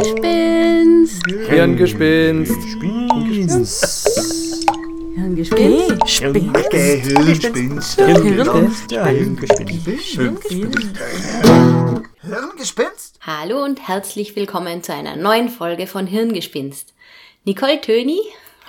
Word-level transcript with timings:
Gespinst. 0.00 0.16
Hirngespinst. 1.50 2.54
Hirngespinst. 5.14 6.70
Gehirnspinst. 6.70 8.00
Hirngespinst? 12.22 13.18
Hallo 13.20 13.62
und 13.62 13.86
herzlich 13.86 14.34
willkommen 14.34 14.82
zu 14.82 14.94
einer 14.94 15.16
neuen 15.16 15.50
Folge 15.50 15.86
von 15.86 16.06
Hirngespinst. 16.06 16.94
Nicole 17.44 17.82
Töni 17.82 18.20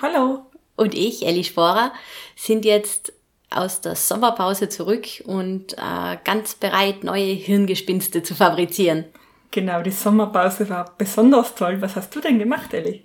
Hallo. 0.02 0.40
und 0.76 0.94
ich, 0.94 1.24
Elli 1.24 1.44
Sporer, 1.44 1.94
sind 2.36 2.66
jetzt 2.66 3.14
aus 3.48 3.80
der 3.80 3.96
Sommerpause 3.96 4.68
zurück 4.68 5.06
und 5.24 5.72
äh, 5.78 6.18
ganz 6.24 6.56
bereit, 6.56 7.04
neue 7.04 7.32
Hirngespinste 7.32 8.22
zu 8.22 8.34
fabrizieren. 8.34 9.06
Genau, 9.52 9.82
die 9.82 9.90
Sommerpause 9.90 10.68
war 10.70 10.94
besonders 10.96 11.54
toll. 11.54 11.80
Was 11.80 11.94
hast 11.94 12.16
du 12.16 12.20
denn 12.20 12.38
gemacht, 12.38 12.72
Elli? 12.72 13.04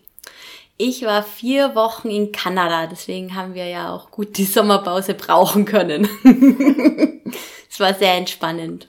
Ich 0.77 1.03
war 1.03 1.21
vier 1.21 1.75
Wochen 1.75 2.09
in 2.09 2.31
Kanada, 2.31 2.87
deswegen 2.87 3.35
haben 3.35 3.53
wir 3.53 3.65
ja 3.65 3.91
auch 3.91 4.11
gut 4.11 4.37
die 4.37 4.45
Sommerpause 4.45 5.13
brauchen 5.13 5.65
können. 5.65 6.07
es 7.69 7.79
war 7.79 7.93
sehr 7.93 8.13
entspannend. 8.13 8.87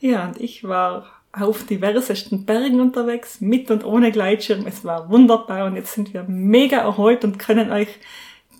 Ja, 0.00 0.28
und 0.28 0.40
ich 0.40 0.64
war 0.64 1.06
auf 1.32 1.66
diversesten 1.66 2.46
Bergen 2.46 2.80
unterwegs, 2.80 3.40
mit 3.40 3.70
und 3.70 3.84
ohne 3.84 4.10
Gleitschirm. 4.10 4.66
Es 4.66 4.82
war 4.84 5.10
wunderbar 5.10 5.66
und 5.66 5.76
jetzt 5.76 5.92
sind 5.92 6.14
wir 6.14 6.22
mega 6.22 6.78
erholt 6.78 7.24
und 7.24 7.38
können 7.38 7.70
euch 7.70 7.88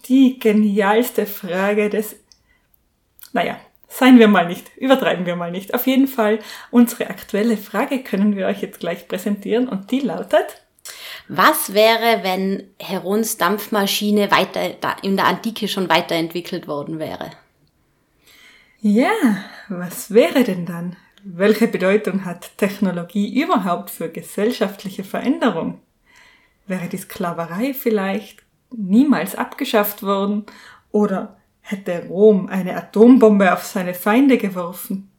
die 0.09 0.39
genialste 0.39 1.25
Frage 1.25 1.89
des, 1.89 2.17
naja, 3.33 3.57
seien 3.89 4.19
wir 4.19 4.29
mal 4.29 4.47
nicht, 4.47 4.77
übertreiben 4.77 5.27
wir 5.27 5.37
mal 5.37 5.51
nicht. 5.51 5.75
Auf 5.75 5.87
jeden 5.87 6.07
Fall, 6.09 6.39
unsere 6.71 7.09
aktuelle 7.09 7.57
Frage 7.57 8.03
können 8.03 8.37
wir 8.37 8.47
euch 8.47 8.63
jetzt 8.63 8.81
gleich 8.81 9.09
präsentieren 9.09 9.69
und 9.69 9.91
die 9.91 10.01
lautet, 10.01 10.63
Was 11.29 11.75
wäre, 11.75 12.23
wenn 12.23 12.71
Herons 12.81 13.37
Dampfmaschine 13.37 14.31
weiter 14.31 14.77
in 15.03 15.17
der 15.17 15.27
Antike 15.27 15.69
schon 15.69 15.89
weiterentwickelt 15.89 16.69
worden 16.69 16.99
wäre? 16.99 17.31
ja, 18.81 19.11
was 19.69 20.13
wäre 20.13 20.45
denn 20.45 20.65
dann? 20.67 20.97
Welche 21.25 21.67
Bedeutung 21.67 22.25
hat 22.25 22.57
Technologie 22.57 23.43
überhaupt 23.43 23.91
für 23.91 24.09
gesellschaftliche 24.09 25.03
Veränderung? 25.03 25.81
Wäre 26.69 26.87
die 26.89 26.99
Sklaverei 26.99 27.75
vielleicht 27.75 28.43
niemals 28.71 29.35
abgeschafft 29.35 30.05
worden 30.05 30.47
oder 30.93 31.37
hätte 31.67 32.07
Rom 32.09 32.49
eine 32.49 32.77
Atombombe 32.77 33.53
auf 33.53 33.65
seine 33.65 33.95
Feinde 33.95 34.39
geworfen? 34.39 35.11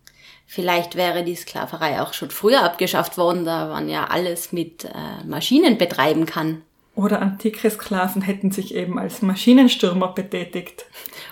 Vielleicht 0.46 0.96
wäre 0.96 1.26
die 1.26 1.36
Sklaverei 1.36 2.02
auch 2.02 2.14
schon 2.14 2.32
früher 2.32 2.64
abgeschafft 2.64 3.18
worden, 3.18 3.44
da 3.44 3.68
man 3.68 3.90
ja 3.90 4.06
alles 4.06 4.54
mit 4.54 4.86
äh, 4.86 5.26
Maschinen 5.26 5.78
betreiben 5.78 6.26
kann. 6.26 6.62
Oder 6.96 7.22
antike 7.22 7.70
Sklaven 7.70 8.22
hätten 8.22 8.52
sich 8.52 8.74
eben 8.74 8.98
als 8.98 9.22
Maschinenstürmer 9.22 10.14
betätigt 10.14 10.86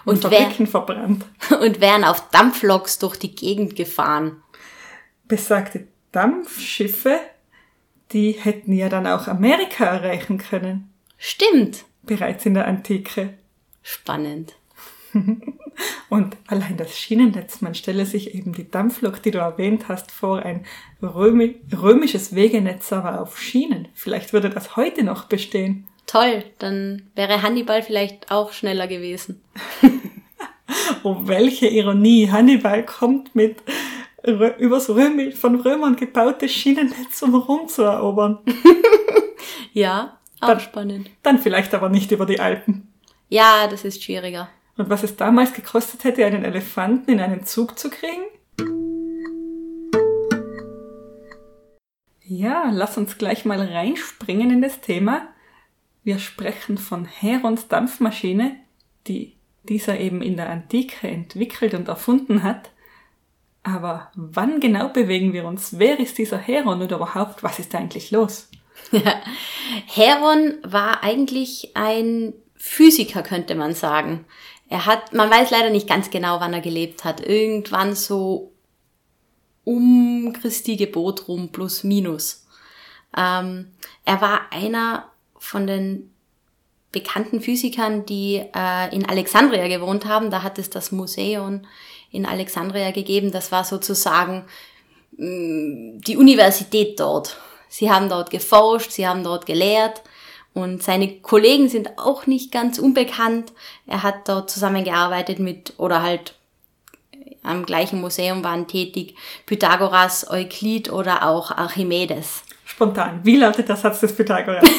und, 0.03 0.23
Und 0.23 0.33
Fabriken 0.33 0.67
verbrannt. 0.67 1.25
Und 1.61 1.81
wären 1.81 2.03
auf 2.03 2.29
Dampfloks 2.29 2.99
durch 2.99 3.15
die 3.17 3.33
Gegend 3.33 3.75
gefahren. 3.75 4.43
Besagte 5.27 5.87
Dampfschiffe, 6.11 7.19
die 8.11 8.33
hätten 8.33 8.73
ja 8.73 8.89
dann 8.89 9.07
auch 9.07 9.27
Amerika 9.27 9.85
erreichen 9.85 10.37
können, 10.37 10.93
Stimmt. 11.17 11.85
bereits 12.03 12.45
in 12.45 12.53
der 12.53 12.67
Antike. 12.67 13.33
Spannend. 13.81 14.55
Und 16.09 16.37
allein 16.47 16.77
das 16.77 16.97
Schienennetz, 16.97 17.61
man 17.61 17.75
stelle 17.75 18.05
sich 18.05 18.33
eben 18.35 18.53
die 18.53 18.69
Dampflok, 18.69 19.21
die 19.21 19.31
du 19.31 19.39
erwähnt 19.39 19.87
hast, 19.87 20.11
vor, 20.11 20.39
ein 20.39 20.65
römi 21.01 21.55
römisches 21.75 22.35
Wegenetz, 22.35 22.91
aber 22.93 23.21
auf 23.21 23.39
Schienen. 23.39 23.87
Vielleicht 23.93 24.33
würde 24.33 24.49
das 24.49 24.75
heute 24.75 25.03
noch 25.03 25.25
bestehen. 25.25 25.87
Toll, 26.05 26.43
dann 26.59 27.03
wäre 27.15 27.41
Hannibal 27.41 27.81
vielleicht 27.81 28.31
auch 28.31 28.51
schneller 28.53 28.87
gewesen. 28.87 29.41
Oh, 31.03 31.17
welche 31.25 31.67
Ironie! 31.67 32.29
Hannibal 32.31 32.83
kommt 32.83 33.35
mit 33.35 33.57
Rö 34.25 34.47
übers 34.57 34.89
Römi 34.89 35.31
von 35.31 35.59
Römern 35.61 35.95
gebautes 35.95 36.51
Schienennetz, 36.51 37.21
um 37.21 37.35
Rom 37.35 37.67
zu 37.67 37.83
erobern. 37.83 38.39
Ja, 39.73 40.17
auch 40.39 40.47
Dann- 40.47 40.59
spannend. 40.61 41.09
Dann 41.21 41.37
vielleicht 41.37 41.73
aber 41.73 41.89
nicht 41.89 42.11
über 42.11 42.25
die 42.25 42.39
Alpen. 42.39 42.87
Ja, 43.29 43.67
das 43.67 43.83
ist 43.85 44.01
schwieriger. 44.03 44.47
Und 44.77 44.89
was 44.89 45.03
es 45.03 45.15
damals 45.15 45.53
gekostet 45.53 46.03
hätte, 46.03 46.25
einen 46.25 46.43
Elefanten 46.43 47.11
in 47.11 47.19
einen 47.19 47.45
Zug 47.45 47.79
zu 47.79 47.89
kriegen? 47.89 48.23
Ja, 52.21 52.69
lass 52.71 52.97
uns 52.97 53.17
gleich 53.17 53.45
mal 53.45 53.61
reinspringen 53.61 54.51
in 54.51 54.61
das 54.61 54.81
Thema. 54.81 55.27
Wir 56.03 56.19
sprechen 56.19 56.77
von 56.77 57.05
Herons 57.05 57.67
Dampfmaschine, 57.67 58.57
die 59.07 59.35
dieser 59.63 59.99
eben 59.99 60.21
in 60.21 60.35
der 60.35 60.49
Antike 60.49 61.07
entwickelt 61.07 61.73
und 61.73 61.87
erfunden 61.87 62.43
hat. 62.43 62.71
Aber 63.63 64.11
wann 64.15 64.59
genau 64.59 64.89
bewegen 64.89 65.33
wir 65.33 65.45
uns? 65.45 65.79
Wer 65.79 65.99
ist 65.99 66.17
dieser 66.17 66.37
Heron 66.37 66.81
und 66.81 66.91
überhaupt, 66.91 67.43
was 67.43 67.59
ist 67.59 67.73
da 67.73 67.79
eigentlich 67.79 68.11
los? 68.11 68.49
Heron 69.87 70.55
war 70.63 71.03
eigentlich 71.03 71.71
ein 71.75 72.33
Physiker, 72.55 73.23
könnte 73.23 73.55
man 73.55 73.73
sagen. 73.73 74.25
Er 74.69 74.85
hat, 74.85 75.13
man 75.13 75.29
weiß 75.29 75.51
leider 75.51 75.69
nicht 75.69 75.87
ganz 75.87 76.09
genau, 76.09 76.39
wann 76.39 76.53
er 76.53 76.61
gelebt 76.61 77.03
hat. 77.03 77.25
Irgendwann 77.25 77.95
so 77.95 78.51
um 79.63 80.33
Christi 80.33 80.75
Gebot 80.75 81.27
rum, 81.27 81.49
plus 81.49 81.83
minus. 81.83 82.45
Ähm, 83.15 83.71
er 84.05 84.21
war 84.21 84.51
einer 84.51 85.05
von 85.37 85.67
den 85.67 86.11
bekannten 86.91 87.41
Physikern, 87.41 88.05
die 88.05 88.43
äh, 88.55 88.95
in 88.95 89.05
Alexandria 89.05 89.67
gewohnt 89.67 90.05
haben. 90.05 90.31
Da 90.31 90.43
hat 90.43 90.57
es 90.57 90.69
das 90.69 90.91
Museum 90.91 91.61
in 92.11 92.25
Alexandria 92.25 92.91
gegeben. 92.91 93.31
Das 93.31 93.51
war 93.51 93.63
sozusagen 93.63 94.45
mh, 95.17 96.01
die 96.07 96.17
Universität 96.17 96.99
dort. 96.99 97.37
Sie 97.67 97.91
haben 97.91 98.09
dort 98.09 98.29
geforscht, 98.29 98.91
sie 98.91 99.07
haben 99.07 99.23
dort 99.23 99.45
gelehrt 99.45 100.01
und 100.55 100.81
seine 100.81 101.19
Kollegen 101.19 101.67
sind 101.67 101.97
auch 101.97 102.27
nicht 102.27 102.51
ganz 102.51 102.79
unbekannt. 102.79 103.51
Er 103.85 104.03
hat 104.03 104.29
dort 104.29 104.49
zusammengearbeitet 104.49 105.37
mit, 105.37 105.73
oder 105.77 106.01
halt 106.01 106.33
am 107.43 107.65
gleichen 107.65 107.99
Museum 107.99 108.43
waren 108.43 108.65
tätig 108.65 109.15
Pythagoras, 109.45 110.31
Euklid 110.31 110.91
oder 110.91 111.27
auch 111.27 111.51
Archimedes. 111.51 112.43
Spontan. 112.63 113.19
Wie 113.23 113.35
lautet 113.35 113.67
der 113.67 113.75
Satz 113.75 113.99
des 113.99 114.15
Pythagoras? 114.15 114.63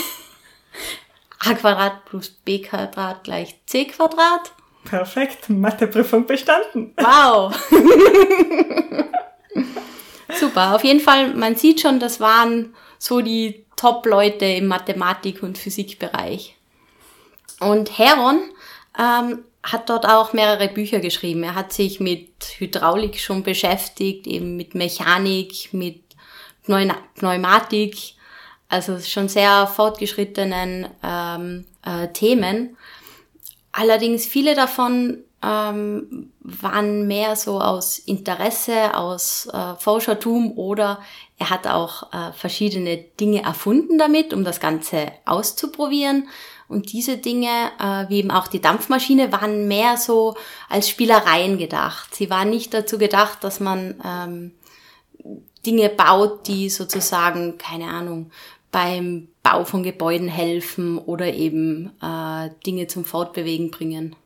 a 1.45 1.53
Quadrat 1.53 2.07
plus 2.07 2.31
b 2.31 2.63
Quadrat 2.63 3.23
gleich 3.23 3.55
c 3.67 3.85
Quadrat. 3.85 4.53
Perfekt. 4.85 5.51
Matheprüfung 5.51 6.27
bestanden. 6.27 6.95
Wow. 6.97 7.55
Super, 10.41 10.75
auf 10.75 10.85
jeden 10.85 11.01
Fall, 11.01 11.35
man 11.35 11.55
sieht 11.55 11.83
schon, 11.83 12.01
das 12.01 12.19
waren 12.19 12.75
so 12.99 13.21
die 13.21 13.65
Top-Leute 13.77 14.45
im 14.47 14.67
Mathematik- 14.67 15.43
und 15.43 15.59
Physikbereich. 15.59 16.57
Und 17.61 17.99
Heron 17.99 18.41
ähm, 18.99 19.45
hat 19.63 19.89
dort 19.89 20.07
auch 20.07 20.33
mehrere 20.33 20.69
Bücher 20.69 21.01
geschrieben. 21.01 21.43
Er 21.43 21.55
hat 21.55 21.73
sich 21.73 22.01
mit 22.01 22.31
Hydraulik 22.59 23.19
schon 23.19 23.43
beschäftigt, 23.43 24.27
eben 24.27 24.57
mit 24.57 24.75
Mechanik, 24.75 25.73
mit 25.73 26.03
Pneumatik, 26.65 28.15
also 28.69 28.99
schon 28.99 29.29
sehr 29.29 29.67
fortgeschrittenen 29.67 30.89
ähm, 31.03 31.65
äh, 31.85 32.09
Themen. 32.09 32.77
Allerdings 33.73 34.27
viele 34.27 34.55
davon 34.55 35.25
ähm, 35.43 36.33
waren 36.41 37.07
mehr 37.07 37.37
so 37.37 37.61
aus 37.61 37.99
Interesse, 37.99 38.97
aus 38.97 39.47
äh, 39.53 39.75
Forschertum 39.79 40.57
oder 40.57 41.01
er 41.39 41.51
hat 41.51 41.67
auch 41.67 42.13
äh, 42.13 42.33
verschiedene 42.33 42.97
Dinge 42.97 43.43
erfunden 43.43 43.99
damit, 43.99 44.33
um 44.33 44.43
das 44.43 44.59
Ganze 44.59 45.13
auszuprobieren. 45.27 46.29
Und 46.69 46.93
diese 46.93 47.19
Dinge, 47.19 47.71
äh, 47.79 48.09
wie 48.09 48.19
eben 48.19 48.31
auch 48.31 48.49
die 48.49 48.61
Dampfmaschine, 48.61 49.31
waren 49.33 49.69
mehr 49.69 49.99
so 49.99 50.37
als 50.69 50.89
Spielereien 50.89 51.59
gedacht. 51.59 52.15
Sie 52.15 52.31
waren 52.31 52.51
nicht 52.51 52.73
dazu 52.73 52.99
gedacht, 52.99 53.45
dass 53.45 53.61
man 53.61 53.95
ähm, 54.05 54.53
Dinge 55.65 55.91
baut, 55.91 56.47
die 56.49 56.71
sozusagen, 56.71 57.59
keine 57.59 57.89
Ahnung, 57.89 58.31
beim 58.73 59.29
Bau 59.43 59.65
von 59.65 59.83
Gebäuden 59.83 60.29
helfen 60.29 60.99
oder 60.99 61.33
eben 61.33 61.93
äh, 62.03 62.51
Dinge 62.65 62.87
zum 62.87 63.05
Fortbewegen 63.05 63.71
bringen. 63.71 64.17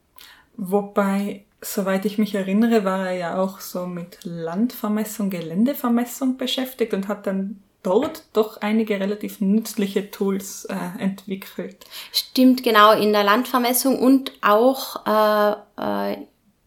Wobei, 0.56 1.44
soweit 1.60 2.04
ich 2.04 2.18
mich 2.18 2.34
erinnere, 2.34 2.84
war 2.84 3.08
er 3.08 3.16
ja 3.16 3.42
auch 3.42 3.60
so 3.60 3.86
mit 3.86 4.18
Landvermessung, 4.22 5.30
Geländevermessung 5.30 6.36
beschäftigt 6.36 6.94
und 6.94 7.08
hat 7.08 7.26
dann 7.26 7.62
dort 7.82 8.24
doch 8.32 8.58
einige 8.60 9.00
relativ 9.00 9.40
nützliche 9.40 10.10
Tools 10.10 10.66
äh, 10.66 10.74
entwickelt. 10.98 11.84
Stimmt, 12.12 12.62
genau, 12.62 12.92
in 12.92 13.12
der 13.12 13.24
Landvermessung 13.24 13.98
und 13.98 14.32
auch 14.42 15.06
äh, 15.06 16.12
äh, 16.12 16.16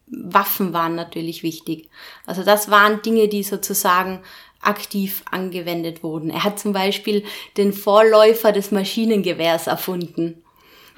Waffen 0.06 0.72
waren 0.72 0.94
natürlich 0.94 1.42
wichtig. 1.42 1.88
Also 2.26 2.42
das 2.42 2.70
waren 2.70 3.02
Dinge, 3.02 3.28
die 3.28 3.42
sozusagen 3.42 4.20
aktiv 4.60 5.22
angewendet 5.30 6.02
wurden. 6.02 6.30
Er 6.30 6.44
hat 6.44 6.58
zum 6.58 6.72
Beispiel 6.72 7.24
den 7.56 7.72
Vorläufer 7.72 8.52
des 8.52 8.70
Maschinengewehrs 8.70 9.66
erfunden. 9.66 10.42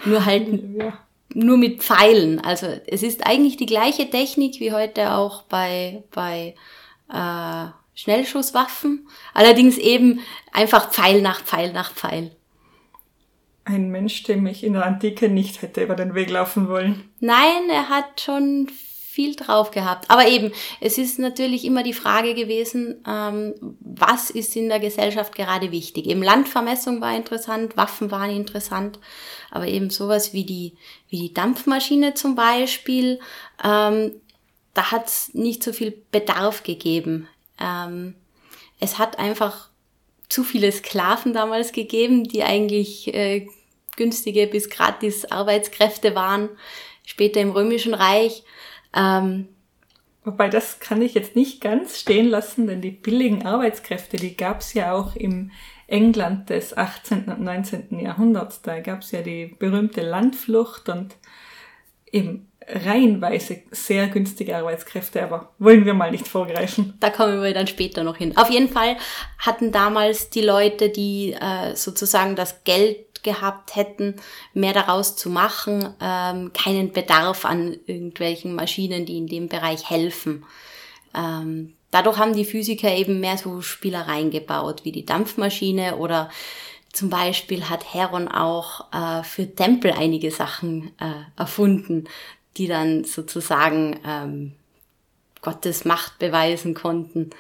Nur 0.05 0.25
halt 0.25 0.49
ja. 0.77 0.99
Nur 1.35 1.57
mit 1.57 1.83
Pfeilen. 1.83 2.41
Also 2.41 2.67
es 2.87 3.03
ist 3.03 3.27
eigentlich 3.27 3.57
die 3.57 3.67
gleiche 3.67 4.09
Technik 4.11 4.61
wie 4.61 4.73
heute 4.73 5.13
auch 5.13 5.43
bei, 5.43 6.05
bei 6.13 6.55
äh, 7.13 7.67
Schnellschusswaffen. 7.95 9.09
Allerdings 9.35 9.79
eben 9.79 10.21
einfach 10.53 10.91
Pfeil 10.93 11.23
nach 11.23 11.43
Pfeil 11.43 11.73
nach 11.73 11.93
Pfeil. 11.93 12.31
Ein 13.65 13.91
Mensch, 13.91 14.23
dem 14.23 14.47
ich 14.47 14.63
in 14.63 14.75
der 14.75 14.87
Antike 14.87 15.29
nicht 15.29 15.61
hätte 15.61 15.83
über 15.83 15.97
den 15.97 16.15
Weg 16.15 16.31
laufen 16.31 16.69
wollen. 16.69 17.11
Nein, 17.19 17.69
er 17.69 17.89
hat 17.89 18.21
schon 18.21 18.69
viel 19.17 19.35
drauf 19.35 19.71
gehabt. 19.71 20.11
Aber 20.11 20.29
eben, 20.29 20.53
es 20.79 20.99
ist 20.99 21.19
natürlich 21.19 21.65
immer 21.65 21.83
die 21.83 21.95
Frage 21.95 22.35
gewesen, 22.35 23.03
ähm, 23.09 23.55
was 23.81 24.29
ist 24.29 24.55
in 24.57 24.69
der 24.69 24.79
Gesellschaft 24.79 25.35
gerade 25.35 25.73
wichtig? 25.73 26.07
Eben 26.07 26.23
Landvermessung 26.23 27.01
war 27.01 27.17
interessant, 27.17 27.79
Waffen 27.79 28.11
waren 28.11 28.29
interessant, 28.29 28.99
aber 29.51 29.69
eben 29.69 29.89
sowas 29.89 30.35
wie 30.35 30.45
die, 30.45 30.75
wie 31.09 31.17
die 31.17 31.33
Dampfmaschine 31.33 32.13
zum 32.13 32.35
Beispiel, 32.35 33.19
ähm, 33.65 34.21
da 34.75 34.91
hat 34.91 35.07
es 35.07 35.33
nicht 35.33 35.63
so 35.63 35.73
viel 35.73 35.97
Bedarf 36.13 36.63
gegeben. 36.63 37.27
Ähm, 37.59 38.17
es 38.81 38.99
hat 38.99 39.19
einfach 39.19 39.71
zu 40.29 40.45
viele 40.45 40.71
Sklaven 40.71 41.33
damals 41.33 41.73
gegeben, 41.73 42.25
die 42.25 42.43
eigentlich 42.43 43.15
äh, 43.15 43.47
günstige 43.97 44.47
bis 44.47 44.69
gratis 44.69 45.25
Arbeitskräfte 45.25 46.15
waren, 46.15 46.51
später 47.07 47.41
im 47.41 47.53
Römischen 47.53 47.95
Reich. 47.95 48.43
Ähm, 48.95 49.49
Wobei 50.27 50.49
das 50.49 50.81
kann 50.81 51.03
ich 51.03 51.15
jetzt 51.15 51.37
nicht 51.37 51.61
ganz 51.61 52.01
stehen 52.01 52.29
lassen, 52.29 52.67
denn 52.67 52.81
die 52.81 52.91
billigen 52.91 53.47
Arbeitskräfte, 53.47 54.17
die 54.17 54.37
gab 54.37 54.61
es 54.61 54.75
ja 54.75 54.93
auch 54.93 55.15
im 55.15 55.53
England 55.87 56.51
des 56.51 56.77
18. 56.77 57.27
und 57.27 57.43
19. 57.43 58.01
Jahrhunderts. 58.01 58.61
Da 58.61 58.81
gab 58.81 59.03
es 59.03 59.13
ja 59.13 59.23
die 59.23 59.55
berühmte 59.57 60.03
Landflucht 60.03 60.89
und 60.89 61.15
eben 62.11 62.49
reihenweise 62.69 63.63
sehr 63.71 64.09
günstige 64.09 64.57
Arbeitskräfte, 64.57 65.23
aber 65.23 65.53
wollen 65.61 65.85
wir 65.85 65.95
mal 65.95 66.11
nicht 66.11 66.27
vorgreifen. 66.27 66.95
Da 66.99 67.11
kommen 67.11 67.41
wir 67.41 67.55
dann 67.55 67.69
später 67.69 68.03
noch 68.03 68.17
hin. 68.17 68.37
Auf 68.37 68.51
jeden 68.51 68.69
Fall 68.69 68.97
hatten 69.39 69.71
damals 69.71 70.31
die 70.31 70.41
Leute, 70.41 70.89
die 70.89 71.35
äh, 71.35 71.77
sozusagen 71.77 72.35
das 72.35 72.65
Geld 72.65 73.06
gehabt 73.27 73.77
hätten, 73.77 74.17
mehr 74.55 74.73
daraus 74.73 75.17
zu 75.17 75.29
machen, 75.29 75.95
ähm, 76.01 76.53
keinen 76.55 76.93
Bedarf 76.93 77.45
an 77.45 77.77
irgendwelchen 77.85 78.55
Maschinen, 78.55 79.05
die 79.05 79.19
in 79.19 79.27
dem 79.27 79.49
Bereich 79.49 79.91
helfen. 79.91 80.45
Ähm, 81.15 81.75
dadurch 81.91 82.17
haben 82.17 82.35
die 82.35 82.45
Physiker 82.47 82.95
eben 82.95 83.21
mehr 83.21 83.37
so 83.37 83.61
Spielereien 83.61 84.31
gebaut, 84.31 84.85
wie 84.85 84.93
die 84.93 85.05
Dampfmaschine 85.05 85.97
oder 85.97 86.31
zum 86.93 87.11
Beispiel 87.11 87.69
hat 87.69 87.93
Heron 87.93 88.29
auch 88.29 88.91
äh, 88.93 89.23
für 89.23 89.55
Tempel 89.55 89.93
einige 89.93 90.31
Sachen 90.31 90.93
äh, 90.99 91.25
erfunden, 91.37 92.05
die 92.57 92.69
dann 92.69 93.05
sozusagen 93.05 94.01
ähm, 94.07 94.53
Gottes 95.43 95.85
Macht 95.85 96.19
beweisen 96.19 96.73
konnten. 96.73 97.31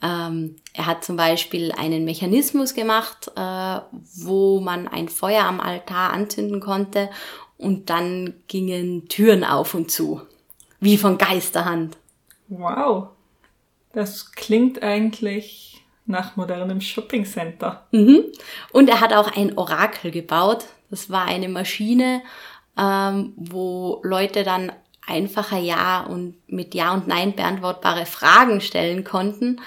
Ähm, 0.00 0.56
er 0.74 0.86
hat 0.86 1.04
zum 1.04 1.16
Beispiel 1.16 1.72
einen 1.72 2.04
Mechanismus 2.04 2.74
gemacht, 2.74 3.32
äh, 3.36 3.80
wo 4.14 4.60
man 4.60 4.86
ein 4.86 5.08
Feuer 5.08 5.44
am 5.44 5.60
Altar 5.60 6.12
anzünden 6.12 6.60
konnte 6.60 7.10
und 7.56 7.90
dann 7.90 8.34
gingen 8.46 9.08
Türen 9.08 9.42
auf 9.42 9.74
und 9.74 9.90
zu, 9.90 10.22
wie 10.78 10.96
von 10.96 11.18
Geisterhand. 11.18 11.96
Wow, 12.46 13.08
das 13.92 14.32
klingt 14.32 14.82
eigentlich 14.82 15.82
nach 16.06 16.36
modernem 16.36 16.80
Shoppingcenter. 16.80 17.86
Mhm. 17.92 18.24
Und 18.72 18.88
er 18.88 19.00
hat 19.00 19.12
auch 19.12 19.36
ein 19.36 19.58
Orakel 19.58 20.10
gebaut. 20.10 20.64
Das 20.90 21.10
war 21.10 21.26
eine 21.26 21.48
Maschine, 21.48 22.22
ähm, 22.78 23.34
wo 23.36 24.00
Leute 24.02 24.42
dann 24.42 24.72
einfacher 25.08 25.58
Ja 25.58 26.02
und 26.02 26.36
mit 26.46 26.74
Ja 26.74 26.94
und 26.94 27.08
Nein 27.08 27.34
beantwortbare 27.34 28.06
Fragen 28.06 28.60
stellen 28.60 29.04
konnten. 29.04 29.60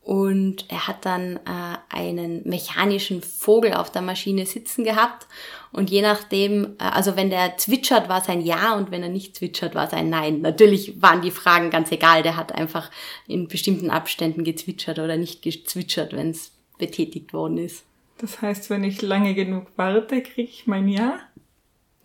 Und 0.00 0.66
er 0.68 0.86
hat 0.86 1.06
dann 1.06 1.36
äh, 1.36 1.78
einen 1.88 2.46
mechanischen 2.46 3.22
Vogel 3.22 3.72
auf 3.72 3.90
der 3.90 4.02
Maschine 4.02 4.44
sitzen 4.44 4.84
gehabt. 4.84 5.26
Und 5.72 5.90
je 5.90 6.02
nachdem, 6.02 6.76
äh, 6.78 6.84
also 6.84 7.16
wenn 7.16 7.30
der 7.30 7.56
zwitschert, 7.56 8.10
war 8.10 8.20
es 8.20 8.28
ein 8.28 8.42
Ja 8.42 8.74
und 8.74 8.90
wenn 8.90 9.02
er 9.02 9.08
nicht 9.08 9.34
zwitschert, 9.34 9.74
war 9.74 9.86
es 9.86 9.94
ein 9.94 10.10
Nein. 10.10 10.42
Natürlich 10.42 11.00
waren 11.00 11.22
die 11.22 11.30
Fragen 11.30 11.70
ganz 11.70 11.90
egal. 11.90 12.22
Der 12.22 12.36
hat 12.36 12.52
einfach 12.52 12.90
in 13.26 13.48
bestimmten 13.48 13.90
Abständen 13.90 14.44
gezwitschert 14.44 14.98
oder 14.98 15.16
nicht 15.16 15.40
gezwitschert, 15.40 16.12
wenn 16.12 16.30
es 16.30 16.52
betätigt 16.76 17.32
worden 17.32 17.56
ist. 17.56 17.84
Das 18.18 18.42
heißt, 18.42 18.70
wenn 18.70 18.84
ich 18.84 19.00
lange 19.00 19.34
genug 19.34 19.66
warte, 19.76 20.22
kriege 20.22 20.50
ich 20.50 20.66
mein 20.66 20.86
Ja? 20.88 21.18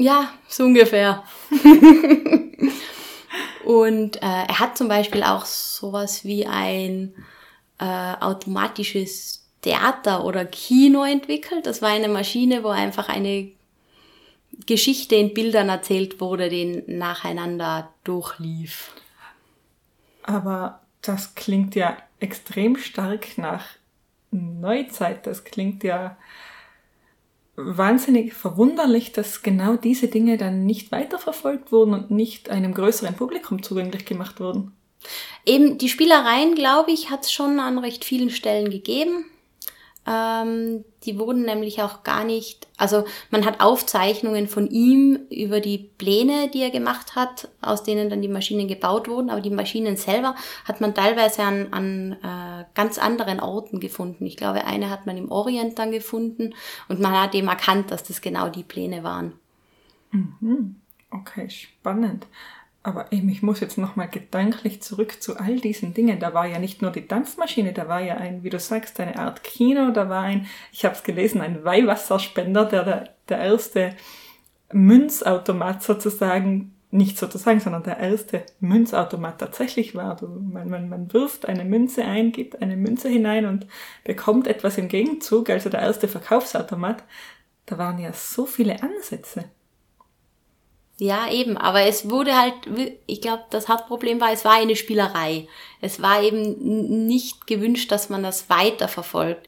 Ja, 0.01 0.31
so 0.47 0.63
ungefähr. 0.63 1.23
und 3.65 4.15
äh, 4.15 4.19
er 4.21 4.59
hat 4.59 4.77
zum 4.77 4.87
Beispiel 4.87 5.23
auch 5.23 5.45
sowas 5.45 6.23
wie 6.23 6.45
ein 6.47 7.13
äh, 7.79 8.13
automatisches 8.21 9.45
Theater 9.61 10.23
oder 10.23 10.45
Kino 10.45 11.03
entwickelt. 11.03 11.65
Das 11.65 11.81
war 11.81 11.89
eine 11.89 12.07
Maschine, 12.07 12.63
wo 12.63 12.69
einfach 12.69 13.09
eine 13.09 13.51
Geschichte 14.65 15.15
in 15.15 15.33
Bildern 15.33 15.67
erzählt 15.67 16.21
wurde, 16.21 16.47
die 16.47 16.81
nacheinander 16.87 17.93
durchlief. 18.05 18.91
Aber 20.23 20.79
das 21.01 21.35
klingt 21.35 21.75
ja 21.75 21.97
extrem 22.21 22.77
stark 22.77 23.37
nach 23.37 23.65
Neuzeit. 24.31 25.27
Das 25.27 25.43
klingt 25.43 25.83
ja 25.83 26.17
wahnsinnig 27.61 28.33
verwunderlich, 28.33 29.11
dass 29.11 29.41
genau 29.41 29.75
diese 29.75 30.07
Dinge 30.07 30.37
dann 30.37 30.65
nicht 30.65 30.91
weiterverfolgt 30.91 31.71
wurden 31.71 31.93
und 31.93 32.11
nicht 32.11 32.49
einem 32.49 32.73
größeren 32.73 33.15
Publikum 33.15 33.63
zugänglich 33.63 34.05
gemacht 34.05 34.39
wurden. 34.39 34.71
Eben 35.45 35.77
die 35.77 35.89
Spielereien, 35.89 36.55
glaube 36.55 36.91
ich, 36.91 37.09
hat 37.09 37.23
es 37.23 37.31
schon 37.31 37.59
an 37.59 37.77
recht 37.77 38.05
vielen 38.05 38.29
Stellen 38.29 38.69
gegeben. 38.69 39.25
Ähm, 40.09 40.85
die 41.03 41.19
wurden 41.19 41.43
nämlich 41.43 41.83
auch 41.83 42.01
gar 42.01 42.23
nicht, 42.23 42.67
also 42.77 43.03
man 43.29 43.45
hat 43.45 43.61
Aufzeichnungen 43.61 44.47
von 44.47 44.67
ihm 44.67 45.19
über 45.29 45.59
die 45.59 45.77
Pläne, 45.77 46.49
die 46.49 46.63
er 46.63 46.71
gemacht 46.71 47.15
hat, 47.15 47.47
aus 47.61 47.83
denen 47.83 48.09
dann 48.09 48.23
die 48.23 48.27
Maschinen 48.27 48.67
gebaut 48.67 49.07
wurden, 49.07 49.29
aber 49.29 49.41
die 49.41 49.51
Maschinen 49.51 49.97
selber 49.97 50.35
hat 50.65 50.81
man 50.81 50.95
teilweise 50.95 51.43
an, 51.43 51.67
an 51.71 52.13
äh, 52.23 52.65
ganz 52.73 52.97
anderen 52.97 53.39
Orten 53.39 53.79
gefunden. 53.79 54.25
Ich 54.25 54.35
glaube, 54.35 54.65
eine 54.65 54.89
hat 54.89 55.05
man 55.05 55.15
im 55.15 55.31
Orient 55.31 55.77
dann 55.77 55.91
gefunden 55.91 56.55
und 56.87 56.99
man 56.99 57.11
hat 57.11 57.35
eben 57.35 57.47
erkannt, 57.47 57.91
dass 57.91 58.01
das 58.01 58.21
genau 58.21 58.49
die 58.49 58.63
Pläne 58.63 59.03
waren. 59.03 59.33
Mhm. 60.09 60.77
Okay, 61.11 61.49
spannend. 61.51 62.25
Aber 62.81 63.11
eben, 63.11 63.27
ich 63.29 63.41
muss 63.41 63.59
jetzt 63.59 63.77
nochmal 63.77 64.07
gedanklich 64.07 64.81
zurück 64.81 65.21
zu 65.21 65.37
all 65.37 65.57
diesen 65.57 65.93
Dingen. 65.93 66.19
Da 66.19 66.33
war 66.33 66.47
ja 66.47 66.59
nicht 66.59 66.81
nur 66.81 66.91
die 66.91 67.07
Dampfmaschine, 67.07 67.73
da 67.73 67.89
war 67.89 68.01
ja 68.01 68.15
ein, 68.15 68.43
wie 68.43 68.49
du 68.49 68.59
sagst, 68.59 68.99
eine 68.99 69.17
Art 69.17 69.43
Kino, 69.43 69.91
da 69.91 70.07
war 70.07 70.23
ein, 70.23 70.47
ich 70.71 70.85
habe 70.85 70.95
es 70.95 71.03
gelesen, 71.03 71.41
ein 71.41 71.65
Weihwasserspender, 71.65 72.65
der, 72.65 72.83
der 72.83 73.09
der 73.29 73.39
erste 73.39 73.95
Münzautomat 74.71 75.83
sozusagen, 75.83 76.75
nicht 76.91 77.17
sozusagen, 77.17 77.59
sondern 77.59 77.83
der 77.83 77.97
erste 77.97 78.43
Münzautomat 78.59 79.39
tatsächlich 79.39 79.95
war. 79.95 80.15
Du, 80.15 80.27
man, 80.27 80.69
man, 80.69 80.89
man 80.89 81.13
wirft 81.13 81.47
eine 81.47 81.63
Münze 81.63 82.03
ein, 82.03 82.31
gibt 82.31 82.61
eine 82.61 82.75
Münze 82.75 83.09
hinein 83.09 83.45
und 83.45 83.67
bekommt 84.03 84.47
etwas 84.47 84.77
im 84.77 84.87
Gegenzug, 84.87 85.49
also 85.49 85.69
der 85.69 85.81
erste 85.81 86.07
Verkaufsautomat. 86.07 87.03
Da 87.65 87.77
waren 87.77 87.99
ja 87.99 88.11
so 88.13 88.45
viele 88.45 88.81
Ansätze. 88.81 89.45
Ja, 91.01 91.31
eben, 91.31 91.55
aber 91.55 91.83
es 91.83 92.09
wurde 92.09 92.35
halt, 92.35 92.55
ich 93.05 93.21
glaube, 93.21 93.45
das 93.51 93.69
Hauptproblem 93.69 94.19
war, 94.19 94.33
es 94.33 94.43
war 94.43 94.55
eine 94.55 94.75
Spielerei. 94.75 95.47
Es 95.79 96.01
war 96.01 96.21
eben 96.21 97.07
nicht 97.07 97.47
gewünscht, 97.47 97.89
dass 97.93 98.09
man 98.09 98.21
das 98.21 98.49
weiterverfolgt. 98.49 99.47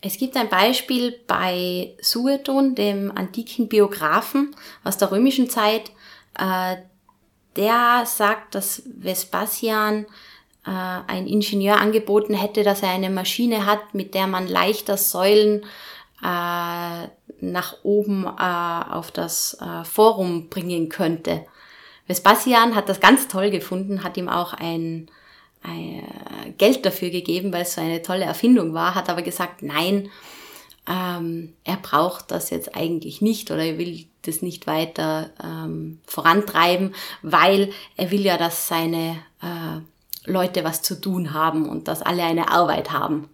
Es 0.00 0.16
gibt 0.16 0.34
ein 0.34 0.48
Beispiel 0.48 1.20
bei 1.26 1.94
Sueton, 2.00 2.74
dem 2.74 3.12
antiken 3.14 3.68
Biografen 3.68 4.56
aus 4.82 4.96
der 4.96 5.12
römischen 5.12 5.50
Zeit. 5.50 5.92
Äh, 6.38 6.76
der 7.56 8.04
sagt, 8.06 8.54
dass 8.54 8.82
Vespasian 8.86 10.06
äh, 10.64 10.70
ein 10.70 11.26
Ingenieur 11.26 11.76
angeboten 11.76 12.32
hätte, 12.32 12.62
dass 12.62 12.82
er 12.82 12.92
eine 12.92 13.10
Maschine 13.10 13.66
hat, 13.66 13.92
mit 13.92 14.14
der 14.14 14.26
man 14.26 14.48
leichter 14.48 14.96
Säulen 14.96 15.66
äh, 16.22 17.08
nach 17.40 17.76
oben 17.82 18.24
äh, 18.24 18.90
auf 18.90 19.10
das 19.10 19.58
äh, 19.60 19.84
Forum 19.84 20.48
bringen 20.48 20.88
könnte. 20.88 21.44
Vespasian 22.06 22.74
hat 22.74 22.88
das 22.88 23.00
ganz 23.00 23.28
toll 23.28 23.50
gefunden, 23.50 24.04
hat 24.04 24.16
ihm 24.16 24.28
auch 24.28 24.52
ein, 24.52 25.08
ein 25.62 26.54
Geld 26.58 26.84
dafür 26.84 27.10
gegeben, 27.10 27.52
weil 27.52 27.62
es 27.62 27.74
so 27.74 27.80
eine 27.80 28.02
tolle 28.02 28.24
Erfindung 28.24 28.74
war, 28.74 28.94
hat 28.94 29.08
aber 29.08 29.22
gesagt, 29.22 29.62
nein, 29.62 30.10
ähm, 30.88 31.54
er 31.64 31.76
braucht 31.76 32.30
das 32.30 32.50
jetzt 32.50 32.74
eigentlich 32.74 33.22
nicht 33.22 33.50
oder 33.50 33.64
er 33.64 33.78
will 33.78 34.04
das 34.22 34.42
nicht 34.42 34.66
weiter 34.66 35.30
ähm, 35.42 36.00
vorantreiben, 36.06 36.94
weil 37.22 37.72
er 37.96 38.10
will 38.10 38.22
ja, 38.22 38.36
dass 38.36 38.68
seine 38.68 39.18
äh, 39.40 39.80
Leute 40.30 40.64
was 40.64 40.82
zu 40.82 41.00
tun 41.00 41.32
haben 41.32 41.68
und 41.68 41.88
dass 41.88 42.02
alle 42.02 42.24
eine 42.24 42.48
Arbeit 42.48 42.92
haben. 42.92 43.28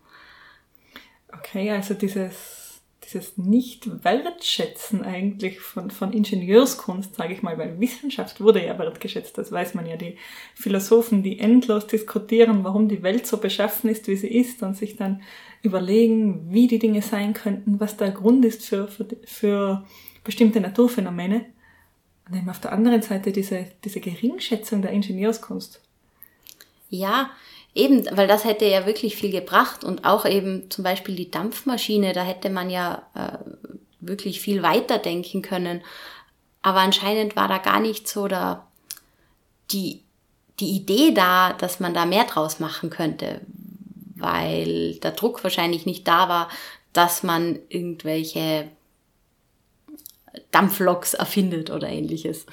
Okay, 1.32 1.70
also 1.70 1.94
dieses, 1.94 2.67
dieses 3.08 3.38
Nicht-Wertschätzen 3.38 5.02
eigentlich 5.02 5.60
von, 5.60 5.90
von 5.90 6.12
Ingenieurskunst, 6.12 7.14
sage 7.14 7.32
ich 7.32 7.42
mal, 7.42 7.56
weil 7.58 7.80
Wissenschaft 7.80 8.40
wurde 8.40 8.64
ja 8.64 8.78
wertgeschätzt, 8.78 9.38
das 9.38 9.50
weiß 9.50 9.74
man 9.74 9.86
ja. 9.86 9.96
Die 9.96 10.16
Philosophen, 10.54 11.22
die 11.22 11.38
endlos 11.38 11.86
diskutieren, 11.86 12.64
warum 12.64 12.88
die 12.88 13.02
Welt 13.02 13.26
so 13.26 13.38
beschaffen 13.38 13.90
ist, 13.90 14.08
wie 14.08 14.16
sie 14.16 14.28
ist 14.28 14.62
und 14.62 14.76
sich 14.76 14.96
dann 14.96 15.22
überlegen, 15.62 16.52
wie 16.52 16.68
die 16.68 16.78
Dinge 16.78 17.02
sein 17.02 17.32
könnten, 17.32 17.80
was 17.80 17.96
der 17.96 18.10
Grund 18.10 18.44
ist 18.44 18.64
für, 18.64 18.88
für, 18.88 19.06
für 19.24 19.86
bestimmte 20.24 20.60
Naturphänomene. 20.60 21.46
Und 22.28 22.36
eben 22.36 22.50
auf 22.50 22.60
der 22.60 22.72
anderen 22.72 23.02
Seite 23.02 23.32
diese, 23.32 23.66
diese 23.84 24.00
Geringschätzung 24.00 24.82
der 24.82 24.92
Ingenieurskunst. 24.92 25.80
Ja, 26.90 27.30
eben, 27.78 28.06
weil 28.10 28.26
das 28.26 28.44
hätte 28.44 28.66
ja 28.66 28.86
wirklich 28.86 29.16
viel 29.16 29.30
gebracht 29.30 29.84
und 29.84 30.04
auch 30.04 30.26
eben 30.26 30.70
zum 30.70 30.84
Beispiel 30.84 31.14
die 31.14 31.30
Dampfmaschine, 31.30 32.12
da 32.12 32.22
hätte 32.22 32.50
man 32.50 32.70
ja 32.70 33.02
äh, 33.14 33.38
wirklich 34.00 34.40
viel 34.40 34.62
weiter 34.62 34.98
denken 34.98 35.42
können. 35.42 35.82
Aber 36.60 36.80
anscheinend 36.80 37.36
war 37.36 37.48
da 37.48 37.58
gar 37.58 37.80
nicht 37.80 38.08
so 38.08 38.28
da 38.28 38.66
die, 39.70 40.02
die 40.60 40.76
Idee 40.76 41.12
da, 41.12 41.52
dass 41.52 41.78
man 41.78 41.94
da 41.94 42.04
mehr 42.04 42.24
draus 42.24 42.58
machen 42.58 42.90
könnte, 42.90 43.40
weil 44.16 44.94
der 44.96 45.12
Druck 45.12 45.44
wahrscheinlich 45.44 45.86
nicht 45.86 46.08
da 46.08 46.28
war, 46.28 46.48
dass 46.92 47.22
man 47.22 47.60
irgendwelche 47.68 48.68
Dampfloks 50.50 51.14
erfindet 51.14 51.70
oder 51.70 51.88
ähnliches. 51.88 52.46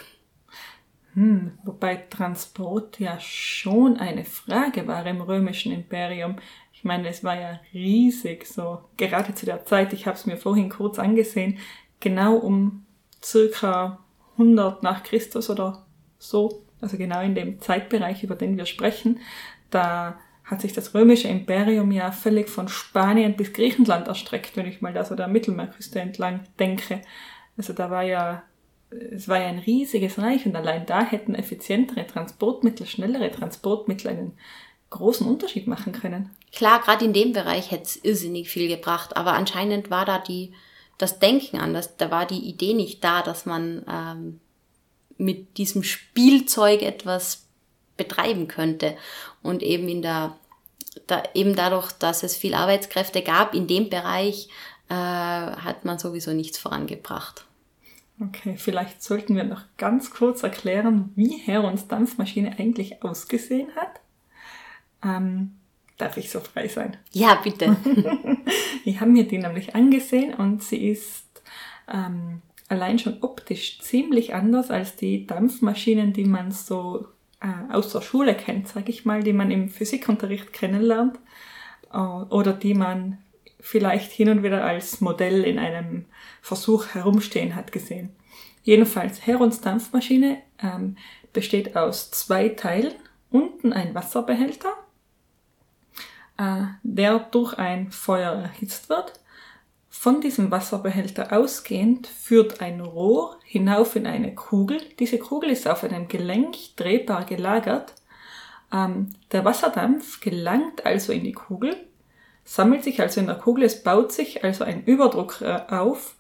Hm, 1.16 1.58
wobei 1.64 1.96
Transport 1.96 3.00
ja 3.00 3.18
schon 3.22 3.98
eine 3.98 4.26
Frage 4.26 4.86
war 4.86 5.06
im 5.06 5.22
römischen 5.22 5.72
Imperium. 5.72 6.36
Ich 6.74 6.84
meine, 6.84 7.08
es 7.08 7.24
war 7.24 7.40
ja 7.40 7.62
riesig, 7.74 8.46
so 8.46 8.82
gerade 8.98 9.34
zu 9.34 9.46
der 9.46 9.66
Zeit, 9.66 9.94
ich 9.94 10.08
habe 10.08 10.18
es 10.18 10.26
mir 10.26 10.36
vorhin 10.36 10.70
kurz 10.70 11.00
angesehen, 11.00 11.58
genau 12.02 12.36
um 12.36 12.86
circa 13.24 14.00
100 14.34 14.84
nach 14.84 15.04
Christus 15.04 15.50
oder 15.50 15.86
so, 16.20 16.64
also 16.82 16.98
genau 16.98 17.22
in 17.22 17.34
dem 17.34 17.62
Zeitbereich, 17.62 18.24
über 18.24 18.36
den 18.36 18.58
wir 18.58 18.66
sprechen, 18.66 19.20
da 19.70 20.20
hat 20.44 20.62
sich 20.62 20.74
das 20.74 20.94
römische 20.94 21.30
Imperium 21.30 21.92
ja 21.92 22.12
völlig 22.12 22.50
von 22.50 22.68
Spanien 22.68 23.38
bis 23.38 23.54
Griechenland 23.54 24.10
erstreckt, 24.10 24.58
wenn 24.58 24.68
ich 24.68 24.82
mal 24.82 24.94
da 24.94 25.06
so 25.06 25.16
der 25.16 25.30
Mittelmeerküste 25.30 26.02
entlang 26.02 26.42
denke. 26.60 27.02
Also 27.58 27.72
da 27.72 27.90
war 27.90 28.04
ja 28.04 28.44
es 29.12 29.28
war 29.28 29.40
ja 29.40 29.48
ein 29.48 29.60
riesiges 29.60 30.18
Reich 30.18 30.46
und 30.46 30.56
allein 30.56 30.86
da 30.86 31.04
hätten 31.04 31.36
effizientere 31.36 32.06
Transportmittel, 32.08 32.86
schnellere 32.88 33.32
Transportmittel 33.32 34.12
einen 34.12 34.38
großen 34.90 35.28
Unterschied 35.28 35.68
machen 35.68 35.94
können. 35.94 36.30
Klar, 36.52 36.82
gerade 36.82 37.06
in 37.06 37.14
dem 37.14 37.34
Bereich 37.34 37.72
hätte 37.72 37.84
es 37.84 37.96
irrsinnig 37.98 38.50
viel 38.50 38.68
gebracht, 38.68 39.18
aber 39.18 39.34
anscheinend 39.34 39.90
war 39.90 40.06
da 40.06 40.20
die, 40.20 40.54
das 40.98 41.20
Denken 41.20 41.58
anders, 41.58 41.98
da 41.98 42.12
war 42.12 42.26
die 42.26 42.48
Idee 42.48 42.74
nicht 42.74 43.04
da, 43.04 43.22
dass 43.22 43.46
man 43.46 43.84
ähm, 43.90 44.40
mit 45.18 45.58
diesem 45.58 45.84
Spielzeug 45.84 46.82
etwas 46.82 47.46
betreiben 47.98 48.48
könnte. 48.48 48.96
Und 49.42 49.64
eben 49.64 49.88
in 49.88 50.02
der, 50.02 50.36
da, 51.08 51.24
eben 51.34 51.56
dadurch, 51.56 51.92
dass 51.94 52.24
es 52.24 52.36
viel 52.36 52.54
Arbeitskräfte 52.54 53.22
gab, 53.22 53.54
in 53.54 53.68
dem 53.68 53.90
Bereich 53.90 54.50
äh, 54.90 54.94
hat 54.94 55.86
man 55.86 56.00
sowieso 56.00 56.32
nichts 56.32 56.58
vorangebracht. 56.58 57.46
Okay, 58.20 58.56
vielleicht 58.58 59.04
sollten 59.04 59.36
wir 59.36 59.44
noch 59.44 59.64
ganz 59.78 60.10
kurz 60.10 60.44
erklären, 60.44 61.12
wie 61.16 61.38
Herons 61.38 61.88
Dampfmaschine 61.88 62.58
eigentlich 62.58 63.04
ausgesehen 63.04 63.70
hat. 63.76 64.00
Ähm, 65.04 65.56
darf 65.98 66.16
ich 66.16 66.30
so 66.30 66.40
frei 66.40 66.68
sein? 66.68 66.96
Ja, 67.12 67.36
bitte. 67.44 67.76
ich 68.86 69.02
habe 69.02 69.12
mir 69.12 69.28
die 69.28 69.38
nämlich 69.38 69.76
angesehen 69.76 70.34
und 70.34 70.64
sie 70.64 70.88
ist 70.90 71.26
ähm, 71.92 72.42
allein 72.70 73.00
schon 73.00 73.22
optisch 73.22 73.80
ziemlich 73.80 74.34
anders 74.34 74.72
als 74.72 74.96
die 74.96 75.28
Dampfmaschinen, 75.28 76.14
die 76.14 76.26
man 76.26 76.52
so 76.52 77.08
äh, 77.42 77.74
aus 77.74 77.92
der 77.92 78.02
Schule 78.02 78.34
kennt, 78.34 78.70
sage 78.70 78.92
ich 78.92 79.06
mal, 79.06 79.24
die 79.24 79.34
man 79.34 79.52
im 79.52 79.70
Physikunterricht 79.70 80.54
kennenlernt 80.54 81.20
äh, 81.92 81.98
oder 81.98 82.54
die 82.54 82.74
man 82.74 83.18
vielleicht 83.66 84.12
hin 84.12 84.30
und 84.30 84.44
wieder 84.44 84.64
als 84.64 85.02
Modell 85.02 85.44
in 85.44 85.58
einem 85.58 86.06
Versuch 86.44 86.94
herumstehen 86.94 87.56
hat 87.56 87.72
gesehen. 87.72 88.16
Jedenfalls, 88.62 89.26
Herons 89.26 89.60
Dampfmaschine 89.60 90.38
ähm, 90.62 90.98
besteht 91.34 91.76
aus 91.76 92.12
zwei 92.12 92.50
Teilen. 92.50 92.94
Unten 93.32 93.74
ein 93.74 93.96
Wasserbehälter, 93.96 94.72
äh, 96.38 96.66
der 96.84 97.20
durch 97.32 97.58
ein 97.58 97.92
Feuer 97.92 98.34
erhitzt 98.34 98.90
wird. 98.90 99.20
Von 99.90 100.22
diesem 100.22 100.52
Wasserbehälter 100.52 101.36
ausgehend 101.36 102.06
führt 102.06 102.62
ein 102.62 102.82
Rohr 102.82 103.40
hinauf 103.46 103.96
in 103.96 104.06
eine 104.06 104.36
Kugel. 104.36 104.80
Diese 105.00 105.18
Kugel 105.18 105.50
ist 105.50 105.68
auf 105.68 105.84
einem 105.84 106.08
Gelenk 106.08 106.56
drehbar 106.76 107.26
gelagert. 107.26 107.96
Ähm, 108.72 109.16
der 109.32 109.44
Wasserdampf 109.44 110.20
gelangt 110.20 110.86
also 110.86 111.12
in 111.12 111.24
die 111.24 111.34
Kugel 111.34 111.76
sammelt 112.46 112.84
sich 112.84 113.02
also 113.02 113.20
in 113.20 113.26
der 113.26 113.36
Kugel, 113.36 113.64
es 113.64 113.84
baut 113.84 114.14
sich 114.14 114.44
also 114.44 114.64
ein 114.64 114.86
Überdruck 114.86 115.42
äh, 115.42 115.62
auf 115.68 116.16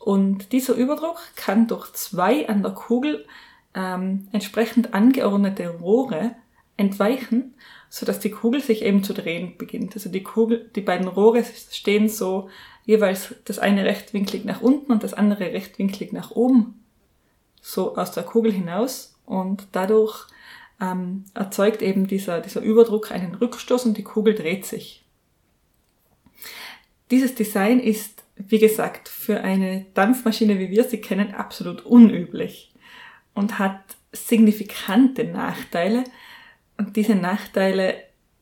und 0.00 0.52
dieser 0.52 0.74
Überdruck 0.74 1.18
kann 1.36 1.66
durch 1.68 1.92
zwei 1.92 2.48
an 2.48 2.62
der 2.62 2.72
Kugel 2.72 3.24
ähm, 3.74 4.28
entsprechend 4.32 4.92
angeordnete 4.92 5.68
Rohre 5.68 6.34
entweichen, 6.76 7.54
so 7.88 8.04
dass 8.04 8.20
die 8.20 8.30
Kugel 8.30 8.60
sich 8.60 8.82
eben 8.82 9.02
zu 9.02 9.14
drehen 9.14 9.56
beginnt. 9.56 9.94
Also 9.94 10.10
die 10.10 10.22
Kugel, 10.22 10.70
die 10.74 10.80
beiden 10.80 11.08
Rohre 11.08 11.44
stehen 11.44 12.08
so 12.08 12.48
jeweils 12.84 13.34
das 13.44 13.58
eine 13.58 13.84
rechtwinklig 13.84 14.44
nach 14.44 14.60
unten 14.60 14.92
und 14.92 15.02
das 15.02 15.14
andere 15.14 15.52
rechtwinklig 15.52 16.12
nach 16.12 16.30
oben, 16.32 16.84
so 17.60 17.96
aus 17.96 18.12
der 18.12 18.24
Kugel 18.24 18.52
hinaus 18.52 19.18
und 19.26 19.66
dadurch 19.72 20.26
ähm, 20.80 21.24
erzeugt 21.34 21.82
eben 21.82 22.06
dieser, 22.06 22.40
dieser 22.40 22.62
Überdruck 22.62 23.10
einen 23.10 23.34
Rückstoß 23.34 23.86
und 23.86 23.96
die 23.98 24.04
Kugel 24.04 24.34
dreht 24.34 24.64
sich. 24.64 25.04
Dieses 27.10 27.34
Design 27.34 27.80
ist, 27.80 28.24
wie 28.36 28.58
gesagt, 28.58 29.08
für 29.08 29.40
eine 29.40 29.86
Dampfmaschine, 29.94 30.58
wie 30.58 30.70
wir 30.70 30.84
sie 30.84 31.00
kennen, 31.00 31.34
absolut 31.34 31.84
unüblich 31.84 32.72
und 33.34 33.58
hat 33.58 33.80
signifikante 34.12 35.24
Nachteile. 35.24 36.04
Und 36.76 36.96
diese 36.96 37.14
Nachteile 37.14 37.94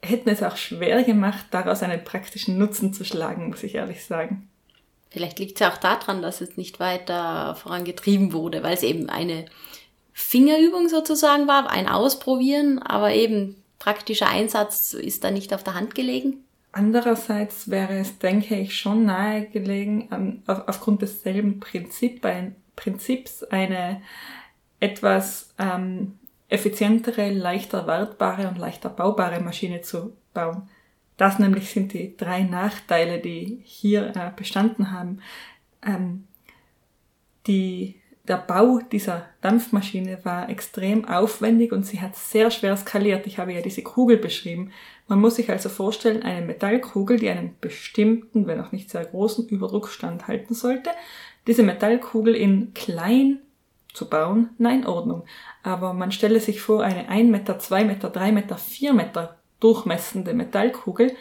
hätten 0.03 0.29
es 0.29 0.43
auch 0.43 0.57
schwer 0.57 1.03
gemacht, 1.05 1.47
daraus 1.51 1.83
einen 1.83 2.05
praktischen 2.05 2.59
Nutzen 2.59 2.93
zu 2.93 3.05
schlagen, 3.05 3.49
muss 3.49 3.63
ich 3.63 3.75
ehrlich 3.75 4.05
sagen. 4.05 4.49
Vielleicht 5.11 5.39
liegt 5.39 5.55
es 5.55 5.61
ja 5.61 5.73
auch 5.73 5.79
daran, 5.79 6.23
dass 6.23 6.41
es 6.41 6.57
nicht 6.57 6.81
weiter 6.81 7.55
vorangetrieben 7.57 8.33
wurde, 8.33 8.63
weil 8.63 8.75
es 8.75 8.83
eben 8.83 9.09
eine 9.09 9.47
Fingerübung 10.13 10.89
sozusagen 10.89 11.47
war, 11.47 11.71
ein 11.71 11.89
Ausprobieren, 11.89 12.79
aber 12.79 13.13
eben 13.13 13.57
praktischer 13.79 14.29
Einsatz 14.29 14.95
ist 14.95 15.25
da 15.25 15.31
nicht 15.31 15.53
auf 15.55 15.63
der 15.63 15.75
Hand 15.75 15.95
gelegen. 15.95 16.45
Andererseits 16.76 17.71
wäre 17.71 17.95
es, 17.95 18.18
denke 18.18 18.54
ich, 18.54 18.78
schon 18.78 19.06
nahegelegen, 19.06 20.42
auf, 20.47 20.68
aufgrund 20.68 21.00
desselben 21.00 21.59
Prinzip, 21.59 22.21
Prinzips 22.76 23.42
eine 23.45 24.02
etwas 24.78 25.54
ähm, 25.59 26.18
effizientere, 26.50 27.30
leichter 27.30 27.87
wartbare 27.87 28.49
und 28.49 28.59
leichter 28.59 28.90
baubare 28.90 29.40
Maschine 29.40 29.80
zu 29.80 30.18
bauen. 30.35 30.68
Das 31.16 31.38
nämlich 31.38 31.71
sind 31.71 31.95
die 31.95 32.14
drei 32.14 32.42
Nachteile, 32.42 33.21
die 33.21 33.62
hier 33.64 34.14
äh, 34.14 34.30
bestanden 34.37 34.92
haben. 34.92 35.23
Ähm, 35.83 36.28
die 37.47 38.02
der 38.28 38.38
Bau 38.38 38.80
dieser 38.90 39.26
Dampfmaschine 39.40 40.18
war 40.25 40.49
extrem 40.49 41.04
aufwendig 41.06 41.73
und 41.73 41.85
sie 41.87 42.00
hat 42.00 42.16
sehr 42.16 42.50
schwer 42.50 42.76
skaliert. 42.76 43.26
Ich 43.26 43.38
habe 43.38 43.52
ja 43.52 43.61
diese 43.61 43.83
Kugel 43.83 44.16
beschrieben. 44.16 44.73
Man 45.06 45.21
muss 45.21 45.37
sich 45.37 45.50
also 45.50 45.68
vorstellen, 45.68 46.23
eine 46.23 46.45
Metallkugel, 46.45 47.18
die 47.18 47.28
einen 47.28 47.56
bestimmten, 47.61 48.47
wenn 48.47 48.61
auch 48.61 48.73
nicht 48.73 48.90
sehr 48.90 49.04
großen 49.04 49.49
Überdruck 49.49 49.88
standhalten 49.88 50.54
sollte. 50.54 50.90
Diese 51.47 51.62
Metallkugel 51.62 52.35
in 52.35 52.75
klein 52.75 53.38
zu 53.92 54.09
bauen, 54.09 54.50
nein, 54.59 54.87
Ordnung. 54.87 55.25
Aber 55.62 55.92
man 55.92 56.12
stelle 56.12 56.40
sich 56.40 56.61
vor, 56.61 56.83
eine 56.83 57.09
1 57.09 57.30
Meter, 57.30 57.59
2 57.59 57.85
Meter, 57.85 58.11
3 58.11 58.33
Meter, 58.33 58.56
4 58.56 58.92
Meter 58.92 59.38
durchmessende 59.61 60.35
Metallkugel. 60.35 61.12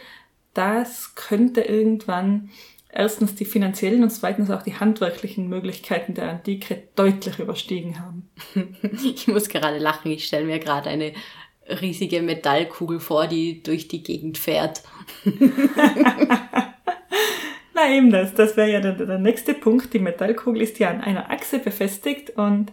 Das 0.54 1.14
könnte 1.14 1.62
irgendwann 1.62 2.50
erstens 2.96 3.34
die 3.34 3.44
finanziellen 3.44 4.02
und 4.02 4.10
zweitens 4.10 4.50
auch 4.50 4.62
die 4.62 4.74
handwerklichen 4.74 5.48
Möglichkeiten 5.48 6.14
der 6.14 6.30
Antike 6.30 6.84
deutlich 6.96 7.38
überstiegen 7.38 8.00
haben. 8.00 8.30
Ich 9.02 9.28
muss 9.28 9.48
gerade 9.48 9.78
lachen, 9.78 10.10
ich 10.10 10.26
stelle 10.26 10.46
mir 10.46 10.58
gerade 10.58 10.88
eine 10.88 11.12
riesige 11.68 12.22
Metallkugel 12.22 13.00
vor, 13.00 13.26
die 13.26 13.62
durch 13.62 13.88
die 13.88 14.02
Gegend 14.02 14.38
fährt. 14.38 14.82
Na 17.74 17.90
eben 17.90 18.10
das, 18.10 18.34
das 18.34 18.56
wäre 18.56 18.70
ja 18.70 18.80
der, 18.80 18.92
der 18.92 19.18
nächste 19.18 19.52
Punkt. 19.52 19.92
Die 19.92 19.98
Metallkugel 19.98 20.62
ist 20.62 20.78
ja 20.78 20.90
an 20.90 21.02
einer 21.02 21.30
Achse 21.30 21.58
befestigt 21.58 22.30
und 22.30 22.72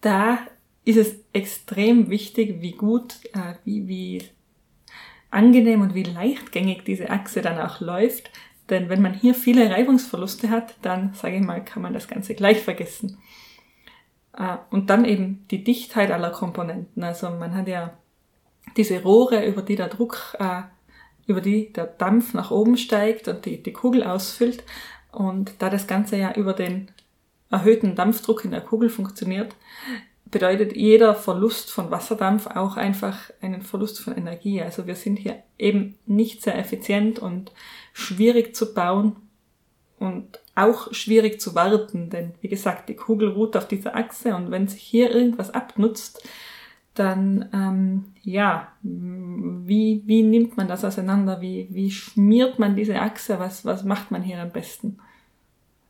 da 0.00 0.38
ist 0.84 0.96
es 0.96 1.16
extrem 1.32 2.10
wichtig, 2.10 2.60
wie 2.60 2.72
gut, 2.72 3.16
äh, 3.34 3.54
wie, 3.64 3.86
wie 3.86 4.22
angenehm 5.30 5.82
und 5.82 5.94
wie 5.94 6.04
leichtgängig 6.04 6.84
diese 6.84 7.10
Achse 7.10 7.42
dann 7.42 7.58
auch 7.58 7.80
läuft. 7.80 8.30
Denn 8.70 8.88
wenn 8.88 9.02
man 9.02 9.14
hier 9.14 9.34
viele 9.34 9.70
Reibungsverluste 9.70 10.50
hat, 10.50 10.74
dann, 10.82 11.14
sage 11.14 11.36
ich 11.36 11.42
mal, 11.42 11.64
kann 11.64 11.82
man 11.82 11.94
das 11.94 12.08
Ganze 12.08 12.34
gleich 12.34 12.60
vergessen. 12.60 13.18
Äh, 14.36 14.56
und 14.70 14.90
dann 14.90 15.04
eben 15.04 15.46
die 15.50 15.64
Dichtheit 15.64 16.10
aller 16.10 16.30
Komponenten. 16.30 17.02
Also 17.02 17.30
man 17.30 17.54
hat 17.54 17.68
ja 17.68 17.94
diese 18.76 19.02
Rohre, 19.02 19.44
über 19.46 19.62
die 19.62 19.76
der 19.76 19.88
Druck, 19.88 20.36
äh, 20.38 20.62
über 21.26 21.40
die 21.40 21.72
der 21.72 21.86
Dampf 21.86 22.34
nach 22.34 22.50
oben 22.50 22.76
steigt 22.76 23.28
und 23.28 23.44
die, 23.44 23.62
die 23.62 23.72
Kugel 23.72 24.02
ausfüllt. 24.04 24.64
Und 25.12 25.52
da 25.58 25.70
das 25.70 25.86
Ganze 25.86 26.16
ja 26.16 26.34
über 26.34 26.52
den 26.52 26.90
erhöhten 27.50 27.94
Dampfdruck 27.94 28.44
in 28.44 28.50
der 28.50 28.60
Kugel 28.60 28.90
funktioniert, 28.90 29.54
bedeutet 30.30 30.76
jeder 30.76 31.14
Verlust 31.14 31.70
von 31.70 31.90
Wasserdampf 31.90 32.46
auch 32.46 32.76
einfach 32.76 33.30
einen 33.40 33.62
Verlust 33.62 34.00
von 34.00 34.16
Energie. 34.16 34.60
Also 34.60 34.86
wir 34.86 34.94
sind 34.94 35.16
hier 35.18 35.42
eben 35.58 35.96
nicht 36.06 36.42
sehr 36.42 36.58
effizient 36.58 37.18
und 37.18 37.52
schwierig 37.92 38.54
zu 38.54 38.74
bauen 38.74 39.16
und 39.98 40.40
auch 40.54 40.92
schwierig 40.92 41.40
zu 41.40 41.54
warten, 41.54 42.10
denn 42.10 42.34
wie 42.40 42.48
gesagt, 42.48 42.88
die 42.88 42.96
Kugel 42.96 43.30
ruht 43.30 43.56
auf 43.56 43.68
dieser 43.68 43.96
Achse 43.96 44.34
und 44.34 44.50
wenn 44.50 44.68
sich 44.68 44.82
hier 44.82 45.10
irgendwas 45.10 45.50
abnutzt, 45.50 46.26
dann 46.94 47.48
ähm, 47.52 48.04
ja, 48.22 48.72
wie, 48.82 50.02
wie 50.04 50.22
nimmt 50.22 50.56
man 50.56 50.68
das 50.68 50.84
auseinander? 50.84 51.40
Wie, 51.40 51.68
wie 51.70 51.90
schmiert 51.90 52.58
man 52.58 52.74
diese 52.74 53.00
Achse? 53.00 53.38
Was, 53.38 53.64
was 53.64 53.84
macht 53.84 54.10
man 54.10 54.22
hier 54.22 54.40
am 54.40 54.50
besten? 54.50 54.98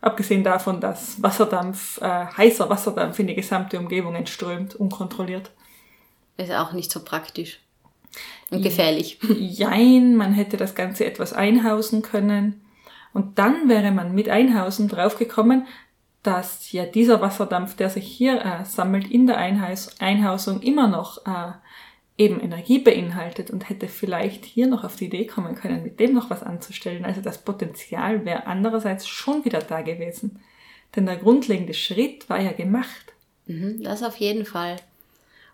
Abgesehen 0.00 0.44
davon, 0.44 0.80
dass 0.80 1.20
Wasserdampf, 1.22 2.00
äh, 2.00 2.26
heißer 2.26 2.70
Wasserdampf 2.70 3.18
in 3.18 3.26
die 3.26 3.34
gesamte 3.34 3.78
Umgebung 3.78 4.14
entströmt, 4.14 4.76
unkontrolliert. 4.76 5.50
Ist 6.36 6.52
auch 6.52 6.72
nicht 6.72 6.90
so 6.90 7.02
praktisch. 7.04 7.60
Und 8.50 8.62
gefährlich. 8.62 9.18
Jein, 9.38 10.16
man 10.16 10.32
hätte 10.32 10.56
das 10.56 10.74
Ganze 10.74 11.04
etwas 11.04 11.32
einhausen 11.32 12.02
können. 12.02 12.62
Und 13.12 13.38
dann 13.38 13.68
wäre 13.68 13.90
man 13.90 14.14
mit 14.14 14.28
Einhausen 14.28 14.88
draufgekommen, 14.88 15.66
dass 16.22 16.72
ja 16.72 16.84
dieser 16.84 17.20
Wasserdampf, 17.20 17.74
der 17.74 17.90
sich 17.90 18.06
hier 18.06 18.44
äh, 18.44 18.64
sammelt 18.64 19.10
in 19.10 19.26
der 19.26 19.38
Einhaus 19.38 20.00
Einhausung, 20.00 20.60
immer 20.60 20.86
noch 20.86 21.26
äh, 21.26 21.52
eben 22.18 22.40
Energie 22.40 22.80
beinhaltet 22.80 23.50
und 23.50 23.68
hätte 23.70 23.86
vielleicht 23.86 24.44
hier 24.44 24.66
noch 24.66 24.82
auf 24.82 24.96
die 24.96 25.06
Idee 25.06 25.26
kommen 25.26 25.54
können, 25.54 25.84
mit 25.84 26.00
dem 26.00 26.14
noch 26.14 26.30
was 26.30 26.42
anzustellen. 26.42 27.04
Also 27.04 27.20
das 27.20 27.38
Potenzial 27.38 28.24
wäre 28.24 28.46
andererseits 28.46 29.06
schon 29.06 29.44
wieder 29.44 29.60
da 29.60 29.82
gewesen. 29.82 30.40
Denn 30.96 31.06
der 31.06 31.16
grundlegende 31.16 31.74
Schritt 31.74 32.28
war 32.28 32.40
ja 32.40 32.52
gemacht. 32.52 33.12
Mhm, 33.46 33.84
das 33.84 34.02
auf 34.02 34.16
jeden 34.16 34.44
Fall. 34.44 34.76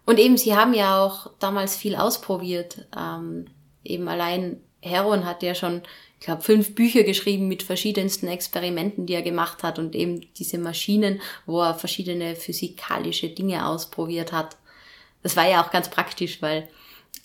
Und 0.07 0.19
eben, 0.19 0.39
sie 0.39 0.55
haben 0.55 0.73
ja 0.73 1.05
auch 1.05 1.31
damals 1.39 1.77
viel 1.77 1.97
ausprobiert. 1.97 2.87
Ähm, 2.97 3.47
eben 3.85 4.09
allein 4.09 4.61
Heron 4.81 5.27
hat 5.27 5.43
ja 5.43 5.55
schon, 5.55 5.83
ich 6.19 6.27
glaube, 6.27 6.43
fünf 6.43 6.75
Bücher 6.75 7.03
geschrieben 7.03 7.47
mit 7.47 7.63
verschiedensten 7.63 8.27
Experimenten, 8.27 9.05
die 9.07 9.15
er 9.15 9.23
gemacht 9.23 9.63
hat 9.63 9.79
und 9.79 9.95
eben 9.95 10.27
diese 10.35 10.59
Maschinen, 10.59 11.21
wo 11.45 11.61
er 11.61 11.75
verschiedene 11.75 12.37
physikalische 12.37 13.29
Dinge 13.29 13.67
ausprobiert 13.67 14.33
hat. 14.33 14.57
Das 15.25 15.37
war 15.37 15.49
ja 15.49 15.65
auch 15.65 15.73
ganz 15.73 15.89
praktisch, 15.89 16.41
weil 16.41 16.69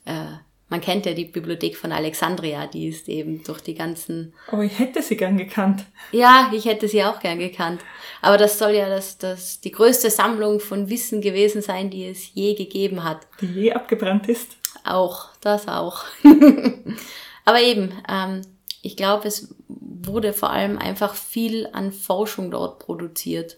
äh, 0.06 0.26
man 0.70 0.82
kennt 0.82 1.06
ja 1.06 1.14
die 1.14 1.26
Bibliothek 1.26 1.76
von 1.76 1.92
Alexandria, 1.92 2.68
die 2.68 2.88
ist 2.88 3.10
eben 3.10 3.44
durch 3.44 3.62
die 3.62 3.74
ganzen. 3.74 4.34
Aber 4.48 4.64
ich 4.64 4.78
hätte 4.80 5.02
sie 5.02 5.18
gern 5.18 5.38
gekannt. 5.38 5.86
Ja, 6.12 6.52
ich 6.54 6.66
hätte 6.66 6.88
sie 6.88 7.04
auch 7.04 7.20
gern 7.20 7.40
gekannt. 7.40 7.82
Aber 8.22 8.38
das 8.38 8.58
soll 8.60 8.72
ja 8.72 8.88
das, 8.88 9.18
das 9.18 9.62
die 9.62 9.72
größte 9.72 10.10
Sammlung 10.10 10.60
von 10.60 10.90
Wissen 10.90 11.22
gewesen 11.22 11.62
sein, 11.62 11.90
die 11.90 12.06
es 12.06 12.34
je 12.34 12.54
gegeben 12.54 13.04
hat. 13.04 13.28
Die 13.42 13.48
je 13.48 13.74
abgebrannt 13.74 14.28
ist. 14.28 14.58
Auch, 14.84 15.30
das 15.42 15.68
auch. 15.68 16.06
Aber 17.46 17.62
eben, 17.62 17.92
ähm, 18.08 18.42
ich 18.82 18.96
glaube, 18.96 19.28
es 19.28 19.54
wurde 19.68 20.34
vor 20.34 20.52
allem 20.52 20.78
einfach 20.78 21.16
viel 21.16 21.68
an 21.74 21.92
Forschung 21.92 22.52
dort 22.52 22.80
produziert. 22.80 23.58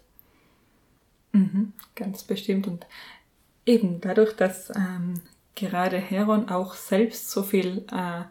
Mhm, 1.34 1.74
ganz 1.96 2.24
bestimmt. 2.24 2.68
Und 2.68 2.86
Eben, 3.66 4.02
dadurch, 4.02 4.36
dass 4.36 4.70
ähm, 4.76 5.22
gerade 5.56 5.98
Heron 5.98 6.50
auch 6.50 6.74
selbst 6.74 7.30
so 7.30 7.44
viel 7.44 7.86
äh, 7.92 8.24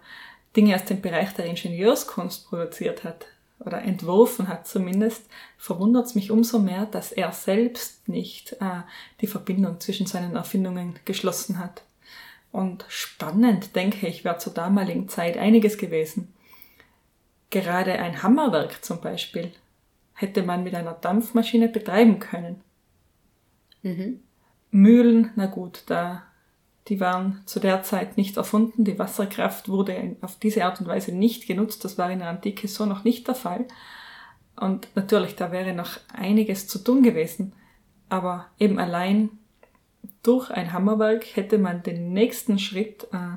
Dinge 0.56 0.74
aus 0.74 0.84
dem 0.84 1.00
Bereich 1.00 1.32
der 1.34 1.46
Ingenieurskunst 1.46 2.48
produziert 2.48 3.04
hat 3.04 3.26
oder 3.60 3.82
entworfen 3.82 4.48
hat 4.48 4.66
zumindest, 4.66 5.26
verwundert 5.56 6.06
es 6.06 6.14
mich 6.14 6.30
umso 6.30 6.58
mehr, 6.58 6.86
dass 6.86 7.12
er 7.12 7.30
selbst 7.32 8.08
nicht 8.08 8.54
äh, 8.54 8.82
die 9.20 9.26
Verbindung 9.26 9.78
zwischen 9.80 10.06
seinen 10.06 10.34
Erfindungen 10.34 10.98
geschlossen 11.04 11.58
hat. 11.58 11.82
Und 12.52 12.84
spannend, 12.88 13.76
denke 13.76 14.08
ich, 14.08 14.24
wäre 14.24 14.38
zur 14.38 14.54
damaligen 14.54 15.08
Zeit 15.08 15.36
einiges 15.36 15.78
gewesen. 15.78 16.32
Gerade 17.50 17.92
ein 17.92 18.22
Hammerwerk 18.22 18.84
zum 18.84 19.00
Beispiel 19.00 19.52
hätte 20.14 20.42
man 20.42 20.64
mit 20.64 20.74
einer 20.74 20.94
Dampfmaschine 20.94 21.68
betreiben 21.68 22.18
können. 22.18 22.60
Mhm. 23.82 24.20
Mühlen, 24.70 25.30
na 25.36 25.46
gut, 25.46 25.82
da, 25.86 26.22
die 26.88 27.00
waren 27.00 27.42
zu 27.46 27.60
der 27.60 27.82
Zeit 27.82 28.16
nicht 28.16 28.36
erfunden. 28.36 28.84
Die 28.84 28.98
Wasserkraft 28.98 29.68
wurde 29.68 30.16
auf 30.20 30.38
diese 30.38 30.64
Art 30.64 30.80
und 30.80 30.86
Weise 30.86 31.12
nicht 31.12 31.46
genutzt. 31.46 31.84
Das 31.84 31.98
war 31.98 32.10
in 32.10 32.20
der 32.20 32.28
Antike 32.28 32.68
so 32.68 32.86
noch 32.86 33.04
nicht 33.04 33.26
der 33.26 33.34
Fall. 33.34 33.66
Und 34.56 34.88
natürlich, 34.94 35.36
da 35.36 35.52
wäre 35.52 35.72
noch 35.72 35.98
einiges 36.12 36.68
zu 36.68 36.78
tun 36.78 37.02
gewesen. 37.02 37.52
Aber 38.08 38.46
eben 38.58 38.78
allein 38.78 39.30
durch 40.22 40.50
ein 40.50 40.72
Hammerwerk 40.72 41.36
hätte 41.36 41.58
man 41.58 41.82
den 41.82 42.12
nächsten 42.12 42.58
Schritt, 42.58 43.04
äh, 43.12 43.36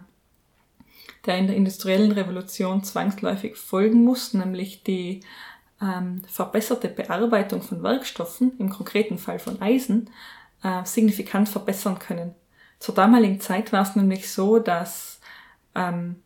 der 1.26 1.38
in 1.38 1.48
der 1.48 1.56
industriellen 1.56 2.12
Revolution 2.12 2.84
zwangsläufig 2.84 3.56
folgen 3.56 4.04
muss, 4.04 4.34
nämlich 4.34 4.84
die 4.84 5.22
ähm, 5.82 6.22
verbesserte 6.28 6.90
Bearbeitung 6.90 7.62
von 7.62 7.84
Werkstoffen, 7.84 8.54
im 8.60 8.70
konkreten 8.70 9.18
Fall 9.18 9.40
von 9.40 9.62
Eisen, 9.62 10.10
äh, 10.64 10.86
signifikant 10.86 11.50
verbessern 11.50 12.00
können. 12.00 12.34
Zur 12.80 12.96
damaligen 12.96 13.40
Zeit 13.40 13.72
war 13.72 13.84
es 13.84 13.96
nämlich 13.96 14.32
so, 14.32 14.60
dass 14.60 15.20
ähm, 15.76 16.18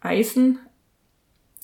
Eisen 0.00 0.58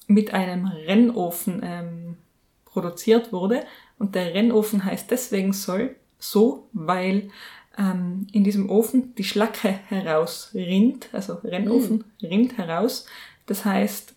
mit 0.07 0.33
einem 0.33 0.67
Rennofen 0.67 1.61
ähm, 1.63 2.17
produziert 2.65 3.33
wurde. 3.33 3.65
Und 3.99 4.15
der 4.15 4.35
Rennofen 4.35 4.85
heißt 4.85 5.11
deswegen 5.11 5.53
soll, 5.53 5.97
so, 6.19 6.69
weil 6.73 7.31
ähm, 7.77 8.27
in 8.33 8.45
diesem 8.45 8.71
Ofen 8.71 9.15
die 9.15 9.25
Schlacke 9.25 9.69
herausrinnt, 9.69 11.09
also 11.13 11.35
Rennofen 11.45 12.05
mm. 12.21 12.27
rinnt 12.27 12.59
heraus. 12.59 13.07
Das 13.47 13.65
heißt, 13.65 14.15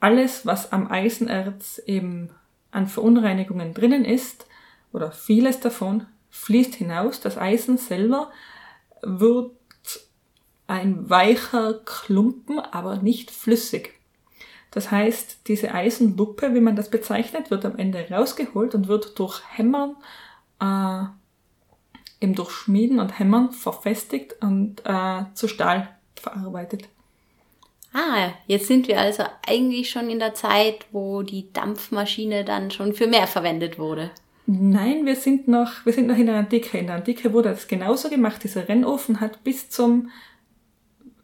alles, 0.00 0.46
was 0.46 0.72
am 0.72 0.90
Eisenerz 0.90 1.80
eben 1.86 2.30
an 2.70 2.86
Verunreinigungen 2.86 3.74
drinnen 3.74 4.04
ist, 4.04 4.46
oder 4.92 5.10
vieles 5.10 5.60
davon, 5.60 6.06
fließt 6.32 6.74
hinaus. 6.74 7.20
Das 7.20 7.38
Eisen 7.38 7.78
selber 7.78 8.32
wird 9.02 9.52
ein 10.66 11.08
weicher 11.08 11.74
Klumpen, 11.84 12.58
aber 12.58 12.96
nicht 12.96 13.30
flüssig. 13.30 13.92
Das 14.70 14.90
heißt, 14.90 15.46
diese 15.48 15.74
Eisenluppe, 15.74 16.54
wie 16.54 16.60
man 16.60 16.76
das 16.76 16.90
bezeichnet, 16.90 17.50
wird 17.50 17.64
am 17.66 17.76
Ende 17.76 18.08
rausgeholt 18.10 18.74
und 18.74 18.88
wird 18.88 19.18
durch 19.18 19.42
Hämmern, 19.54 19.96
äh, 20.60 21.04
eben 22.24 22.34
durch 22.34 22.50
Schmieden 22.50 22.98
und 22.98 23.18
Hämmern 23.18 23.52
verfestigt 23.52 24.34
und 24.40 24.82
äh, 24.86 25.24
zu 25.34 25.46
Stahl 25.46 25.94
verarbeitet. 26.16 26.88
Ah, 27.92 28.30
jetzt 28.46 28.68
sind 28.68 28.88
wir 28.88 28.98
also 28.98 29.24
eigentlich 29.46 29.90
schon 29.90 30.08
in 30.08 30.18
der 30.18 30.32
Zeit, 30.32 30.86
wo 30.92 31.22
die 31.22 31.52
Dampfmaschine 31.52 32.42
dann 32.46 32.70
schon 32.70 32.94
für 32.94 33.06
mehr 33.06 33.26
verwendet 33.26 33.78
wurde. 33.78 34.10
Nein, 34.46 35.06
wir 35.06 35.16
sind 35.16 35.46
noch, 35.46 35.86
wir 35.86 35.92
sind 35.92 36.08
noch 36.08 36.16
in 36.16 36.26
der 36.26 36.36
Antike. 36.36 36.78
In 36.78 36.88
der 36.88 36.96
Antike 36.96 37.32
wurde 37.32 37.50
das 37.50 37.68
genauso 37.68 38.08
gemacht. 38.08 38.42
Dieser 38.42 38.68
Rennofen 38.68 39.20
hat 39.20 39.44
bis 39.44 39.70
zum, 39.70 40.10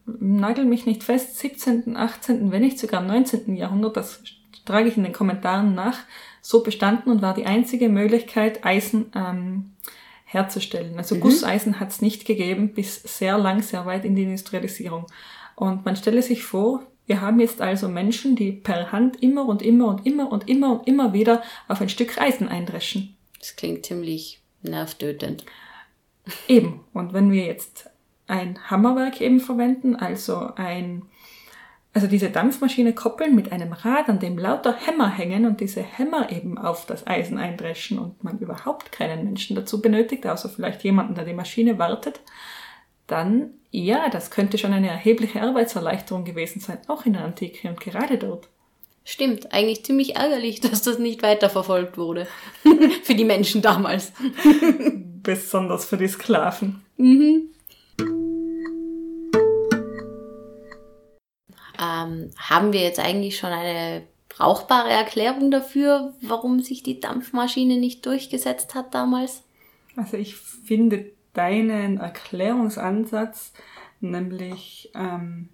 nagel 0.06 0.64
mich 0.64 0.86
nicht 0.86 1.02
fest, 1.02 1.38
17., 1.38 1.96
18., 1.96 2.52
wenn 2.52 2.62
nicht 2.62 2.78
sogar 2.78 3.02
19. 3.02 3.56
Jahrhundert, 3.56 3.96
das 3.96 4.22
trage 4.64 4.88
ich 4.88 4.96
in 4.96 5.02
den 5.02 5.12
Kommentaren 5.12 5.74
nach, 5.74 5.98
so 6.40 6.62
bestanden 6.62 7.10
und 7.10 7.22
war 7.22 7.34
die 7.34 7.46
einzige 7.46 7.88
Möglichkeit, 7.88 8.64
Eisen 8.64 9.10
ähm, 9.14 9.72
herzustellen. 10.24 10.96
Also 10.96 11.16
mhm. 11.16 11.20
Gusseisen 11.20 11.80
hat 11.80 11.90
es 11.90 12.00
nicht 12.00 12.24
gegeben, 12.24 12.74
bis 12.74 13.02
sehr 13.02 13.36
lang, 13.38 13.62
sehr 13.62 13.84
weit 13.86 14.04
in 14.04 14.14
die 14.14 14.22
Industrialisierung. 14.22 15.06
Und 15.56 15.84
man 15.84 15.96
stelle 15.96 16.22
sich 16.22 16.44
vor, 16.44 16.86
wir 17.08 17.22
haben 17.22 17.40
jetzt 17.40 17.62
also 17.62 17.88
Menschen, 17.88 18.36
die 18.36 18.52
per 18.52 18.92
Hand 18.92 19.22
immer 19.22 19.46
und 19.46 19.62
immer 19.62 19.88
und 19.88 20.06
immer 20.06 20.30
und 20.30 20.46
immer 20.46 20.72
und 20.72 20.86
immer 20.86 21.14
wieder 21.14 21.42
auf 21.66 21.80
ein 21.80 21.88
Stück 21.88 22.20
Eisen 22.20 22.48
eindreschen. 22.48 23.16
Das 23.38 23.56
klingt 23.56 23.86
ziemlich 23.86 24.42
nervtötend. 24.62 25.44
Eben. 26.48 26.80
Und 26.92 27.14
wenn 27.14 27.32
wir 27.32 27.46
jetzt 27.46 27.88
ein 28.26 28.58
Hammerwerk 28.70 29.22
eben 29.22 29.40
verwenden, 29.40 29.96
also 29.96 30.50
ein, 30.56 31.06
also 31.94 32.06
diese 32.06 32.28
Dampfmaschine 32.28 32.92
koppeln 32.92 33.34
mit 33.34 33.52
einem 33.52 33.72
Rad, 33.72 34.10
an 34.10 34.18
dem 34.18 34.36
lauter 34.36 34.76
Hämmer 34.76 35.08
hängen 35.08 35.46
und 35.46 35.62
diese 35.62 35.80
Hämmer 35.80 36.30
eben 36.30 36.58
auf 36.58 36.84
das 36.84 37.06
Eisen 37.06 37.38
eindreschen 37.38 37.98
und 37.98 38.22
man 38.22 38.38
überhaupt 38.38 38.92
keinen 38.92 39.24
Menschen 39.24 39.56
dazu 39.56 39.80
benötigt, 39.80 40.26
außer 40.26 40.50
vielleicht 40.50 40.84
jemanden, 40.84 41.14
der 41.14 41.24
die 41.24 41.32
Maschine 41.32 41.78
wartet, 41.78 42.20
dann 43.08 43.50
ja, 43.70 44.08
das 44.08 44.30
könnte 44.30 44.56
schon 44.56 44.72
eine 44.72 44.88
erhebliche 44.88 45.42
Arbeitserleichterung 45.42 46.24
gewesen 46.24 46.60
sein, 46.60 46.78
auch 46.88 47.04
in 47.04 47.12
der 47.12 47.24
Antike 47.24 47.68
und 47.68 47.80
gerade 47.80 48.16
dort. 48.16 48.48
Stimmt, 49.04 49.52
eigentlich 49.52 49.84
ziemlich 49.84 50.16
ärgerlich, 50.16 50.60
dass 50.62 50.82
das 50.82 50.98
nicht 50.98 51.22
weiterverfolgt 51.22 51.98
wurde. 51.98 52.26
für 53.02 53.14
die 53.14 53.24
Menschen 53.24 53.62
damals. 53.62 54.12
Besonders 55.22 55.84
für 55.84 55.96
die 55.96 56.08
Sklaven. 56.08 56.82
Mhm. 56.96 57.50
Ähm, 61.80 62.30
haben 62.36 62.72
wir 62.72 62.80
jetzt 62.80 62.98
eigentlich 62.98 63.38
schon 63.38 63.50
eine 63.50 64.02
brauchbare 64.28 64.90
Erklärung 64.90 65.50
dafür, 65.50 66.14
warum 66.22 66.60
sich 66.60 66.82
die 66.82 67.00
Dampfmaschine 67.00 67.76
nicht 67.76 68.04
durchgesetzt 68.06 68.74
hat 68.74 68.94
damals? 68.94 69.42
Also 69.96 70.16
ich 70.16 70.36
finde 70.36 71.12
deinen 71.32 71.98
Erklärungsansatz, 71.98 73.52
nämlich 74.00 74.90
ähm, 74.94 75.48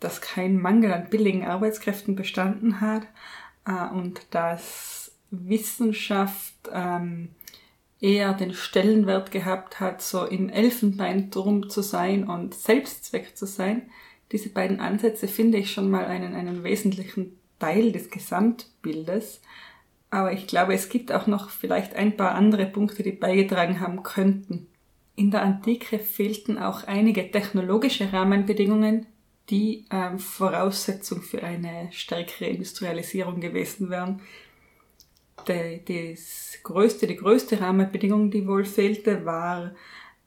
dass 0.00 0.20
kein 0.20 0.60
Mangel 0.60 0.92
an 0.92 1.10
billigen 1.10 1.44
Arbeitskräften 1.44 2.16
bestanden 2.16 2.80
hat 2.80 3.02
äh, 3.66 3.94
und 3.94 4.26
dass 4.30 5.12
Wissenschaft 5.30 6.54
ähm, 6.72 7.30
eher 8.00 8.34
den 8.34 8.52
Stellenwert 8.52 9.32
gehabt 9.32 9.80
hat, 9.80 10.02
so 10.02 10.24
im 10.24 10.48
Elfenbeinturm 10.48 11.70
zu 11.70 11.82
sein 11.82 12.28
und 12.28 12.54
Selbstzweck 12.54 13.36
zu 13.36 13.46
sein. 13.46 13.90
Diese 14.32 14.50
beiden 14.50 14.80
Ansätze 14.80 15.28
finde 15.28 15.58
ich 15.58 15.72
schon 15.72 15.90
mal 15.90 16.04
einen, 16.04 16.34
einen 16.34 16.62
wesentlichen 16.62 17.38
Teil 17.58 17.92
des 17.92 18.10
Gesamtbildes. 18.10 19.40
Aber 20.10 20.32
ich 20.32 20.46
glaube, 20.46 20.74
es 20.74 20.88
gibt 20.88 21.10
auch 21.10 21.26
noch 21.26 21.50
vielleicht 21.50 21.94
ein 21.94 22.16
paar 22.16 22.34
andere 22.34 22.66
Punkte, 22.66 23.02
die 23.02 23.12
beigetragen 23.12 23.80
haben 23.80 24.02
könnten. 24.02 24.68
In 25.16 25.30
der 25.30 25.42
Antike 25.42 25.98
fehlten 25.98 26.58
auch 26.58 26.84
einige 26.84 27.30
technologische 27.30 28.12
Rahmenbedingungen, 28.12 29.06
die 29.48 29.86
ähm, 29.90 30.18
Voraussetzung 30.18 31.22
für 31.22 31.42
eine 31.42 31.88
stärkere 31.90 32.50
Industrialisierung 32.50 33.40
gewesen 33.40 33.88
wären. 33.88 34.20
Die, 35.48 35.82
das 35.86 36.58
größte, 36.62 37.06
die 37.06 37.16
größte 37.16 37.60
Rahmenbedingung, 37.60 38.30
die 38.30 38.46
wohl 38.46 38.66
fehlte, 38.66 39.24
war, 39.24 39.72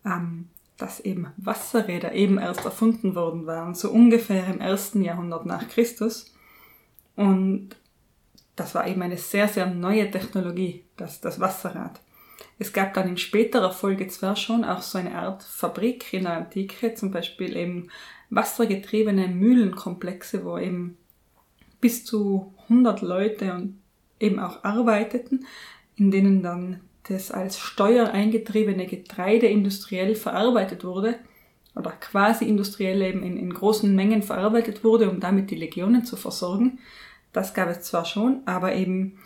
ähm, 0.05 0.49
dass 0.77 1.01
eben 1.01 1.27
Wasserräder 1.37 2.13
eben 2.13 2.39
erst 2.39 2.65
erfunden 2.65 3.13
worden 3.13 3.45
waren, 3.45 3.75
so 3.75 3.91
ungefähr 3.91 4.47
im 4.47 4.59
ersten 4.59 5.03
Jahrhundert 5.03 5.45
nach 5.45 5.67
Christus. 5.67 6.33
Und 7.15 7.75
das 8.55 8.73
war 8.73 8.87
eben 8.87 9.01
eine 9.01 9.17
sehr, 9.17 9.47
sehr 9.47 9.67
neue 9.67 10.09
Technologie, 10.09 10.85
das, 10.97 11.21
das 11.21 11.39
Wasserrad. 11.39 11.99
Es 12.59 12.73
gab 12.73 12.93
dann 12.93 13.07
in 13.07 13.17
späterer 13.17 13.71
Folge 13.71 14.07
zwar 14.09 14.35
schon 14.35 14.65
auch 14.65 14.81
so 14.81 14.97
eine 14.97 15.15
Art 15.15 15.43
Fabrik 15.43 16.13
in 16.13 16.23
der 16.23 16.37
Antike, 16.37 16.93
zum 16.93 17.09
Beispiel 17.09 17.55
eben 17.55 17.89
wassergetriebene 18.29 19.29
Mühlenkomplexe, 19.29 20.43
wo 20.43 20.57
eben 20.57 20.97
bis 21.79 22.03
zu 22.03 22.53
100 22.63 23.01
Leute 23.01 23.53
und 23.53 23.81
eben 24.19 24.39
auch 24.39 24.63
arbeiteten, 24.65 25.45
in 25.95 26.11
denen 26.11 26.43
dann 26.43 26.81
das 27.03 27.31
als 27.31 27.57
Steuer 27.57 28.11
eingetriebene 28.11 28.85
Getreide 28.85 29.47
industriell 29.47 30.15
verarbeitet 30.15 30.83
wurde 30.83 31.15
oder 31.75 31.91
quasi 31.91 32.45
industriell 32.45 33.01
eben 33.01 33.23
in, 33.23 33.37
in 33.37 33.53
großen 33.53 33.95
Mengen 33.95 34.21
verarbeitet 34.21 34.83
wurde, 34.83 35.09
um 35.09 35.21
damit 35.21 35.49
die 35.49 35.55
Legionen 35.55 36.03
zu 36.03 36.17
versorgen. 36.17 36.79
Das 37.31 37.53
gab 37.53 37.69
es 37.69 37.81
zwar 37.81 38.05
schon, 38.05 38.41
aber 38.45 38.75
eben 38.75 39.19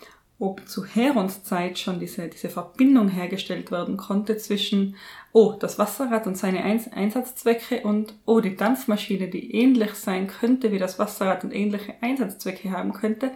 ob 0.44 0.68
zu 0.68 0.84
Herons 0.84 1.42
Zeit 1.42 1.78
schon 1.78 1.98
diese, 1.98 2.28
diese 2.28 2.50
Verbindung 2.50 3.08
hergestellt 3.08 3.70
werden 3.70 3.96
konnte 3.96 4.36
zwischen, 4.36 4.96
oh, 5.32 5.54
das 5.58 5.78
Wasserrad 5.78 6.26
und 6.26 6.36
seine 6.36 6.62
Einsatzzwecke 6.62 7.80
und, 7.80 8.14
oh, 8.26 8.40
die 8.40 8.54
Dampfmaschine, 8.54 9.28
die 9.28 9.54
ähnlich 9.54 9.94
sein 9.94 10.26
könnte 10.26 10.70
wie 10.70 10.78
das 10.78 10.98
Wasserrad 10.98 11.44
und 11.44 11.54
ähnliche 11.54 11.94
Einsatzzwecke 12.02 12.70
haben 12.70 12.92
könnte, 12.92 13.30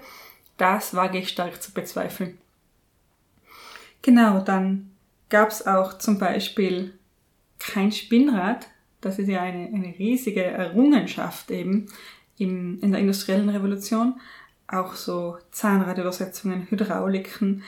das 0.58 0.94
wage 0.94 1.18
ich 1.18 1.30
stark 1.30 1.62
zu 1.62 1.72
bezweifeln. 1.72 2.36
Genau, 4.02 4.40
dann 4.40 4.90
gab 5.30 5.48
es 5.48 5.66
auch 5.66 5.96
zum 5.96 6.18
Beispiel 6.18 6.92
kein 7.58 7.90
Spinnrad. 7.90 8.66
Das 9.00 9.18
ist 9.18 9.28
ja 9.28 9.40
eine, 9.40 9.66
eine 9.66 9.94
riesige 9.98 10.44
Errungenschaft 10.44 11.50
eben 11.50 11.86
im, 12.36 12.80
in 12.82 12.92
der 12.92 13.00
industriellen 13.00 13.48
Revolution 13.48 14.20
auch 14.68 14.94
so 14.94 15.38
Zahnradübersetzungen, 15.50 16.68
Hydrauliken 16.70 17.64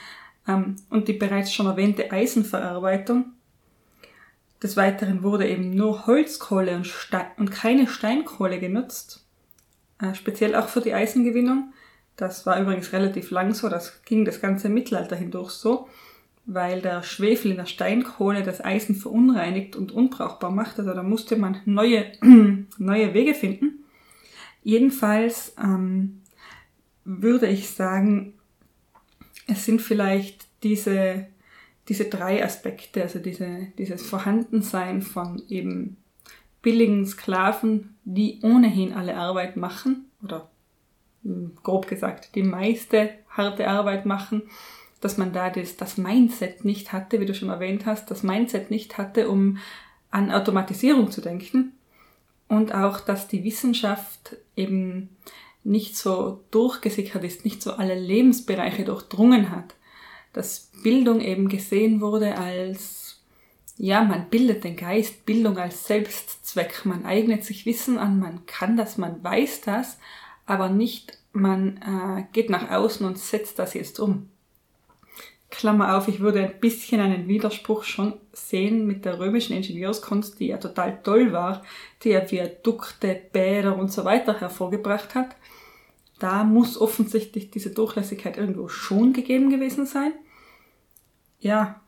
ähm, 0.46 0.76
und 0.90 1.08
die 1.08 1.14
bereits 1.14 1.52
schon 1.52 1.66
erwähnte 1.66 2.12
Eisenverarbeitung. 2.12 3.32
Des 4.62 4.76
Weiteren 4.76 5.22
wurde 5.22 5.48
eben 5.48 5.74
nur 5.74 6.06
Holzkohle 6.06 6.76
und, 6.76 6.86
Stein 6.86 7.26
und 7.38 7.50
keine 7.50 7.86
Steinkohle 7.88 8.60
genutzt, 8.60 9.24
äh, 10.00 10.14
speziell 10.14 10.54
auch 10.54 10.68
für 10.68 10.82
die 10.82 10.92
Eisengewinnung. 10.92 11.72
Das 12.16 12.44
war 12.44 12.60
übrigens 12.60 12.92
relativ 12.92 13.30
lang 13.30 13.54
so, 13.54 13.70
das 13.70 14.02
ging 14.04 14.26
das 14.26 14.42
ganze 14.42 14.68
Mittelalter 14.68 15.16
hindurch 15.16 15.52
so, 15.52 15.88
weil 16.44 16.82
der 16.82 17.02
Schwefel 17.02 17.52
in 17.52 17.56
der 17.56 17.66
Steinkohle 17.66 18.42
das 18.42 18.62
Eisen 18.62 18.94
verunreinigt 18.94 19.74
und 19.74 19.92
unbrauchbar 19.92 20.50
macht. 20.50 20.78
Also 20.78 20.92
da 20.92 21.02
musste 21.02 21.36
man 21.36 21.62
neue, 21.64 22.12
neue 22.76 23.14
Wege 23.14 23.32
finden. 23.32 23.84
Jedenfalls 24.62 25.54
ähm, 25.58 26.19
würde 27.18 27.48
ich 27.48 27.70
sagen, 27.70 28.34
es 29.46 29.64
sind 29.64 29.82
vielleicht 29.82 30.46
diese, 30.62 31.26
diese 31.88 32.04
drei 32.04 32.44
Aspekte, 32.44 33.02
also 33.02 33.18
diese, 33.18 33.68
dieses 33.78 34.06
Vorhandensein 34.06 35.02
von 35.02 35.42
eben 35.48 35.96
billigen 36.62 37.06
Sklaven, 37.06 37.96
die 38.04 38.38
ohnehin 38.42 38.92
alle 38.92 39.16
Arbeit 39.16 39.56
machen, 39.56 40.06
oder 40.22 40.50
hm, 41.24 41.56
grob 41.62 41.88
gesagt, 41.88 42.34
die 42.34 42.42
meiste 42.42 43.10
harte 43.28 43.68
Arbeit 43.68 44.06
machen, 44.06 44.42
dass 45.00 45.16
man 45.16 45.32
da 45.32 45.50
das, 45.50 45.76
das 45.76 45.96
Mindset 45.96 46.64
nicht 46.64 46.92
hatte, 46.92 47.20
wie 47.20 47.26
du 47.26 47.34
schon 47.34 47.48
erwähnt 47.48 47.86
hast, 47.86 48.10
das 48.10 48.22
Mindset 48.22 48.70
nicht 48.70 48.98
hatte, 48.98 49.28
um 49.28 49.58
an 50.10 50.30
Automatisierung 50.30 51.10
zu 51.10 51.20
denken. 51.20 51.72
Und 52.48 52.74
auch, 52.74 53.00
dass 53.00 53.28
die 53.28 53.44
Wissenschaft 53.44 54.36
eben 54.56 55.08
nicht 55.64 55.96
so 55.96 56.42
durchgesickert 56.50 57.24
ist, 57.24 57.44
nicht 57.44 57.62
so 57.62 57.72
alle 57.72 57.98
Lebensbereiche 57.98 58.84
durchdrungen 58.84 59.50
hat. 59.50 59.74
Dass 60.32 60.70
Bildung 60.82 61.20
eben 61.20 61.48
gesehen 61.48 62.00
wurde 62.00 62.38
als, 62.38 63.20
ja, 63.76 64.02
man 64.02 64.30
bildet 64.30 64.64
den 64.64 64.76
Geist, 64.76 65.26
Bildung 65.26 65.58
als 65.58 65.86
Selbstzweck, 65.86 66.84
man 66.84 67.04
eignet 67.04 67.44
sich 67.44 67.66
Wissen 67.66 67.98
an, 67.98 68.18
man 68.18 68.46
kann 68.46 68.76
das, 68.76 68.96
man 68.96 69.22
weiß 69.22 69.62
das, 69.62 69.98
aber 70.46 70.68
nicht, 70.68 71.18
man 71.32 71.76
äh, 71.78 72.24
geht 72.32 72.50
nach 72.50 72.70
außen 72.70 73.06
und 73.06 73.18
setzt 73.18 73.58
das 73.58 73.74
jetzt 73.74 74.00
um. 74.00 74.28
Klammer 75.50 75.96
auf, 75.96 76.06
ich 76.06 76.20
würde 76.20 76.44
ein 76.44 76.60
bisschen 76.60 77.00
einen 77.00 77.26
Widerspruch 77.26 77.82
schon 77.82 78.14
sehen 78.32 78.86
mit 78.86 79.04
der 79.04 79.18
römischen 79.18 79.56
Ingenieurskunst, 79.56 80.38
die 80.38 80.46
ja 80.46 80.58
total 80.58 81.02
toll 81.02 81.32
war, 81.32 81.64
die 82.04 82.10
ja 82.10 82.30
Viadukte, 82.30 83.20
Bäder 83.32 83.76
und 83.76 83.92
so 83.92 84.04
weiter 84.04 84.40
hervorgebracht 84.40 85.16
hat 85.16 85.34
da 86.20 86.44
muss 86.44 86.80
offensichtlich 86.80 87.50
diese 87.50 87.70
Durchlässigkeit 87.70 88.36
irgendwo 88.36 88.68
schon 88.68 89.12
gegeben 89.12 89.50
gewesen 89.50 89.86
sein. 89.86 90.12
Ja. 91.40 91.80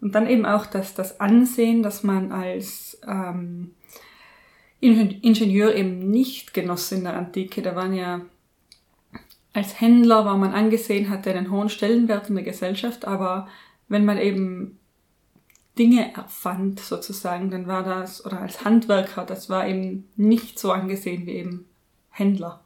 Und 0.00 0.14
dann 0.14 0.26
eben 0.26 0.44
auch 0.44 0.66
das, 0.66 0.94
das 0.94 1.20
Ansehen, 1.20 1.82
dass 1.82 2.02
man 2.02 2.32
als 2.32 3.00
ähm, 3.06 3.74
Ingenieur 4.80 5.74
eben 5.74 6.10
nicht 6.10 6.52
genoss 6.52 6.92
in 6.92 7.04
der 7.04 7.16
Antike. 7.16 7.62
Da 7.62 7.76
waren 7.76 7.94
ja 7.94 8.22
als 9.56 9.80
Händler 9.80 10.26
war 10.26 10.36
man 10.36 10.52
angesehen, 10.52 11.08
hatte 11.08 11.32
einen 11.32 11.50
hohen 11.50 11.70
Stellenwert 11.70 12.28
in 12.28 12.34
der 12.34 12.44
Gesellschaft, 12.44 13.06
aber 13.06 13.48
wenn 13.88 14.04
man 14.04 14.18
eben 14.18 14.78
Dinge 15.78 16.14
erfand 16.14 16.78
sozusagen, 16.78 17.50
dann 17.50 17.66
war 17.66 17.82
das, 17.82 18.24
oder 18.26 18.40
als 18.42 18.66
Handwerker, 18.66 19.24
das 19.24 19.48
war 19.48 19.66
eben 19.66 20.10
nicht 20.14 20.58
so 20.58 20.72
angesehen 20.72 21.24
wie 21.24 21.36
eben 21.36 21.64
Händler. 22.10 22.60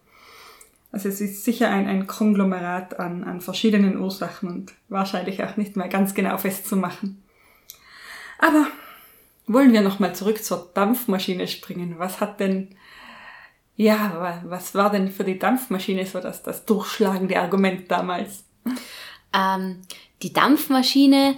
Also 0.93 1.09
es 1.09 1.21
ist 1.21 1.45
sicher 1.45 1.71
ein, 1.71 1.87
ein 1.87 2.07
Konglomerat 2.07 2.99
an, 2.99 3.23
an 3.25 3.41
verschiedenen 3.41 3.99
Ursachen 3.99 4.49
und 4.49 4.73
wahrscheinlich 4.89 5.43
auch 5.45 5.57
nicht 5.57 5.77
mehr 5.77 5.89
ganz 5.89 6.15
genau 6.15 6.37
festzumachen. 6.37 7.23
Aber 8.39 8.67
wollen 9.47 9.73
wir 9.73 9.83
nochmal 9.83 10.15
zurück 10.15 10.43
zur 10.43 10.71
Dampfmaschine 10.75 11.49
springen. 11.49 11.99
Was 11.99 12.21
hat 12.21 12.41
denn, 12.41 12.77
ja, 13.77 14.41
was 14.45 14.75
war 14.75 14.91
denn 14.91 15.11
für 15.11 15.25
die 15.25 15.39
Dampfmaschine 15.39 16.07
so 16.07 16.21
das, 16.21 16.43
das 16.43 16.65
durchschlagende 16.65 17.39
Argument 17.41 17.91
damals? 17.91 18.45
Ähm, 19.33 19.83
die 20.23 20.33
Dampfmaschine 20.33 21.37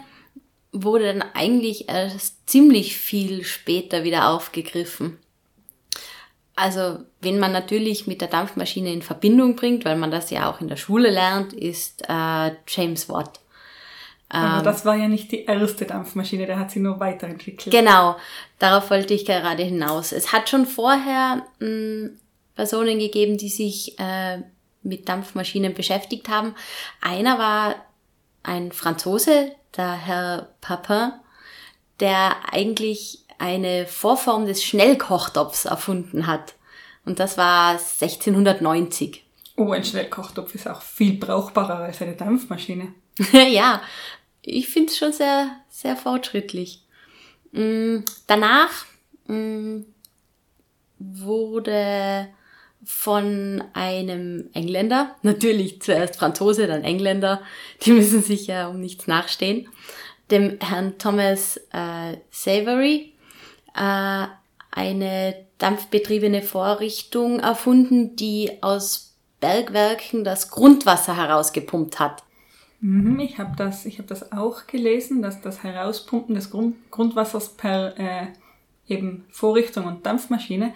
wurde 0.72 1.12
dann 1.12 1.22
eigentlich 1.34 1.88
erst 1.88 2.48
ziemlich 2.48 2.96
viel 2.96 3.44
später 3.44 4.04
wieder 4.04 4.28
aufgegriffen. 4.28 5.18
Also, 6.54 6.98
wenn 7.20 7.38
man 7.38 7.52
natürlich 7.52 8.06
mit 8.06 8.20
der 8.20 8.28
Dampfmaschine 8.28 8.92
in 8.92 9.02
Verbindung 9.02 9.56
bringt, 9.56 9.84
weil 9.84 9.96
man 9.96 10.10
das 10.10 10.30
ja 10.30 10.50
auch 10.50 10.60
in 10.60 10.68
der 10.68 10.76
Schule 10.76 11.10
lernt, 11.10 11.52
ist 11.52 12.02
äh, 12.08 12.50
James 12.68 13.08
Watt. 13.08 13.40
Aber 14.28 14.58
ähm, 14.58 14.64
das 14.64 14.84
war 14.84 14.96
ja 14.96 15.08
nicht 15.08 15.30
die 15.30 15.44
erste 15.44 15.84
Dampfmaschine, 15.84 16.46
der 16.46 16.58
hat 16.58 16.70
sie 16.70 16.80
nur 16.80 16.98
weiterentwickelt. 17.00 17.70
Genau, 17.70 18.16
darauf 18.58 18.90
wollte 18.90 19.14
ich 19.14 19.26
gerade 19.26 19.62
hinaus. 19.62 20.12
Es 20.12 20.32
hat 20.32 20.48
schon 20.48 20.66
vorher 20.66 21.46
mh, 21.60 21.66
hm, 21.66 22.18
Personen 22.54 22.98
gegeben, 22.98 23.38
die 23.38 23.48
sich 23.48 23.98
äh, 23.98 24.38
mit 24.82 25.08
Dampfmaschinen 25.08 25.74
beschäftigt 25.74 26.28
haben. 26.28 26.54
Einer 27.00 27.38
war 27.38 27.74
ein 28.42 28.72
Franzose, 28.72 29.52
der 29.76 29.92
Herr 29.92 30.48
Papin, 30.60 31.12
der 32.00 32.36
eigentlich 32.52 33.21
eine 33.38 33.86
Vorform 33.86 34.46
des 34.46 34.62
Schnellkochtopfs 34.64 35.64
erfunden 35.64 36.26
hat. 36.26 36.54
Und 37.04 37.18
das 37.18 37.36
war 37.36 37.72
1690. 37.72 39.24
Oh, 39.56 39.72
ein 39.72 39.84
Schnellkochtopf 39.84 40.54
ist 40.54 40.68
auch 40.68 40.82
viel 40.82 41.18
brauchbarer 41.18 41.78
als 41.78 42.00
eine 42.00 42.14
Dampfmaschine. 42.14 42.94
ja, 43.32 43.82
ich 44.42 44.68
finde 44.68 44.90
es 44.90 44.98
schon 44.98 45.12
sehr, 45.12 45.50
sehr 45.68 45.96
fortschrittlich. 45.96 46.82
Mm, 47.52 47.98
danach 48.26 48.86
mm, 49.26 49.80
wurde 50.98 52.28
von 52.84 53.62
einem 53.74 54.48
Engländer, 54.54 55.16
natürlich 55.22 55.82
zuerst 55.82 56.16
Franzose, 56.16 56.66
dann 56.66 56.82
Engländer, 56.82 57.42
die 57.82 57.92
müssen 57.92 58.22
sich 58.22 58.46
ja 58.46 58.68
um 58.68 58.80
nichts 58.80 59.06
nachstehen, 59.06 59.68
dem 60.30 60.58
Herrn 60.60 60.98
Thomas 60.98 61.58
äh, 61.72 62.16
Savory, 62.30 63.11
äh, 63.74 64.26
eine 64.70 65.46
dampfbetriebene 65.58 66.42
Vorrichtung 66.42 67.40
erfunden, 67.40 68.16
die 68.16 68.62
aus 68.62 69.14
Bergwerken 69.40 70.24
das 70.24 70.50
Grundwasser 70.50 71.16
herausgepumpt 71.16 72.00
hat. 72.00 72.22
Mhm, 72.80 73.20
ich 73.20 73.38
habe 73.38 73.54
das, 73.56 73.86
ich 73.86 73.98
hab 73.98 74.06
das 74.06 74.32
auch 74.32 74.66
gelesen, 74.66 75.22
dass 75.22 75.40
das 75.40 75.62
Herauspumpen 75.62 76.34
des 76.34 76.50
Grund, 76.50 76.76
Grundwassers 76.90 77.50
per 77.50 77.98
äh, 77.98 78.26
eben 78.88 79.24
Vorrichtung 79.30 79.86
und 79.86 80.04
Dampfmaschine, 80.04 80.74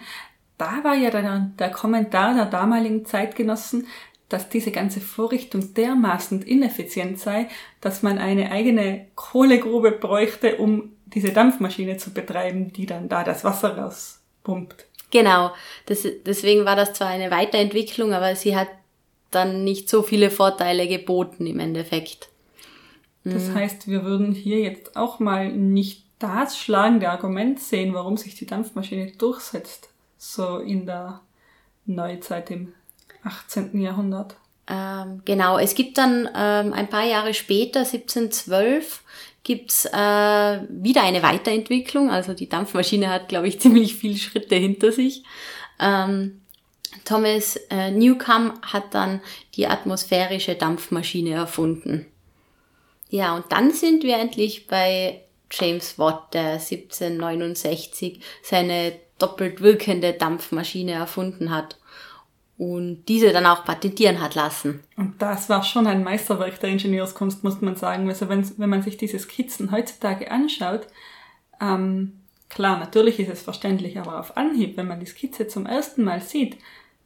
da 0.57 0.83
war 0.83 0.95
ja 0.95 1.09
der, 1.09 1.51
der 1.59 1.69
Kommentar 1.69 2.33
der 2.33 2.45
damaligen 2.45 3.05
Zeitgenossen, 3.05 3.87
dass 4.29 4.49
diese 4.49 4.71
ganze 4.71 4.99
Vorrichtung 4.99 5.73
dermaßen 5.73 6.41
ineffizient 6.41 7.19
sei, 7.19 7.47
dass 7.79 8.03
man 8.03 8.17
eine 8.17 8.51
eigene 8.51 9.07
Kohlegrube 9.15 9.91
bräuchte, 9.91 10.57
um 10.57 10.96
diese 11.13 11.31
Dampfmaschine 11.31 11.97
zu 11.97 12.11
betreiben, 12.11 12.73
die 12.73 12.85
dann 12.85 13.09
da 13.09 13.23
das 13.23 13.43
Wasser 13.43 13.77
rauspumpt. 13.77 14.85
Genau, 15.11 15.51
das, 15.85 16.05
deswegen 16.25 16.65
war 16.65 16.75
das 16.75 16.93
zwar 16.93 17.07
eine 17.07 17.31
Weiterentwicklung, 17.31 18.13
aber 18.13 18.35
sie 18.35 18.55
hat 18.55 18.67
dann 19.31 19.63
nicht 19.63 19.89
so 19.89 20.03
viele 20.03 20.29
Vorteile 20.29 20.87
geboten 20.87 21.47
im 21.47 21.59
Endeffekt. 21.59 22.29
Das 23.23 23.47
mhm. 23.47 23.55
heißt, 23.55 23.87
wir 23.87 24.03
würden 24.03 24.31
hier 24.33 24.59
jetzt 24.59 24.95
auch 24.95 25.19
mal 25.19 25.51
nicht 25.51 26.05
das 26.19 26.57
schlagende 26.57 27.09
Argument 27.09 27.59
sehen, 27.59 27.93
warum 27.93 28.17
sich 28.17 28.35
die 28.35 28.45
Dampfmaschine 28.45 29.11
durchsetzt, 29.17 29.89
so 30.17 30.57
in 30.57 30.85
der 30.85 31.21
Neuzeit 31.85 32.51
im 32.51 32.73
18. 33.23 33.79
Jahrhundert. 33.79 34.35
Ähm, 34.69 35.21
genau, 35.25 35.57
es 35.57 35.75
gibt 35.75 35.97
dann 35.97 36.27
ähm, 36.35 36.73
ein 36.73 36.89
paar 36.89 37.05
Jahre 37.05 37.33
später, 37.33 37.79
1712, 37.79 39.03
gibt's 39.47 39.85
äh, 39.85 39.91
wieder 40.69 41.03
eine 41.03 41.23
Weiterentwicklung. 41.23 42.11
Also 42.11 42.33
die 42.33 42.49
Dampfmaschine 42.49 43.09
hat, 43.09 43.29
glaube 43.29 43.47
ich, 43.47 43.59
ziemlich 43.61 43.95
viele 43.95 44.17
Schritte 44.17 44.55
hinter 44.55 44.91
sich. 44.91 45.23
Ähm, 45.79 46.41
Thomas 47.05 47.55
äh, 47.69 47.91
Newcomb 47.91 48.61
hat 48.61 48.93
dann 48.93 49.21
die 49.55 49.67
atmosphärische 49.67 50.55
Dampfmaschine 50.55 51.31
erfunden. 51.31 52.07
Ja, 53.09 53.37
und 53.37 53.45
dann 53.49 53.71
sind 53.71 54.03
wir 54.03 54.17
endlich 54.17 54.67
bei 54.67 55.21
James 55.49 55.97
Watt, 55.97 56.33
der 56.33 56.53
1769 56.53 58.19
seine 58.43 58.99
doppelt 59.17 59.61
wirkende 59.61 60.11
Dampfmaschine 60.11 60.91
erfunden 60.91 61.51
hat 61.51 61.77
und 62.57 63.05
diese 63.07 63.31
dann 63.31 63.45
auch 63.45 63.65
patentieren 63.65 64.21
hat 64.21 64.35
lassen. 64.35 64.83
Und 64.95 65.21
das 65.21 65.47
war 65.49 65.63
schon 65.63 65.85
ein 65.85 66.03
Meisterwerk 66.03 66.59
der 66.59 66.71
Ingenieurskunst, 66.71 67.43
muss 67.43 67.61
man 67.61 67.75
sagen. 67.75 68.09
Also 68.09 68.29
wenn, 68.29 68.49
wenn 68.57 68.69
man 68.69 68.81
sich 68.81 68.97
diese 68.97 69.19
Skizzen 69.19 69.71
heutzutage 69.71 70.31
anschaut, 70.31 70.87
ähm, 71.61 72.21
klar, 72.49 72.79
natürlich 72.79 73.19
ist 73.19 73.29
es 73.29 73.41
verständlich, 73.43 73.99
aber 73.99 74.19
auf 74.19 74.37
Anhieb, 74.37 74.75
wenn 74.77 74.87
man 74.87 74.99
die 74.99 75.05
Skizze 75.05 75.47
zum 75.47 75.67
ersten 75.67 76.03
Mal 76.03 76.21
sieht, 76.21 76.57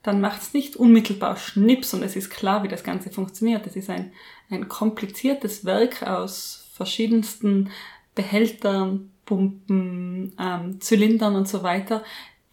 dann 0.04 0.22
macht 0.22 0.42
es 0.42 0.54
nicht 0.54 0.78
unmittelbar 0.78 1.36
Schnips 1.36 1.94
und 1.94 2.02
es 2.02 2.16
ist 2.16 2.30
klar, 2.30 2.64
wie 2.64 2.68
das 2.68 2.84
Ganze 2.84 3.12
funktioniert. 3.12 3.68
Es 3.68 3.76
ist 3.76 3.90
ein, 3.90 4.14
ein 4.50 4.68
kompliziertes 4.68 5.66
Werk 5.66 6.04
aus 6.04 6.70
verschiedensten 6.74 7.70
Behältern, 8.16 9.12
Pumpen, 9.26 10.34
ähm, 10.40 10.82
Zylindern 10.82 11.36
und 11.36 11.48
so 11.48 11.62
weiter, 11.62 12.04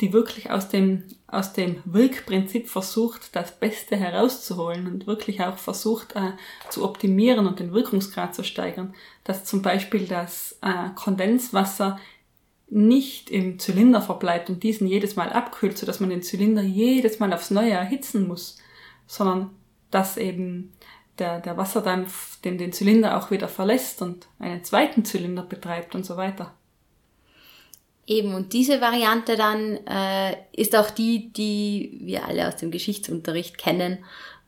die 0.01 0.13
wirklich 0.13 0.51
aus 0.51 0.69
dem, 0.69 1.05
aus 1.29 1.53
dem 1.53 1.83
Wirkprinzip 1.85 2.69
versucht, 2.69 3.37
das 3.37 3.53
Beste 3.53 3.97
herauszuholen 3.97 4.87
und 4.87 5.07
wirklich 5.07 5.43
auch 5.43 5.59
versucht 5.59 6.17
äh, 6.17 6.33
zu 6.71 6.85
optimieren 6.85 7.47
und 7.47 7.61
den 7.61 7.73
Wirkungsgrad 7.73 8.35
zu 8.35 8.43
steigern. 8.43 8.95
Dass 9.25 9.45
zum 9.45 9.61
Beispiel 9.61 10.07
das 10.07 10.59
äh, 10.63 10.89
Kondenswasser 10.95 11.99
nicht 12.71 13.31
im 13.31 13.59
Zylinder 13.59 14.01
verbleibt 14.01 14.49
und 14.49 14.63
diesen 14.63 14.87
jedes 14.87 15.17
Mal 15.17 15.31
abkühlt, 15.31 15.77
sodass 15.77 16.01
man 16.01 16.11
den 16.11 16.23
Zylinder 16.23 16.63
jedes 16.63 17.19
Mal 17.19 17.33
aufs 17.33 17.51
Neue 17.51 17.73
erhitzen 17.73 18.27
muss, 18.27 18.59
sondern 19.07 19.51
dass 19.91 20.17
eben 20.17 20.73
der, 21.19 21.41
der 21.41 21.57
Wasserdampf 21.57 22.41
den, 22.41 22.59
den 22.59 22.73
Zylinder 22.73 23.19
auch 23.19 23.31
wieder 23.31 23.49
verlässt 23.49 24.01
und 24.01 24.29
einen 24.39 24.65
zweiten 24.65 25.05
Zylinder 25.05 25.43
betreibt 25.43 25.95
und 25.95 26.05
so 26.05 26.17
weiter. 26.17 26.55
Eben, 28.09 28.35
und 28.35 28.55
diese 28.55 28.81
Variante 28.81 29.37
dann 29.37 29.87
äh, 29.87 30.35
ist 30.53 30.75
auch 30.75 30.89
die, 30.89 31.31
die 31.31 31.99
wir 32.01 32.27
alle 32.27 32.49
aus 32.49 32.57
dem 32.57 32.71
Geschichtsunterricht 32.71 33.59
kennen. 33.59 33.99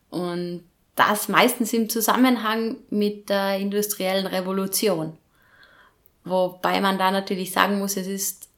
Und 0.08 0.64
das 0.96 1.28
meistens 1.28 1.74
im 1.74 1.90
Zusammenhang 1.90 2.76
mit 2.88 3.28
der 3.28 3.58
industriellen 3.58 4.26
Revolution. 4.26 5.12
Wobei 6.24 6.80
man 6.80 6.96
da 6.96 7.10
natürlich 7.10 7.52
sagen 7.52 7.78
muss, 7.78 7.98
es 7.98 8.06
ist 8.06 8.48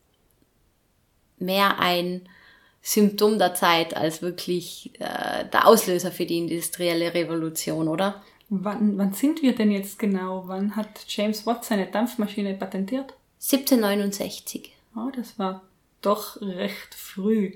mehr 1.41 1.81
ein 1.81 2.29
Symptom 2.81 3.41
der 3.41 3.55
Zeit 3.55 3.97
als 3.97 4.23
wirklich 4.23 4.93
äh, 5.01 5.45
der 5.53 5.67
Auslöser 5.67 6.12
für 6.12 6.27
die 6.27 6.38
industrielle 6.38 7.12
Revolution, 7.12 7.88
oder? 7.88 8.23
Wann, 8.51 8.97
wann 8.99 9.15
sind 9.15 9.43
wir 9.43 9.57
denn 9.57 9.73
jetzt 9.73 9.99
genau? 9.99 10.45
Wann 10.47 10.77
hat 10.77 11.05
James 11.09 11.45
Watt 11.45 11.65
seine 11.65 11.88
Dampfmaschine 11.88 12.55
patentiert? 12.55 13.15
1769. 13.41 14.73
Oh, 14.96 15.11
das 15.14 15.38
war 15.38 15.62
doch 16.00 16.40
recht 16.40 16.94
früh. 16.94 17.55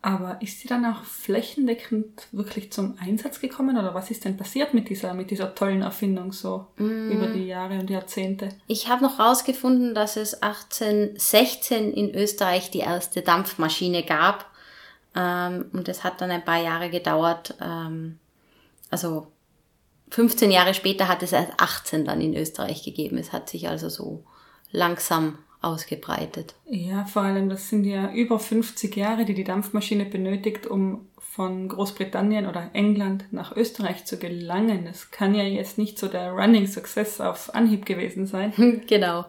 Aber 0.00 0.40
ist 0.40 0.60
sie 0.60 0.68
dann 0.68 0.86
auch 0.86 1.02
flächendeckend 1.02 2.28
wirklich 2.30 2.70
zum 2.70 2.96
Einsatz 3.00 3.40
gekommen 3.40 3.76
oder 3.76 3.94
was 3.94 4.12
ist 4.12 4.24
denn 4.24 4.36
passiert 4.36 4.72
mit 4.72 4.88
dieser, 4.88 5.12
mit 5.12 5.32
dieser 5.32 5.56
tollen 5.56 5.82
Erfindung 5.82 6.32
so 6.32 6.68
mm. 6.76 7.10
über 7.10 7.26
die 7.26 7.46
Jahre 7.46 7.80
und 7.80 7.90
Jahrzehnte? 7.90 8.50
Ich 8.68 8.88
habe 8.88 9.02
noch 9.02 9.18
herausgefunden, 9.18 9.96
dass 9.96 10.16
es 10.16 10.40
1816 10.40 11.92
in 11.92 12.14
Österreich 12.14 12.70
die 12.70 12.78
erste 12.78 13.22
Dampfmaschine 13.22 14.04
gab 14.04 14.46
ähm, 15.16 15.66
und 15.72 15.88
es 15.88 16.04
hat 16.04 16.20
dann 16.20 16.30
ein 16.30 16.44
paar 16.44 16.62
Jahre 16.62 16.90
gedauert. 16.90 17.56
Ähm, 17.60 18.20
also 18.90 19.26
15 20.10 20.52
Jahre 20.52 20.74
später 20.74 21.08
hat 21.08 21.24
es 21.24 21.32
erst 21.32 21.52
18 21.58 22.04
dann 22.04 22.20
in 22.20 22.36
Österreich 22.36 22.84
gegeben. 22.84 23.18
Es 23.18 23.32
hat 23.32 23.48
sich 23.48 23.68
also 23.68 23.88
so 23.88 24.22
langsam 24.70 25.38
ausgebreitet. 25.60 26.54
Ja, 26.66 27.04
vor 27.04 27.22
allem, 27.22 27.48
das 27.48 27.68
sind 27.68 27.84
ja 27.84 28.12
über 28.12 28.38
50 28.38 28.94
Jahre, 28.96 29.24
die 29.24 29.34
die 29.34 29.44
Dampfmaschine 29.44 30.04
benötigt, 30.04 30.66
um 30.66 31.06
von 31.18 31.68
Großbritannien 31.68 32.46
oder 32.46 32.70
England 32.72 33.26
nach 33.32 33.56
Österreich 33.56 34.04
zu 34.04 34.18
gelangen. 34.18 34.84
Das 34.84 35.10
kann 35.10 35.34
ja 35.34 35.44
jetzt 35.44 35.78
nicht 35.78 35.98
so 35.98 36.08
der 36.08 36.32
Running 36.32 36.66
Success 36.66 37.20
auf 37.20 37.54
Anhieb 37.54 37.86
gewesen 37.86 38.26
sein. 38.26 38.82
genau. 38.86 39.26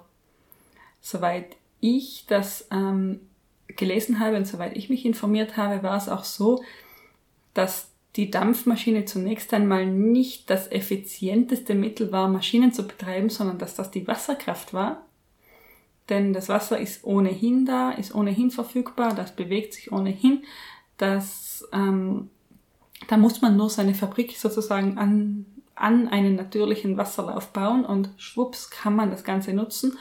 Soweit 1.02 1.56
ich 1.82 2.26
das 2.28 2.68
ähm, 2.72 3.22
gelesen 3.68 4.20
habe 4.20 4.38
und 4.38 4.46
soweit 4.46 4.76
ich 4.76 4.90
mich 4.90 5.06
informiert 5.06 5.58
habe, 5.58 5.84
war 5.84 5.98
es 5.98 6.10
auch 6.10 6.24
so, 6.24 6.64
dass 7.54 7.92
die 8.16 8.32
Dampfmaschine 8.32 9.06
zunächst 9.06 9.54
einmal 9.54 9.86
nicht 9.86 10.50
das 10.50 10.72
effizienteste 10.72 11.76
Mittel 11.76 12.12
war, 12.12 12.28
Maschinen 12.28 12.74
zu 12.74 12.88
betreiben, 12.88 13.30
sondern 13.30 13.60
dass 13.60 13.76
das 13.76 13.92
die 13.92 14.08
Wasserkraft 14.08 14.74
war 14.74 15.06
denn 16.10 16.34
das 16.34 16.50
Wasser 16.50 16.80
ist 16.80 17.04
ohnehin 17.04 17.66
da, 17.66 17.92
ist 17.92 18.14
ohnehin 18.14 18.52
verfügbar, 18.52 19.14
das 19.14 19.36
bewegt 19.36 19.74
sich 19.74 19.92
ohnehin. 19.92 20.44
Das, 20.98 21.68
ähm, 21.72 22.30
da 23.08 23.18
muss 23.18 23.42
man 23.42 23.56
nur 23.56 23.70
seine 23.70 23.94
Fabrik 23.94 24.38
sozusagen 24.38 24.98
an, 24.98 25.46
an 25.76 26.08
einen 26.08 26.36
natürlichen 26.36 26.98
Wasserlauf 26.98 27.54
bauen 27.54 27.86
und 27.86 28.10
schwupps 28.18 28.70
kann 28.70 28.96
man 28.96 29.12
das 29.12 29.24
Ganze 29.24 29.54
nutzen, 29.54 29.98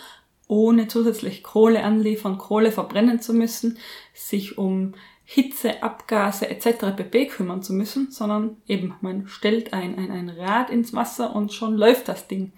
ohne 0.49 0.89
zusätzlich 0.89 1.43
Kohle 1.43 1.85
anliefern, 1.85 2.39
Kohle 2.39 2.73
verbrennen 2.73 3.21
zu 3.21 3.35
müssen, 3.35 3.79
sich 4.15 4.59
um 4.59 4.95
Hitze, 5.25 5.83
Abgase 5.83 6.49
etc. 6.49 6.97
pp. 6.97 7.27
kümmern 7.27 7.63
zu 7.63 7.75
müssen, 7.75 8.11
sondern 8.11 8.57
eben 8.67 8.95
man 9.03 9.29
stellt 9.29 9.75
ein, 9.75 9.99
ein, 9.99 10.11
ein 10.11 10.31
Rad 10.31 10.71
ins 10.71 10.95
Wasser 10.95 11.37
und 11.37 11.53
schon 11.53 11.77
läuft 11.77 12.09
das 12.09 12.29
Ding. 12.29 12.53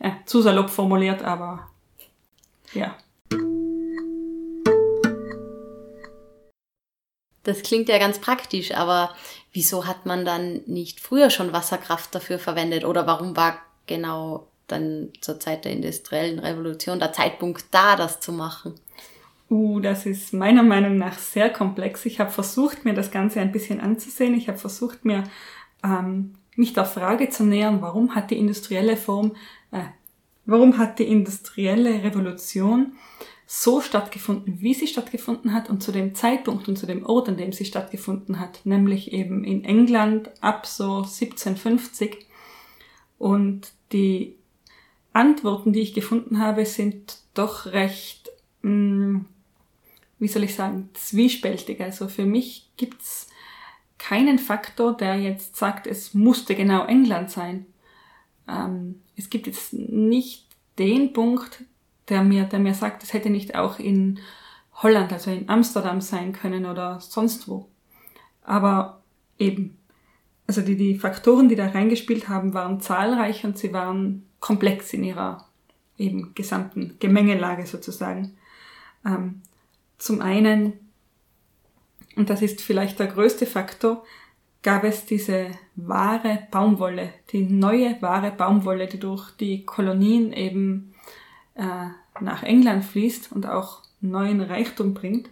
Ja, 0.00 0.16
zu 0.24 0.40
salopp 0.40 0.70
formuliert, 0.70 1.24
aber 1.24 1.71
ja. 2.74 2.96
Das 7.44 7.62
klingt 7.62 7.88
ja 7.88 7.98
ganz 7.98 8.20
praktisch, 8.20 8.72
aber 8.72 9.14
wieso 9.52 9.86
hat 9.86 10.06
man 10.06 10.24
dann 10.24 10.60
nicht 10.66 11.00
früher 11.00 11.30
schon 11.30 11.52
Wasserkraft 11.52 12.14
dafür 12.14 12.38
verwendet? 12.38 12.84
Oder 12.84 13.06
warum 13.06 13.36
war 13.36 13.58
genau 13.86 14.46
dann 14.68 15.10
zur 15.20 15.40
Zeit 15.40 15.64
der 15.64 15.72
industriellen 15.72 16.38
Revolution 16.38 17.00
der 17.00 17.12
Zeitpunkt 17.12 17.64
da, 17.72 17.96
das 17.96 18.20
zu 18.20 18.32
machen? 18.32 18.74
Uh, 19.50 19.80
das 19.80 20.06
ist 20.06 20.32
meiner 20.32 20.62
Meinung 20.62 20.96
nach 20.96 21.18
sehr 21.18 21.50
komplex. 21.50 22.06
Ich 22.06 22.20
habe 22.20 22.30
versucht, 22.30 22.84
mir 22.84 22.94
das 22.94 23.10
Ganze 23.10 23.40
ein 23.40 23.52
bisschen 23.52 23.80
anzusehen. 23.80 24.34
Ich 24.34 24.48
habe 24.48 24.56
versucht, 24.56 25.04
mir 25.04 25.24
ähm, 25.84 26.36
mich 26.56 26.72
der 26.72 26.86
Frage 26.86 27.28
zu 27.28 27.44
nähern, 27.44 27.82
warum 27.82 28.14
hat 28.14 28.30
die 28.30 28.38
industrielle 28.38 28.96
Form, 28.96 29.36
äh, 29.72 29.82
warum 30.46 30.78
hat 30.78 30.98
die 30.98 31.08
industrielle 31.08 32.02
Revolution 32.02 32.92
so 33.46 33.80
stattgefunden, 33.80 34.60
wie 34.60 34.72
sie 34.72 34.86
stattgefunden 34.86 35.52
hat 35.52 35.68
und 35.68 35.82
zu 35.82 35.92
dem 35.92 36.14
Zeitpunkt 36.14 36.68
und 36.68 36.78
zu 36.78 36.86
dem 36.86 37.04
Ort, 37.04 37.28
an 37.28 37.36
dem 37.36 37.52
sie 37.52 37.64
stattgefunden 37.64 38.40
hat, 38.40 38.64
nämlich 38.64 39.12
eben 39.12 39.44
in 39.44 39.64
England 39.64 40.30
ab 40.42 40.66
so 40.66 40.98
1750. 40.98 42.26
Und 43.18 43.72
die 43.92 44.36
Antworten, 45.12 45.72
die 45.72 45.80
ich 45.80 45.92
gefunden 45.92 46.38
habe, 46.38 46.64
sind 46.64 47.18
doch 47.34 47.66
recht 47.66 48.30
mh, 48.62 48.70
mm, 48.70 49.26
wie 50.22 50.28
soll 50.28 50.44
ich 50.44 50.54
sagen, 50.54 50.88
zwiespältig. 50.94 51.80
Also 51.80 52.06
für 52.06 52.24
mich 52.24 52.70
gibt's 52.76 53.26
keinen 53.98 54.38
Faktor, 54.38 54.96
der 54.96 55.16
jetzt 55.16 55.56
sagt, 55.56 55.88
es 55.88 56.14
musste 56.14 56.54
genau 56.54 56.86
England 56.86 57.32
sein. 57.32 57.66
Ähm, 58.48 59.01
es 59.16 59.30
gibt 59.30 59.46
jetzt 59.46 59.72
nicht 59.72 60.46
den 60.78 61.12
Punkt, 61.12 61.64
der 62.08 62.22
mir, 62.22 62.44
der 62.44 62.58
mir 62.58 62.74
sagt, 62.74 63.02
es 63.02 63.12
hätte 63.12 63.30
nicht 63.30 63.54
auch 63.54 63.78
in 63.78 64.18
Holland, 64.74 65.12
also 65.12 65.30
in 65.30 65.48
Amsterdam 65.48 66.00
sein 66.00 66.32
können 66.32 66.66
oder 66.66 67.00
sonst 67.00 67.48
wo. 67.48 67.68
Aber 68.42 69.02
eben, 69.38 69.78
also 70.46 70.62
die, 70.62 70.76
die 70.76 70.98
Faktoren, 70.98 71.48
die 71.48 71.56
da 71.56 71.68
reingespielt 71.68 72.28
haben, 72.28 72.54
waren 72.54 72.80
zahlreich 72.80 73.44
und 73.44 73.58
sie 73.58 73.72
waren 73.72 74.26
komplex 74.40 74.92
in 74.92 75.04
ihrer 75.04 75.46
eben 75.98 76.34
gesamten 76.34 76.96
Gemengelage 76.98 77.66
sozusagen. 77.66 78.36
Ähm, 79.04 79.42
zum 79.98 80.20
einen, 80.20 80.72
und 82.16 82.28
das 82.28 82.42
ist 82.42 82.60
vielleicht 82.60 82.98
der 82.98 83.06
größte 83.06 83.46
Faktor, 83.46 84.04
gab 84.62 84.84
es 84.84 85.06
diese 85.06 85.50
wahre 85.74 86.46
Baumwolle, 86.50 87.12
die 87.30 87.42
neue 87.42 88.00
wahre 88.00 88.30
Baumwolle, 88.30 88.86
die 88.86 89.00
durch 89.00 89.30
die 89.32 89.64
Kolonien 89.64 90.32
eben 90.32 90.94
äh, 91.54 91.88
nach 92.20 92.42
England 92.42 92.84
fließt 92.84 93.32
und 93.32 93.46
auch 93.46 93.82
neuen 94.00 94.40
Reichtum 94.40 94.94
bringt. 94.94 95.30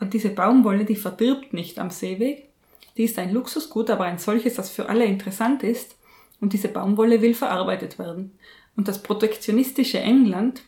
Und 0.00 0.14
diese 0.14 0.30
Baumwolle, 0.30 0.84
die 0.84 0.96
verdirbt 0.96 1.52
nicht 1.52 1.78
am 1.78 1.90
Seeweg. 1.90 2.48
Die 2.96 3.04
ist 3.04 3.18
ein 3.18 3.32
Luxusgut, 3.32 3.88
aber 3.88 4.04
ein 4.04 4.18
solches, 4.18 4.54
das 4.54 4.70
für 4.70 4.88
alle 4.88 5.04
interessant 5.04 5.62
ist. 5.62 5.96
Und 6.40 6.52
diese 6.52 6.68
Baumwolle 6.68 7.22
will 7.22 7.34
verarbeitet 7.34 7.98
werden. 7.98 8.36
Und 8.74 8.88
das 8.88 9.02
protektionistische 9.02 10.00
England 10.00 10.62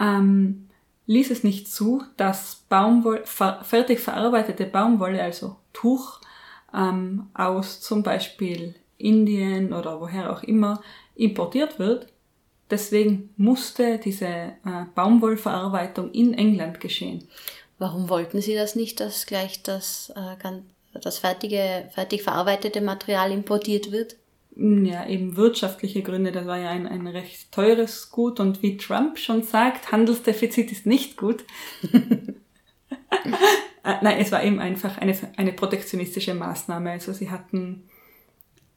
ähm, 0.00 0.68
ließ 1.06 1.30
es 1.30 1.44
nicht 1.44 1.70
zu, 1.70 2.02
dass 2.16 2.64
Baumwolle, 2.68 3.22
fertig 3.24 4.00
verarbeitete 4.00 4.66
Baumwolle, 4.66 5.22
also 5.22 5.56
Tuch, 5.72 6.20
ähm, 6.76 7.28
aus 7.34 7.80
zum 7.80 8.02
Beispiel 8.02 8.74
Indien 8.98 9.72
oder 9.72 10.00
woher 10.00 10.32
auch 10.32 10.42
immer 10.42 10.82
importiert 11.14 11.78
wird. 11.78 12.08
Deswegen 12.70 13.30
musste 13.36 13.98
diese 13.98 14.26
äh, 14.26 14.52
Baumwollverarbeitung 14.94 16.10
in 16.10 16.34
England 16.34 16.80
geschehen. 16.80 17.28
Warum 17.78 18.08
wollten 18.08 18.40
Sie 18.40 18.54
das 18.54 18.74
nicht, 18.74 19.00
dass 19.00 19.26
gleich 19.26 19.62
das, 19.62 20.12
äh, 20.16 20.36
das 21.00 21.18
fertige, 21.18 21.88
fertig 21.94 22.22
verarbeitete 22.22 22.80
Material 22.80 23.30
importiert 23.30 23.92
wird? 23.92 24.16
ja, 24.58 25.06
eben 25.06 25.36
wirtschaftliche 25.36 26.02
Gründe. 26.02 26.32
Das 26.32 26.46
war 26.46 26.58
ja 26.58 26.70
ein, 26.70 26.86
ein 26.86 27.06
recht 27.06 27.52
teures 27.52 28.10
Gut 28.10 28.40
und 28.40 28.62
wie 28.62 28.78
Trump 28.78 29.18
schon 29.18 29.42
sagt, 29.42 29.92
Handelsdefizit 29.92 30.72
ist 30.72 30.86
nicht 30.86 31.18
gut. 31.18 31.44
Äh, 33.86 33.96
nein, 34.02 34.18
es 34.18 34.32
war 34.32 34.42
eben 34.42 34.58
einfach 34.58 34.98
eine, 34.98 35.16
eine 35.36 35.52
protektionistische 35.52 36.34
Maßnahme. 36.34 36.90
Also 36.90 37.12
sie 37.12 37.30
hatten 37.30 37.88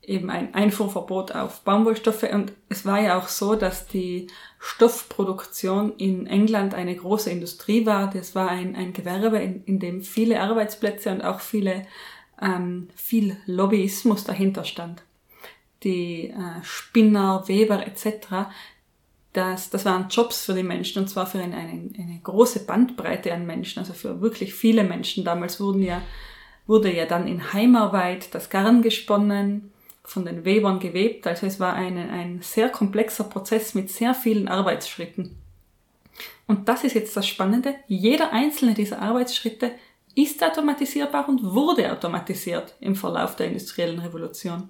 eben 0.01 0.29
ein 0.29 0.53
Einfuhrverbot 0.53 1.33
auf 1.33 1.61
Baumwollstoffe 1.61 2.23
und 2.23 2.53
es 2.69 2.85
war 2.85 3.01
ja 3.01 3.17
auch 3.17 3.27
so, 3.27 3.55
dass 3.55 3.87
die 3.87 4.27
Stoffproduktion 4.59 5.95
in 5.97 6.25
England 6.25 6.73
eine 6.73 6.95
große 6.95 7.29
Industrie 7.29 7.85
war. 7.85 8.09
Das 8.09 8.35
war 8.35 8.49
ein, 8.49 8.75
ein 8.75 8.93
Gewerbe, 8.93 9.37
in, 9.39 9.63
in 9.65 9.79
dem 9.79 10.01
viele 10.01 10.39
Arbeitsplätze 10.39 11.11
und 11.11 11.23
auch 11.23 11.41
viele, 11.41 11.85
ähm, 12.41 12.89
viel 12.95 13.37
Lobbyismus 13.45 14.23
dahinter 14.23 14.63
stand 14.63 15.03
die 15.83 16.29
äh, 16.29 16.63
Spinner, 16.63 17.47
Weber 17.47 17.85
etc., 17.85 18.49
das, 19.33 19.69
das 19.69 19.85
waren 19.85 20.07
Jobs 20.09 20.45
für 20.45 20.53
die 20.53 20.63
Menschen 20.63 21.03
und 21.03 21.07
zwar 21.07 21.27
für 21.27 21.39
eine, 21.39 21.55
eine, 21.55 21.89
eine 21.97 22.19
große 22.23 22.65
Bandbreite 22.65 23.33
an 23.33 23.45
Menschen, 23.45 23.79
also 23.79 23.93
für 23.93 24.21
wirklich 24.21 24.53
viele 24.53 24.83
Menschen. 24.83 25.23
Damals 25.23 25.59
wurden 25.59 25.83
ja, 25.83 26.01
wurde 26.65 26.93
ja 26.93 27.05
dann 27.05 27.27
in 27.27 27.53
Heimarbeit 27.53 28.33
das 28.33 28.49
Garn 28.49 28.81
gesponnen, 28.81 29.71
von 30.09 30.25
den 30.25 30.43
Webern 30.43 30.79
gewebt. 30.79 31.27
Also 31.27 31.45
es 31.45 31.59
war 31.59 31.73
eine, 31.73 32.09
ein 32.09 32.41
sehr 32.41 32.69
komplexer 32.69 33.25
Prozess 33.25 33.75
mit 33.75 33.89
sehr 33.89 34.15
vielen 34.15 34.47
Arbeitsschritten. 34.47 35.37
Und 36.47 36.67
das 36.67 36.83
ist 36.83 36.95
jetzt 36.95 37.15
das 37.15 37.27
Spannende. 37.27 37.75
Jeder 37.87 38.33
einzelne 38.33 38.73
dieser 38.73 39.01
Arbeitsschritte 39.01 39.71
ist 40.15 40.43
automatisierbar 40.43 41.29
und 41.29 41.43
wurde 41.43 41.91
automatisiert 41.91 42.75
im 42.79 42.95
Verlauf 42.95 43.35
der 43.35 43.47
industriellen 43.47 43.99
Revolution. 43.99 44.69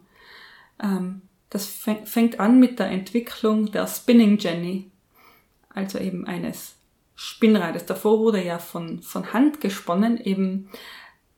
Ähm, 0.84 1.22
das 1.50 1.66
fängt 1.66 2.40
an 2.40 2.60
mit 2.60 2.80
der 2.80 2.88
Entwicklung 2.88 3.72
der 3.72 3.88
Spinning 3.88 4.38
Jenny, 4.38 4.92
also 5.70 5.98
eben 5.98 6.26
eines 6.26 6.76
Spinnrades. 7.16 7.86
Davor 7.86 8.20
wurde 8.20 8.44
ja 8.44 8.60
von, 8.60 9.02
von 9.02 9.34
Hand 9.34 9.60
gesponnen, 9.60 10.18
eben 10.18 10.70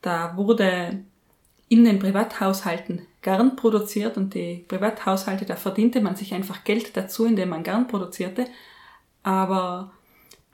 da 0.01 0.35
wurde 0.35 1.03
in 1.69 1.85
den 1.85 1.99
Privathaushalten 1.99 3.07
Garn 3.21 3.55
produziert 3.55 4.17
und 4.17 4.33
die 4.33 4.65
Privathaushalte, 4.67 5.45
da 5.45 5.55
verdiente 5.55 6.01
man 6.01 6.15
sich 6.15 6.33
einfach 6.33 6.63
Geld 6.63 6.97
dazu, 6.97 7.25
indem 7.25 7.49
man 7.49 7.63
Garn 7.63 7.87
produzierte. 7.87 8.47
Aber 9.23 9.93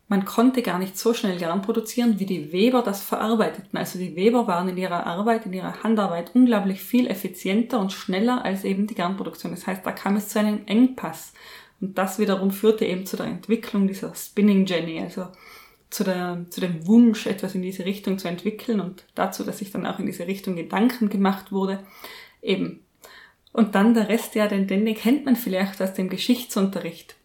man 0.09 0.23
konnte 0.23 0.61
gar 0.61 0.79
nicht 0.79 0.97
so 0.97 1.13
schnell 1.13 1.37
Garn 1.37 1.61
produzieren, 1.61 2.17
wie 2.17 2.25
die 2.25 2.53
Weber 2.53 2.81
das 2.81 3.03
verarbeiteten. 3.03 3.77
Also 3.77 3.99
die 3.99 4.15
Weber 4.15 4.47
waren 4.47 4.69
in 4.69 4.77
ihrer 4.77 5.05
Arbeit, 5.05 5.45
in 5.45 5.53
ihrer 5.53 5.83
Handarbeit 5.83 6.33
unglaublich 6.33 6.81
viel 6.81 7.07
effizienter 7.07 7.79
und 7.79 7.91
schneller 7.91 8.45
als 8.45 8.63
eben 8.63 8.87
die 8.87 8.95
Garnproduktion. 8.95 9.51
Das 9.51 9.67
heißt, 9.67 9.85
da 9.85 9.91
kam 9.91 10.15
es 10.15 10.29
zu 10.29 10.39
einem 10.39 10.61
Engpass. 10.65 11.33
Und 11.81 11.97
das 11.97 12.19
wiederum 12.19 12.51
führte 12.51 12.85
eben 12.85 13.05
zu 13.05 13.17
der 13.17 13.25
Entwicklung 13.25 13.87
dieser 13.87 14.15
Spinning 14.15 14.65
Jenny, 14.65 15.01
also 15.01 15.27
zu, 15.89 16.05
der, 16.05 16.45
zu 16.49 16.61
dem 16.61 16.87
Wunsch, 16.87 17.27
etwas 17.27 17.53
in 17.53 17.61
diese 17.61 17.83
Richtung 17.83 18.17
zu 18.17 18.29
entwickeln 18.29 18.79
und 18.79 19.03
dazu, 19.13 19.43
dass 19.43 19.59
sich 19.59 19.71
dann 19.71 19.85
auch 19.85 19.99
in 19.99 20.05
diese 20.05 20.25
Richtung 20.25 20.55
Gedanken 20.55 21.09
gemacht 21.09 21.51
wurde. 21.51 21.79
Eben. 22.41 22.79
Und 23.51 23.75
dann 23.75 23.93
der 23.93 24.07
Rest, 24.07 24.35
ja, 24.35 24.47
den, 24.47 24.67
den 24.67 24.85
kennt 24.95 25.25
man 25.25 25.35
vielleicht 25.35 25.81
aus 25.81 25.93
dem 25.93 26.09
Geschichtsunterricht. 26.09 27.16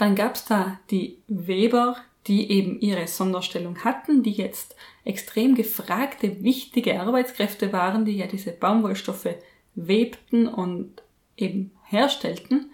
Dann 0.00 0.14
gab 0.14 0.36
es 0.36 0.46
da 0.46 0.80
die 0.90 1.18
Weber, 1.28 1.94
die 2.26 2.50
eben 2.50 2.80
ihre 2.80 3.06
Sonderstellung 3.06 3.84
hatten, 3.84 4.22
die 4.22 4.32
jetzt 4.32 4.74
extrem 5.04 5.54
gefragte, 5.54 6.42
wichtige 6.42 6.98
Arbeitskräfte 6.98 7.70
waren, 7.74 8.06
die 8.06 8.16
ja 8.16 8.26
diese 8.26 8.50
Baumwollstoffe 8.50 9.28
webten 9.74 10.48
und 10.48 11.02
eben 11.36 11.72
herstellten 11.84 12.70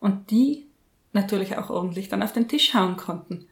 und 0.00 0.32
die 0.32 0.66
natürlich 1.12 1.56
auch 1.56 1.70
ordentlich 1.70 2.08
dann 2.08 2.24
auf 2.24 2.32
den 2.32 2.48
Tisch 2.48 2.74
hauen 2.74 2.96
konnten. 2.96 3.46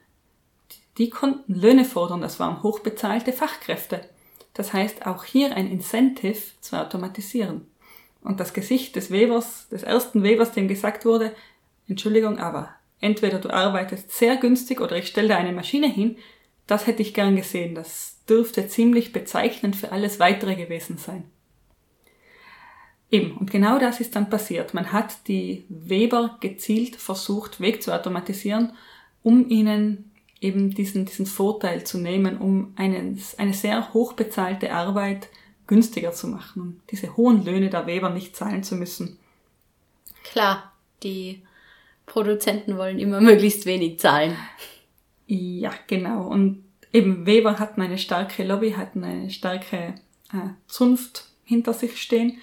Die 0.97 1.09
konnten 1.09 1.55
Löhne 1.55 1.85
fordern, 1.85 2.19
das 2.19 2.41
waren 2.41 2.63
hochbezahlte 2.63 3.31
Fachkräfte. 3.31 4.09
Das 4.53 4.73
heißt 4.73 5.05
auch 5.05 5.23
hier 5.23 5.55
ein 5.55 5.71
Incentive 5.71 6.41
zu 6.59 6.77
automatisieren. 6.77 7.65
Und 8.21 8.41
das 8.41 8.53
Gesicht 8.53 8.97
des 8.97 9.09
Webers, 9.09 9.69
des 9.69 9.83
ersten 9.83 10.21
Webers, 10.21 10.51
dem 10.51 10.67
gesagt 10.67 11.05
wurde, 11.05 11.33
Entschuldigung, 11.87 12.39
aber 12.39 12.75
entweder 12.99 13.39
du 13.39 13.49
arbeitest 13.49 14.11
sehr 14.11 14.37
günstig 14.37 14.81
oder 14.81 14.97
ich 14.97 15.07
stelle 15.07 15.29
da 15.29 15.37
eine 15.37 15.51
Maschine 15.51 15.91
hin, 15.91 16.17
das 16.67 16.87
hätte 16.87 17.01
ich 17.01 17.13
gern 17.13 17.35
gesehen. 17.35 17.75
Das 17.75 18.17
dürfte 18.27 18.67
ziemlich 18.67 19.13
bezeichnend 19.13 19.75
für 19.75 19.91
alles 19.91 20.19
weitere 20.19 20.55
gewesen 20.55 20.97
sein. 20.97 21.25
Eben, 23.11 23.37
und 23.37 23.51
genau 23.51 23.77
das 23.77 23.99
ist 23.99 24.15
dann 24.15 24.29
passiert. 24.29 24.73
Man 24.73 24.91
hat 24.91 25.27
die 25.27 25.65
Weber 25.69 26.37
gezielt 26.39 26.95
versucht, 26.95 27.61
weg 27.61 27.83
zu 27.83 27.93
automatisieren, 27.93 28.73
um 29.21 29.47
ihnen 29.47 30.11
eben 30.41 30.71
diesen, 30.71 31.05
diesen 31.05 31.25
Vorteil 31.25 31.83
zu 31.83 31.97
nehmen, 31.97 32.37
um 32.37 32.73
einen, 32.75 33.21
eine 33.37 33.53
sehr 33.53 33.93
hochbezahlte 33.93 34.73
Arbeit 34.73 35.29
günstiger 35.67 36.11
zu 36.11 36.27
machen, 36.27 36.61
um 36.61 36.81
diese 36.91 37.15
hohen 37.15 37.45
Löhne 37.45 37.69
der 37.69 37.87
Weber 37.87 38.09
nicht 38.09 38.35
zahlen 38.35 38.63
zu 38.63 38.75
müssen. 38.75 39.17
Klar, 40.23 40.73
die 41.03 41.41
Produzenten 42.05 42.77
wollen 42.77 42.99
immer 42.99 43.21
möglichst 43.21 43.65
wenig 43.65 43.99
zahlen. 43.99 44.35
Ja, 45.27 45.73
genau. 45.87 46.27
Und 46.27 46.63
eben 46.93 47.25
Weber 47.25 47.59
hatten 47.59 47.81
eine 47.81 47.97
starke 47.97 48.43
Lobby, 48.43 48.71
hatten 48.71 49.03
eine 49.03 49.29
starke 49.29 49.95
äh, 50.31 50.49
Zunft 50.67 51.25
hinter 51.43 51.73
sich 51.73 52.01
stehen. 52.01 52.39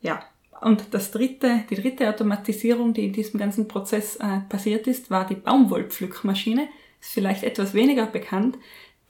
Ja, 0.00 0.22
und 0.60 0.92
das 0.92 1.10
dritte, 1.10 1.64
die 1.70 1.76
dritte 1.76 2.08
Automatisierung, 2.08 2.94
die 2.94 3.06
in 3.06 3.12
diesem 3.12 3.38
ganzen 3.38 3.68
Prozess 3.68 4.16
äh, 4.16 4.40
passiert 4.48 4.86
ist, 4.86 5.10
war 5.10 5.26
die 5.26 5.34
Baumwollpflückmaschine. 5.34 6.68
Ist 7.00 7.12
vielleicht 7.12 7.44
etwas 7.44 7.74
weniger 7.74 8.06
bekannt, 8.06 8.56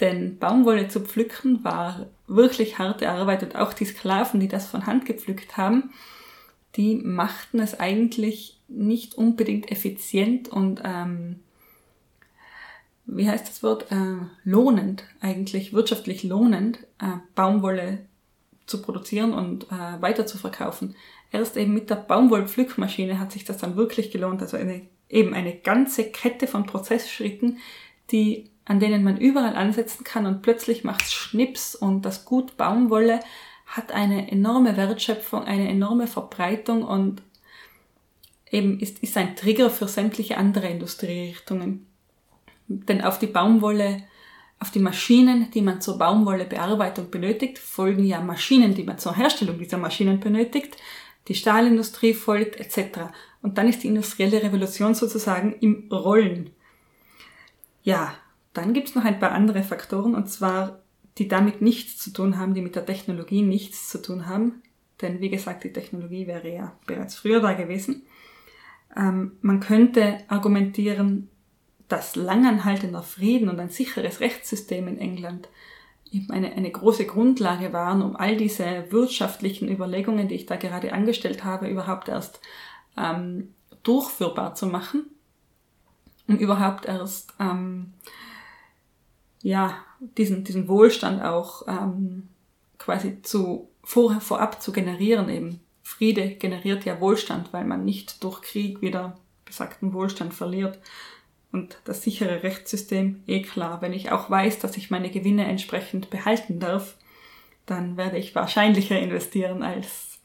denn 0.01 0.39
Baumwolle 0.39 0.89
zu 0.89 1.01
pflücken 1.01 1.63
war 1.63 2.09
wirklich 2.27 2.79
harte 2.79 3.09
Arbeit 3.09 3.43
und 3.43 3.57
auch 3.57 3.73
die 3.73 3.85
Sklaven, 3.85 4.41
die 4.41 4.49
das 4.49 4.67
von 4.67 4.87
Hand 4.87 5.07
gepflückt 5.07 5.57
haben, 5.57 5.93
die 6.77 6.97
machten 6.97 7.61
es 7.61 7.79
eigentlich 7.79 8.61
nicht 8.69 9.15
unbedingt 9.15 9.71
effizient 9.71 10.49
und 10.49 10.83
ähm, 10.85 11.41
wie 13.07 13.29
heißt 13.29 13.47
das 13.47 13.63
Wort, 13.63 13.93
äh, 13.93 14.27
lohnend, 14.45 15.05
eigentlich 15.21 15.73
wirtschaftlich 15.73 16.23
lohnend, 16.23 16.79
äh, 17.01 17.19
Baumwolle 17.35 17.99
zu 18.67 18.81
produzieren 18.81 19.35
und 19.35 19.71
äh, 19.71 20.01
weiter 20.01 20.27
zu 20.27 20.39
verkaufen. 20.39 20.97
Erst 21.31 21.57
eben 21.57 21.75
mit 21.75 21.91
der 21.91 21.97
Baumwollpflückmaschine 21.97 23.19
hat 23.19 23.33
sich 23.33 23.45
das 23.45 23.59
dann 23.59 23.77
wirklich 23.77 24.11
gelohnt. 24.11 24.41
Also 24.41 24.57
eine, 24.57 24.83
eben 25.11 25.35
eine 25.35 25.55
ganze 25.55 26.05
Kette 26.05 26.47
von 26.47 26.65
Prozessschritten, 26.65 27.59
die, 28.11 28.51
an 28.65 28.81
denen 28.81 29.05
man 29.05 29.19
überall 29.19 29.57
ansetzen 29.57 30.05
kann 30.05 30.27
und 30.27 30.41
plötzlich 30.41 30.85
macht's 30.85 31.13
Schnips 31.13 31.75
und 31.75 32.03
das 32.03 32.25
Gut 32.25 32.57
Baumwolle 32.57 33.21
hat 33.75 33.91
eine 33.91 34.31
enorme 34.31 34.77
Wertschöpfung, 34.77 35.43
eine 35.43 35.69
enorme 35.69 36.07
Verbreitung 36.07 36.85
und 36.85 37.23
eben 38.49 38.79
ist, 38.79 39.01
ist 39.01 39.17
ein 39.17 39.35
Trigger 39.35 39.69
für 39.69 39.89
sämtliche 39.89 40.37
andere 40.37 40.69
Industrierichtungen. 40.69 41.87
Denn 42.69 43.03
auf 43.03 43.19
die 43.19 43.27
Baumwolle, 43.27 44.05
auf 44.61 44.71
die 44.71 44.79
Maschinen, 44.79 45.51
die 45.51 45.61
man 45.61 45.81
zur 45.81 45.99
Baumwollebearbeitung 45.99 47.11
benötigt, 47.11 47.59
folgen 47.59 48.05
ja 48.05 48.21
Maschinen, 48.21 48.77
die 48.77 48.85
man 48.85 48.99
zur 48.99 49.17
Herstellung 49.17 49.59
dieser 49.59 49.79
Maschinen 49.79 50.21
benötigt. 50.21 50.77
Die 51.27 51.35
Stahlindustrie 51.35 52.15
folgt 52.15 52.61
etc. 52.61 53.11
Und 53.43 53.59
dann 53.59 53.69
ist 53.69 53.83
die 53.83 53.89
industrielle 53.89 54.41
Revolution 54.41 54.95
sozusagen 54.95 55.53
im 55.55 55.89
Rollen. 55.91 56.51
Ja, 57.83 58.15
dann 58.53 58.73
gibt's 58.73 58.95
noch 58.95 59.05
ein 59.05 59.19
paar 59.19 59.33
andere 59.33 59.65
Faktoren, 59.65 60.15
und 60.15 60.29
zwar 60.31 60.84
die 61.19 61.29
damit 61.29 61.63
nichts 61.63 61.99
zu 61.99 62.13
tun 62.13 62.39
haben, 62.39 62.55
die 62.55 62.63
mit 62.63 62.77
der 62.77 62.87
Technologie 62.87 63.43
nichts 63.43 63.89
zu 63.89 64.03
tun 64.03 64.27
haben. 64.27 64.63
Denn 65.01 65.21
wie 65.21 65.31
gesagt, 65.31 65.65
die 65.65 65.73
Technologie 65.73 66.27
wäre 66.27 66.53
ja 66.53 66.73
bereits 66.87 67.17
früher 67.17 67.41
da 67.41 67.53
gewesen. 67.53 68.03
Ähm, 68.97 69.33
man 69.41 69.61
könnte 69.61 70.19
argumentieren, 70.29 71.29
dass 71.89 72.17
langanhaltender 72.17 73.03
Frieden 73.03 73.49
und 73.49 73.61
ein 73.61 73.69
sicheres 73.69 74.21
Rechtssystem 74.21 74.89
in 74.89 74.99
England 74.99 75.49
eben 76.11 76.31
eine, 76.31 76.53
eine 76.53 76.71
große 76.71 77.07
Grundlage 77.07 77.73
waren, 77.73 78.03
um 78.03 78.17
all 78.17 78.37
diese 78.37 78.91
wirtschaftlichen 78.91 79.69
Überlegungen, 79.69 80.29
die 80.29 80.37
ich 80.37 80.47
da 80.47 80.57
gerade 80.57 80.93
angestellt 80.93 81.45
habe, 81.45 81.69
überhaupt 81.69 82.09
erst 82.09 82.41
ähm, 82.97 83.53
durchführbar 83.83 84.55
zu 84.55 84.67
machen, 84.67 85.07
um 86.29 86.37
überhaupt 86.37 86.87
erst 86.87 87.35
ähm, 87.41 87.93
ja 89.45 89.77
diesen 90.01 90.43
diesen 90.43 90.67
Wohlstand 90.67 91.23
auch 91.23 91.69
ähm, 91.69 92.29
quasi 92.79 93.23
zu 93.23 93.69
vor, 93.85 94.21
vorab 94.21 94.61
zu 94.61 94.73
generieren 94.73 95.29
eben 95.29 95.61
Friede 95.85 96.31
generiert 96.31 96.85
ja 96.87 96.99
Wohlstand, 96.99 97.53
weil 97.53 97.65
man 97.65 97.85
nicht 97.85 98.25
durch 98.25 98.41
Krieg 98.41 98.81
wieder 98.81 99.17
besagten 99.45 99.93
Wohlstand 99.93 100.33
verliert. 100.33 100.79
Und 101.53 101.79
das 101.85 102.03
sichere 102.03 102.43
Rechtssystem, 102.43 103.23
eh 103.27 103.43
klar, 103.43 103.81
wenn 103.83 103.93
ich 103.93 104.11
auch 104.11 104.29
weiß, 104.29 104.59
dass 104.59 104.77
ich 104.77 104.91
meine 104.91 105.11
Gewinne 105.11 105.45
entsprechend 105.45 106.11
behalten 106.11 106.59
darf, 106.59 106.97
dann 107.67 107.97
werde 107.97 108.19
ich 108.19 108.35
wahrscheinlicher 108.35 108.99
investieren, 108.99 109.63
als 109.63 110.19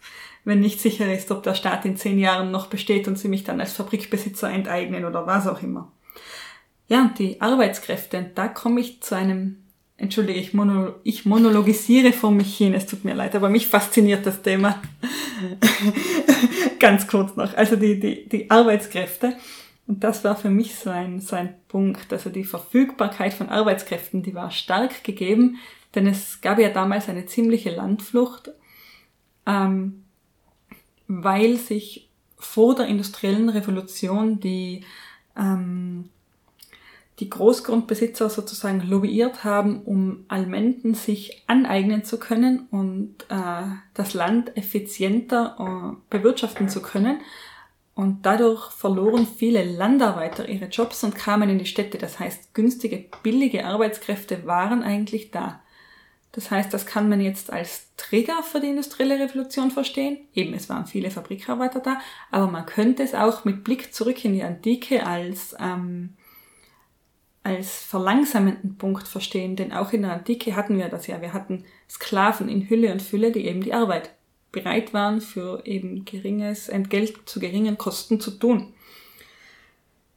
wenn 0.45 0.61
nicht 0.61 0.79
sicher 0.79 1.13
ist, 1.13 1.29
ob 1.29 1.43
der 1.43 1.53
Staat 1.53 1.85
in 1.85 1.97
zehn 1.97 2.17
Jahren 2.17 2.51
noch 2.51 2.67
besteht 2.67 3.07
und 3.07 3.19
sie 3.19 3.27
mich 3.27 3.43
dann 3.43 3.59
als 3.59 3.73
Fabrikbesitzer 3.73 4.49
enteignen 4.49 5.05
oder 5.05 5.27
was 5.27 5.45
auch 5.45 5.61
immer. 5.61 5.91
Ja, 6.89 7.03
und 7.03 7.19
die 7.19 7.39
Arbeitskräfte, 7.39 8.31
da 8.35 8.47
komme 8.47 8.81
ich 8.81 9.01
zu 9.01 9.15
einem 9.15 9.63
Entschuldige, 9.95 10.39
ich, 10.39 10.53
mono, 10.53 10.95
ich 11.03 11.25
monologisiere 11.25 12.13
vor 12.13 12.31
mich 12.31 12.57
hin, 12.57 12.73
es 12.73 12.85
tut 12.85 13.03
mir 13.03 13.13
leid, 13.13 13.35
aber 13.35 13.49
mich 13.49 13.67
fasziniert 13.67 14.25
das 14.25 14.41
Thema. 14.41 14.81
Ganz 16.79 17.07
kurz 17.07 17.35
noch. 17.35 17.53
Also 17.55 17.75
die, 17.75 17.99
die, 17.99 18.27
die 18.27 18.49
Arbeitskräfte. 18.49 19.35
Und 19.87 20.03
das 20.03 20.23
war 20.23 20.35
für 20.35 20.49
mich 20.49 20.75
so 20.75 20.89
ein, 20.89 21.19
so 21.19 21.35
ein 21.35 21.53
Punkt. 21.67 22.13
Also 22.13 22.29
die 22.29 22.45
Verfügbarkeit 22.45 23.33
von 23.33 23.49
Arbeitskräften, 23.49 24.23
die 24.23 24.33
war 24.33 24.51
stark 24.51 25.03
gegeben, 25.03 25.57
denn 25.95 26.07
es 26.07 26.41
gab 26.41 26.59
ja 26.59 26.69
damals 26.69 27.09
eine 27.09 27.25
ziemliche 27.25 27.71
Landflucht, 27.71 28.51
ähm, 29.45 30.05
weil 31.07 31.57
sich 31.57 32.09
vor 32.37 32.73
der 32.73 32.87
industriellen 32.87 33.49
Revolution 33.49 34.39
die 34.39 34.85
ähm, 35.37 36.09
die 37.19 37.29
Großgrundbesitzer 37.29 38.29
sozusagen 38.29 38.81
lobbyiert 38.87 39.43
haben, 39.43 39.81
um 39.83 40.25
Almenden 40.29 40.93
sich 40.93 41.43
aneignen 41.47 42.03
zu 42.03 42.17
können 42.17 42.67
und 42.71 43.15
äh, 43.29 43.63
das 43.93 44.13
Land 44.13 44.55
effizienter 44.55 45.55
äh, 45.59 45.97
bewirtschaften 46.09 46.69
zu 46.69 46.81
können. 46.81 47.19
Und 47.93 48.25
dadurch 48.25 48.71
verloren 48.71 49.27
viele 49.27 49.65
Landarbeiter 49.65 50.47
ihre 50.47 50.67
Jobs 50.67 51.03
und 51.03 51.15
kamen 51.15 51.49
in 51.49 51.59
die 51.59 51.65
Städte. 51.65 51.97
Das 51.97 52.17
heißt, 52.17 52.53
günstige, 52.53 53.05
billige 53.23 53.65
Arbeitskräfte 53.65 54.45
waren 54.45 54.83
eigentlich 54.83 55.31
da. 55.31 55.59
Das 56.31 56.51
heißt, 56.51 56.73
das 56.73 56.85
kann 56.85 57.09
man 57.09 57.19
jetzt 57.19 57.51
als 57.51 57.87
Trigger 57.97 58.43
für 58.43 58.61
die 58.61 58.69
industrielle 58.69 59.19
Revolution 59.19 59.71
verstehen. 59.71 60.19
Eben, 60.33 60.53
es 60.53 60.69
waren 60.69 60.85
viele 60.85 61.11
Fabrikarbeiter 61.11 61.81
da, 61.81 61.99
aber 62.31 62.47
man 62.47 62.65
könnte 62.65 63.03
es 63.03 63.15
auch 63.15 63.43
mit 63.43 63.65
Blick 63.65 63.93
zurück 63.93 64.23
in 64.23 64.33
die 64.33 64.43
Antike 64.43 65.05
als 65.05 65.55
ähm, 65.59 66.15
als 67.49 67.83
verlangsamenden 67.83 68.77
Punkt 68.77 69.07
verstehen, 69.07 69.55
denn 69.55 69.73
auch 69.73 69.91
in 69.91 70.03
der 70.03 70.13
Antike 70.13 70.55
hatten 70.55 70.77
wir 70.77 70.89
das 70.89 71.07
ja. 71.07 71.21
Wir 71.21 71.33
hatten 71.33 71.65
Sklaven 71.89 72.47
in 72.47 72.69
Hülle 72.69 72.91
und 72.91 73.01
Fülle, 73.01 73.31
die 73.31 73.45
eben 73.45 73.61
die 73.61 73.73
Arbeit 73.73 74.11
bereit 74.51 74.93
waren, 74.93 75.21
für 75.21 75.65
eben 75.65 76.05
geringes 76.05 76.69
Entgelt 76.69 77.27
zu 77.27 77.39
geringen 77.39 77.77
Kosten 77.77 78.19
zu 78.19 78.31
tun. 78.31 78.73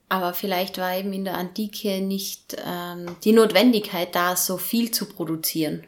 Aber 0.09 0.35
vielleicht 0.35 0.77
war 0.77 0.95
eben 0.95 1.13
in 1.13 1.25
der 1.25 1.39
Antike 1.39 2.03
nicht 2.03 2.57
ähm, 2.67 3.17
die 3.25 3.33
Notwendigkeit 3.33 4.15
da, 4.15 4.37
so 4.37 4.59
viel 4.59 4.91
zu 4.91 5.07
produzieren. 5.07 5.85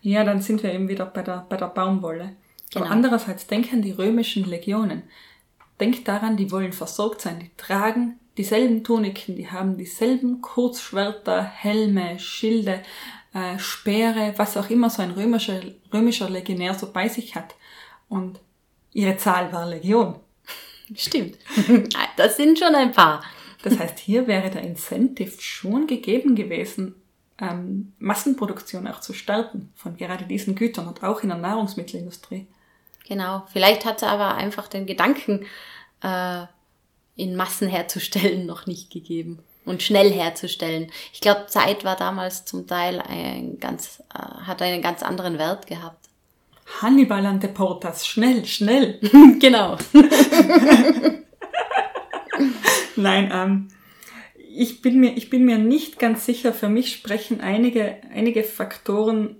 Ja, 0.00 0.22
dann 0.22 0.40
sind 0.40 0.62
wir 0.62 0.72
eben 0.72 0.88
wieder 0.88 1.06
bei 1.06 1.22
der, 1.22 1.46
bei 1.48 1.56
der 1.56 1.66
Baumwolle. 1.66 2.36
Genau. 2.72 2.84
Aber 2.84 2.94
andererseits 2.94 3.46
denken 3.46 3.82
die 3.82 3.90
römischen 3.90 4.44
Legionen. 4.44 5.02
Denkt 5.80 6.06
daran, 6.06 6.36
die 6.36 6.52
wollen 6.52 6.72
versorgt 6.72 7.20
sein, 7.20 7.40
die 7.40 7.50
tragen 7.56 8.20
dieselben 8.36 8.84
Tuniken, 8.84 9.36
die 9.36 9.50
haben 9.50 9.76
dieselben 9.76 10.40
Kurzschwerter, 10.40 11.42
Helme, 11.42 12.18
Schilde, 12.18 12.82
äh, 13.34 13.58
Speere, 13.58 14.34
was 14.36 14.56
auch 14.56 14.70
immer 14.70 14.90
so 14.90 15.02
ein 15.02 15.12
römischer, 15.12 15.60
römischer 15.92 16.30
Legionär 16.30 16.74
so 16.74 16.92
bei 16.92 17.08
sich 17.08 17.34
hat. 17.34 17.54
Und 18.08 18.40
ihre 18.92 19.16
Zahl 19.16 19.52
war 19.52 19.66
Legion. 19.66 20.16
Stimmt. 20.94 21.38
Das 22.16 22.36
sind 22.36 22.58
schon 22.58 22.74
ein 22.74 22.92
paar. 22.92 23.22
Das 23.62 23.78
heißt, 23.78 23.98
hier 23.98 24.26
wäre 24.26 24.50
der 24.50 24.62
Incentive 24.62 25.40
schon 25.40 25.86
gegeben 25.86 26.34
gewesen, 26.34 26.94
ähm, 27.38 27.92
Massenproduktion 27.98 28.86
auch 28.86 29.00
zu 29.00 29.14
starten 29.14 29.72
von 29.74 29.96
gerade 29.96 30.26
diesen 30.26 30.54
Gütern 30.54 30.88
und 30.88 31.02
auch 31.02 31.22
in 31.22 31.30
der 31.30 31.38
Nahrungsmittelindustrie. 31.38 32.46
Genau. 33.08 33.46
Vielleicht 33.52 33.84
hat 33.84 34.02
er 34.02 34.10
aber 34.10 34.34
einfach 34.34 34.68
den 34.68 34.86
Gedanken, 34.86 35.46
äh, 36.02 36.44
in 37.16 37.36
Massen 37.36 37.68
herzustellen 37.68 38.46
noch 38.52 38.66
nicht 38.66 38.90
gegeben 38.90 39.40
und 39.64 39.82
schnell 39.82 40.10
herzustellen. 40.12 40.90
Ich 41.12 41.20
glaube, 41.20 41.46
Zeit 41.46 41.84
war 41.84 41.96
damals 41.96 42.44
zum 42.44 42.66
Teil 42.66 43.00
ein 43.00 43.58
ganz, 43.60 44.02
äh, 44.14 44.18
hat 44.18 44.60
einen 44.62 44.82
ganz 44.82 45.02
anderen 45.02 45.38
Wert 45.38 45.66
gehabt. 45.66 46.08
Hannibal 46.80 47.26
an 47.26 47.40
Portas, 47.40 48.06
schnell, 48.06 48.44
schnell. 48.46 48.98
genau. 49.40 49.76
Nein, 52.96 53.30
ähm, 53.32 53.68
ich 54.54 54.82
bin 54.82 55.00
mir, 55.00 55.16
ich 55.16 55.30
bin 55.30 55.44
mir 55.44 55.58
nicht 55.58 55.98
ganz 55.98 56.24
sicher. 56.26 56.52
Für 56.52 56.68
mich 56.68 56.92
sprechen 56.92 57.40
einige, 57.40 57.96
einige 58.12 58.44
Faktoren, 58.44 59.36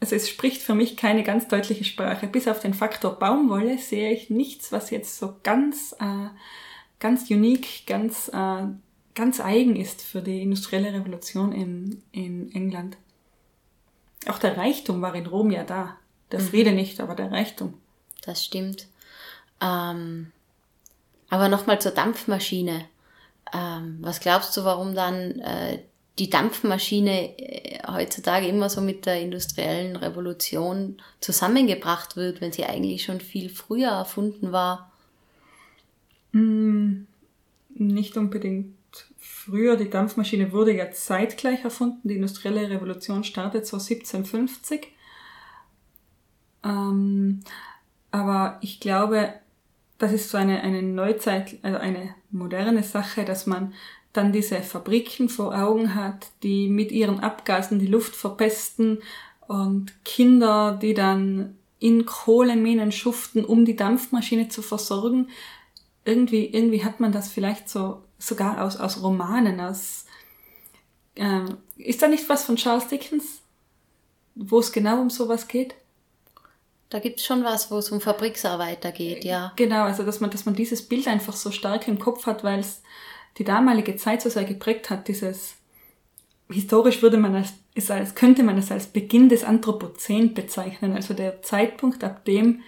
also 0.00 0.16
es 0.16 0.28
spricht 0.28 0.62
für 0.62 0.74
mich 0.74 0.96
keine 0.96 1.22
ganz 1.22 1.48
deutliche 1.48 1.84
Sprache. 1.84 2.26
Bis 2.26 2.48
auf 2.48 2.60
den 2.60 2.74
Faktor 2.74 3.18
Baumwolle 3.18 3.78
sehe 3.78 4.12
ich 4.12 4.30
nichts, 4.30 4.72
was 4.72 4.90
jetzt 4.90 5.18
so 5.18 5.36
ganz, 5.42 5.94
äh, 6.00 6.28
ganz 7.02 7.28
unique, 7.28 7.84
ganz 7.86 8.28
äh, 8.28 8.62
ganz 9.14 9.40
eigen 9.40 9.76
ist 9.76 10.02
für 10.02 10.22
die 10.22 10.40
industrielle 10.40 10.92
Revolution 10.92 11.52
in, 11.52 12.02
in 12.12 12.50
England. 12.54 12.96
Auch 14.26 14.38
der 14.38 14.56
Reichtum 14.56 15.02
war 15.02 15.14
in 15.14 15.26
Rom 15.26 15.50
ja 15.50 15.64
da. 15.64 15.96
Der 16.30 16.40
Friede 16.40 16.72
nicht, 16.72 17.00
aber 17.00 17.14
der 17.14 17.30
Reichtum. 17.30 17.74
Das 18.22 18.42
stimmt. 18.42 18.86
Ähm, 19.60 20.32
aber 21.28 21.48
nochmal 21.48 21.80
zur 21.80 21.92
Dampfmaschine. 21.92 22.86
Ähm, 23.52 23.98
was 24.00 24.20
glaubst 24.20 24.56
du, 24.56 24.64
warum 24.64 24.94
dann 24.94 25.40
äh, 25.40 25.80
die 26.18 26.30
Dampfmaschine 26.30 27.38
äh, 27.38 27.80
heutzutage 27.86 28.46
immer 28.46 28.70
so 28.70 28.80
mit 28.80 29.04
der 29.06 29.20
industriellen 29.20 29.96
Revolution 29.96 31.02
zusammengebracht 31.20 32.16
wird, 32.16 32.40
wenn 32.40 32.52
sie 32.52 32.64
eigentlich 32.64 33.02
schon 33.02 33.20
viel 33.20 33.50
früher 33.50 33.90
erfunden 33.90 34.52
war? 34.52 34.91
Nicht 36.32 38.16
unbedingt 38.16 38.74
früher. 39.18 39.76
Die 39.76 39.90
Dampfmaschine 39.90 40.52
wurde 40.52 40.74
ja 40.74 40.90
zeitgleich 40.90 41.64
erfunden. 41.64 42.08
Die 42.08 42.16
industrielle 42.16 42.68
Revolution 42.70 43.24
startet 43.24 43.66
so 43.66 43.76
1750. 43.76 44.88
Ähm, 46.64 47.40
aber 48.10 48.58
ich 48.60 48.80
glaube, 48.80 49.34
das 49.98 50.12
ist 50.12 50.30
so 50.30 50.38
eine, 50.38 50.62
eine 50.62 50.82
Neuzeit, 50.82 51.58
also 51.62 51.78
eine 51.78 52.14
moderne 52.30 52.82
Sache, 52.82 53.24
dass 53.24 53.46
man 53.46 53.72
dann 54.12 54.32
diese 54.32 54.60
Fabriken 54.60 55.28
vor 55.28 55.54
Augen 55.56 55.94
hat, 55.94 56.28
die 56.42 56.68
mit 56.68 56.92
ihren 56.92 57.20
Abgasen 57.20 57.78
die 57.78 57.86
Luft 57.86 58.14
verpesten 58.14 58.98
und 59.48 59.92
Kinder, 60.04 60.78
die 60.80 60.94
dann 60.94 61.56
in 61.78 62.04
Kohleminen 62.06 62.92
schuften, 62.92 63.44
um 63.44 63.64
die 63.64 63.76
Dampfmaschine 63.76 64.48
zu 64.48 64.62
versorgen. 64.62 65.28
Irgendwie, 66.04 66.46
irgendwie 66.46 66.84
hat 66.84 67.00
man 67.00 67.12
das 67.12 67.30
vielleicht 67.30 67.68
so 67.68 68.02
sogar 68.18 68.62
aus, 68.62 68.76
aus 68.76 69.02
Romanen, 69.02 69.60
aus 69.60 70.06
ähm, 71.16 71.58
ist 71.76 72.02
da 72.02 72.08
nicht 72.08 72.28
was 72.28 72.44
von 72.44 72.56
Charles 72.56 72.88
Dickens, 72.88 73.42
wo 74.34 74.60
es 74.60 74.72
genau 74.72 75.00
um 75.00 75.10
sowas 75.10 75.48
geht? 75.48 75.74
Da 76.88 76.98
gibt's 76.98 77.24
schon 77.24 77.42
was, 77.44 77.70
wo 77.70 77.78
es 77.78 77.90
um 77.90 78.00
Fabriksarbeiter 78.00 78.92
geht, 78.92 79.24
ja. 79.24 79.52
Genau, 79.56 79.84
also 79.84 80.04
dass 80.04 80.20
man, 80.20 80.30
dass 80.30 80.44
man 80.44 80.54
dieses 80.54 80.86
Bild 80.86 81.08
einfach 81.08 81.34
so 81.34 81.50
stark 81.50 81.88
im 81.88 81.98
Kopf 81.98 82.26
hat, 82.26 82.44
weil 82.44 82.60
es 82.60 82.82
die 83.38 83.44
damalige 83.44 83.96
Zeit 83.96 84.22
so 84.22 84.28
sehr 84.28 84.44
geprägt 84.44 84.90
hat, 84.90 85.08
dieses 85.08 85.54
historisch 86.50 87.00
würde 87.02 87.16
man 87.16 87.34
als, 87.34 87.54
ist 87.74 87.90
als 87.90 88.14
könnte 88.14 88.42
man 88.42 88.58
es 88.58 88.70
als 88.70 88.86
Beginn 88.86 89.28
des 89.30 89.42
Anthropozän 89.42 90.34
bezeichnen, 90.34 90.92
also 90.92 91.14
der 91.14 91.42
Zeitpunkt, 91.42 92.04
ab 92.04 92.24
dem 92.24 92.60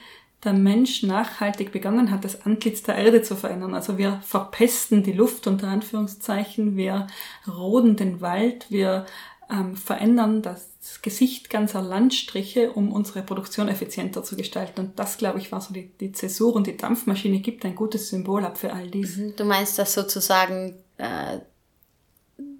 der 0.44 0.52
Mensch 0.52 1.02
nachhaltig 1.02 1.72
begonnen 1.72 2.10
hat, 2.10 2.24
das 2.24 2.44
Antlitz 2.44 2.82
der 2.82 2.96
Erde 2.96 3.22
zu 3.22 3.36
verändern. 3.36 3.74
Also 3.74 3.98
wir 3.98 4.20
verpesten 4.24 5.02
die 5.02 5.12
Luft 5.12 5.46
unter 5.46 5.68
Anführungszeichen, 5.68 6.76
wir 6.76 7.06
roden 7.48 7.96
den 7.96 8.20
Wald, 8.20 8.66
wir 8.70 9.06
ähm, 9.50 9.76
verändern 9.76 10.42
das 10.42 10.70
Gesicht 11.02 11.50
ganzer 11.50 11.82
Landstriche, 11.82 12.72
um 12.72 12.92
unsere 12.92 13.22
Produktion 13.22 13.68
effizienter 13.68 14.22
zu 14.22 14.36
gestalten. 14.36 14.80
Und 14.80 14.98
das, 14.98 15.18
glaube 15.18 15.38
ich, 15.38 15.52
war 15.52 15.60
so 15.60 15.72
die, 15.72 15.90
die 16.00 16.12
Zäsur 16.12 16.54
und 16.54 16.66
die 16.66 16.76
Dampfmaschine 16.76 17.40
gibt 17.40 17.64
ein 17.64 17.74
gutes 17.74 18.10
Symbol 18.10 18.44
ab 18.44 18.58
für 18.58 18.72
all 18.72 18.90
dies. 18.90 19.16
Mhm. 19.16 19.36
Du 19.36 19.44
meinst, 19.44 19.78
dass 19.78 19.94
sozusagen 19.94 20.76
äh, 20.98 21.38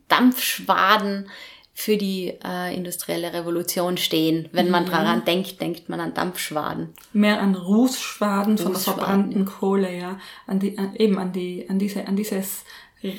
Dampfschwaden 0.09 1.28
für 1.77 1.97
die 1.97 2.33
äh, 2.45 2.75
industrielle 2.75 3.33
Revolution 3.33 3.97
stehen. 3.97 4.49
Wenn 4.53 4.70
man 4.70 4.85
Ja. 4.85 4.91
daran 4.93 5.25
denkt, 5.25 5.61
denkt 5.61 5.89
man 5.89 5.99
an 5.99 6.14
Dampfschwaden. 6.14 6.91
Mehr 7.12 7.41
an 7.41 7.57
Rußschwaden 7.57 8.57
von 8.59 8.72
der 8.72 8.81
verbrannten 8.81 9.45
Kohle, 9.45 9.93
ja. 9.97 10.18
An 10.47 10.61
die, 10.61 10.79
an, 10.79 10.95
eben 10.97 11.18
an 11.18 11.33
die, 11.33 11.66
an 11.68 11.79
diese, 11.81 12.07
an 12.07 12.14
dieses 12.16 12.64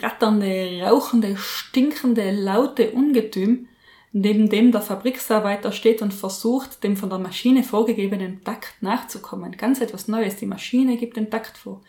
ratternde, 0.02 0.82
rauchende, 0.84 1.36
stinkende, 1.38 2.32
laute 2.32 2.92
Ungetüm, 2.92 3.68
neben 4.14 4.50
dem 4.50 4.72
der 4.72 4.82
Fabriksarbeiter 4.82 5.74
steht 5.74 6.02
und 6.02 6.14
versucht, 6.14 6.82
dem 6.84 6.96
von 6.96 7.10
der 7.10 7.20
Maschine 7.20 7.62
vorgegebenen 7.64 8.42
Takt 8.46 8.82
nachzukommen. 8.82 9.52
Ganz 9.58 9.82
etwas 9.82 10.08
Neues. 10.08 10.38
Die 10.38 10.46
Maschine 10.46 10.96
gibt 10.98 11.18
den 11.18 11.30
Takt 11.30 11.58
vor. 11.58 11.82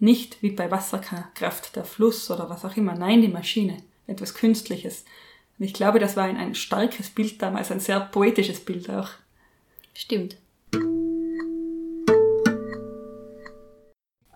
Nicht 0.00 0.42
wie 0.42 0.50
bei 0.50 0.70
Wasserkraft 0.70 1.76
der 1.76 1.84
Fluss 1.84 2.30
oder 2.30 2.48
was 2.48 2.64
auch 2.64 2.76
immer. 2.76 2.94
Nein, 2.94 3.20
die 3.20 3.28
Maschine. 3.28 3.76
Etwas 4.06 4.32
Künstliches. 4.34 5.04
Und 5.58 5.64
ich 5.64 5.74
glaube, 5.74 5.98
das 5.98 6.16
war 6.16 6.24
ein, 6.24 6.36
ein 6.36 6.54
starkes 6.54 7.10
Bild 7.10 7.42
damals, 7.42 7.70
ein 7.70 7.80
sehr 7.80 8.00
poetisches 8.00 8.64
Bild 8.64 8.88
auch. 8.90 9.10
Stimmt. 9.94 10.36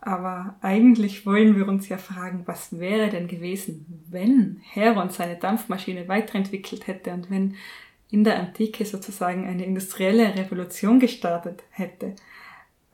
Aber 0.01 0.57
eigentlich 0.63 1.25
wollen 1.27 1.57
wir 1.57 1.69
uns 1.69 1.89
ja 1.89 1.97
fragen, 1.97 2.43
was 2.47 2.81
wäre 2.81 3.09
denn 3.09 3.29
gewesen, 3.29 3.87
wenn 4.11 4.61
Heron 4.65 5.11
seine 5.11 5.37
Dampfmaschine 5.37 6.09
weiterentwickelt 6.09 6.89
hätte 6.89 7.13
und 7.13 7.31
wenn 7.31 7.55
in 8.11 8.25
der 8.25 8.41
Antike 8.41 8.85
sozusagen 8.85 9.47
eine 9.47 9.65
industrielle 9.65 10.35
Revolution 10.35 10.99
gestartet 10.99 11.63
hätte. 11.71 12.17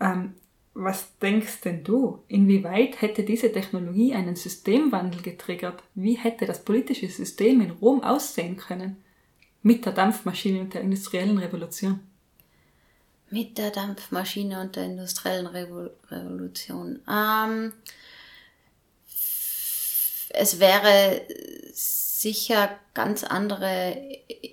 Ähm, 0.00 0.34
was 0.80 1.18
denkst 1.18 1.62
denn 1.62 1.82
du? 1.82 2.22
Inwieweit 2.28 3.02
hätte 3.02 3.24
diese 3.24 3.50
Technologie 3.50 4.14
einen 4.14 4.36
Systemwandel 4.36 5.22
getriggert? 5.22 5.82
Wie 5.96 6.14
hätte 6.14 6.46
das 6.46 6.64
politische 6.64 7.08
System 7.08 7.60
in 7.60 7.72
Rom 7.72 8.04
aussehen 8.04 8.56
können? 8.56 8.96
Mit 9.62 9.84
der 9.84 9.92
Dampfmaschine 9.92 10.60
und 10.60 10.74
der 10.74 10.82
industriellen 10.82 11.38
Revolution. 11.38 11.98
Mit 13.28 13.58
der 13.58 13.72
Dampfmaschine 13.72 14.60
und 14.60 14.76
der 14.76 14.84
industriellen 14.84 15.48
Revo 15.48 15.90
Revolution. 16.10 17.00
Ähm, 17.10 17.72
es 20.30 20.60
wäre 20.60 21.22
sicher 21.74 22.78
ganz 22.94 23.24
andere 23.24 23.96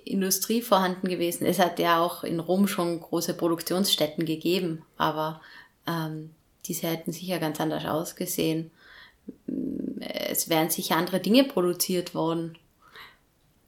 Industrie 0.04 0.60
vorhanden 0.60 1.08
gewesen. 1.08 1.46
Es 1.46 1.60
hat 1.60 1.78
ja 1.78 2.00
auch 2.00 2.24
in 2.24 2.40
Rom 2.40 2.66
schon 2.66 3.00
große 3.00 3.34
Produktionsstätten 3.34 4.26
gegeben, 4.26 4.82
aber 4.96 5.40
ähm, 5.86 6.30
diese 6.64 6.88
hätten 6.88 7.12
sicher 7.12 7.38
ganz 7.38 7.60
anders 7.60 7.84
ausgesehen. 7.84 8.70
Es 10.00 10.48
wären 10.48 10.70
sicher 10.70 10.96
andere 10.96 11.20
Dinge 11.20 11.44
produziert 11.44 12.14
worden. 12.14 12.58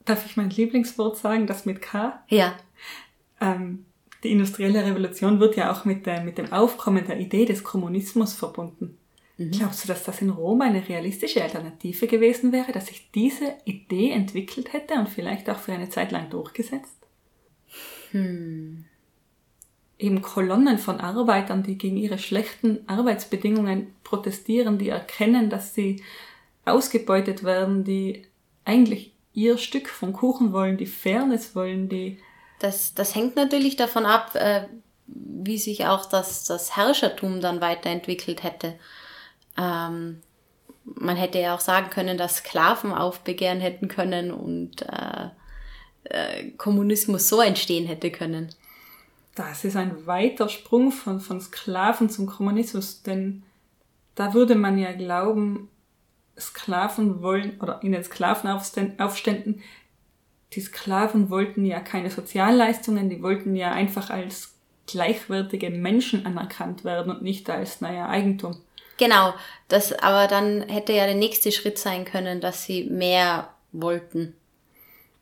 Darf 0.04 0.24
ich 0.26 0.36
mein 0.36 0.50
Lieblingswort 0.50 1.18
sagen, 1.18 1.46
das 1.46 1.66
mit 1.66 1.82
K? 1.82 2.22
Ja, 2.28 2.56
Ähm, 3.40 3.86
die 4.24 4.32
industrielle 4.32 4.84
Revolution 4.84 5.38
wird 5.38 5.56
ja 5.56 5.72
auch 5.72 5.84
mit, 5.84 6.06
der, 6.06 6.22
mit 6.22 6.38
dem 6.38 6.52
Aufkommen 6.52 7.06
der 7.06 7.20
Idee 7.20 7.44
des 7.44 7.62
Kommunismus 7.62 8.34
verbunden. 8.34 8.98
Glaubst 9.52 9.84
du, 9.84 9.88
dass 9.88 10.02
das 10.02 10.20
in 10.20 10.30
Rom 10.30 10.60
eine 10.62 10.88
realistische 10.88 11.40
Alternative 11.42 12.08
gewesen 12.08 12.50
wäre, 12.50 12.72
dass 12.72 12.86
sich 12.86 13.12
diese 13.12 13.54
Idee 13.64 14.10
entwickelt 14.10 14.72
hätte 14.72 14.94
und 14.94 15.08
vielleicht 15.08 15.48
auch 15.48 15.60
für 15.60 15.72
eine 15.72 15.88
Zeit 15.88 16.10
lang 16.10 16.28
durchgesetzt? 16.30 16.96
Eben 19.98 20.22
Kolonnen 20.22 20.78
von 20.78 21.00
Arbeitern, 21.00 21.62
die 21.62 21.76
gegen 21.76 21.96
ihre 21.96 22.18
schlechten 22.18 22.88
Arbeitsbedingungen 22.88 23.94
protestieren, 24.04 24.78
die 24.78 24.90
erkennen, 24.90 25.50
dass 25.50 25.74
sie 25.74 26.02
ausgebeutet 26.64 27.42
werden, 27.42 27.84
die 27.84 28.26
eigentlich 28.64 29.12
ihr 29.32 29.58
Stück 29.58 29.88
vom 29.88 30.12
Kuchen 30.12 30.52
wollen, 30.52 30.76
die 30.76 30.86
Fairness 30.86 31.54
wollen, 31.54 31.88
die 31.88 32.18
Das, 32.60 32.94
das 32.94 33.14
hängt 33.14 33.36
natürlich 33.36 33.76
davon 33.76 34.06
ab, 34.06 34.34
äh, 34.34 34.66
wie 35.06 35.58
sich 35.58 35.86
auch 35.86 36.06
das, 36.06 36.44
das 36.44 36.76
Herrschertum 36.76 37.40
dann 37.40 37.60
weiterentwickelt 37.60 38.42
hätte. 38.42 38.74
Ähm, 39.56 40.20
man 40.84 41.16
hätte 41.16 41.38
ja 41.38 41.54
auch 41.54 41.60
sagen 41.60 41.90
können, 41.90 42.18
dass 42.18 42.38
Sklaven 42.38 42.92
aufbegehren 42.92 43.60
hätten 43.60 43.88
können 43.88 44.30
und 44.30 44.82
äh, 44.82 45.28
äh, 46.04 46.50
Kommunismus 46.52 47.28
so 47.28 47.40
entstehen 47.40 47.86
hätte 47.86 48.10
können. 48.10 48.48
Das 49.38 49.62
ist 49.62 49.76
ein 49.76 50.04
weiter 50.04 50.48
Sprung 50.48 50.90
von, 50.90 51.20
von 51.20 51.40
Sklaven 51.40 52.10
zum 52.10 52.26
Kommunismus, 52.26 53.04
denn 53.04 53.44
da 54.16 54.34
würde 54.34 54.56
man 54.56 54.78
ja 54.78 54.90
glauben, 54.90 55.70
Sklaven 56.36 57.22
wollen, 57.22 57.60
oder 57.60 57.80
in 57.84 57.92
den 57.92 58.02
Sklavenaufständen, 58.02 59.62
die 60.54 60.60
Sklaven 60.60 61.30
wollten 61.30 61.64
ja 61.64 61.78
keine 61.78 62.10
Sozialleistungen, 62.10 63.10
die 63.10 63.22
wollten 63.22 63.54
ja 63.54 63.70
einfach 63.70 64.10
als 64.10 64.54
gleichwertige 64.88 65.70
Menschen 65.70 66.26
anerkannt 66.26 66.82
werden 66.82 67.12
und 67.12 67.22
nicht 67.22 67.48
als, 67.48 67.80
naja, 67.80 68.08
Eigentum. 68.08 68.56
Genau, 68.96 69.34
das, 69.68 69.92
aber 69.92 70.26
dann 70.26 70.62
hätte 70.62 70.92
ja 70.92 71.06
der 71.06 71.14
nächste 71.14 71.52
Schritt 71.52 71.78
sein 71.78 72.04
können, 72.04 72.40
dass 72.40 72.64
sie 72.64 72.90
mehr 72.90 73.50
wollten. 73.70 74.34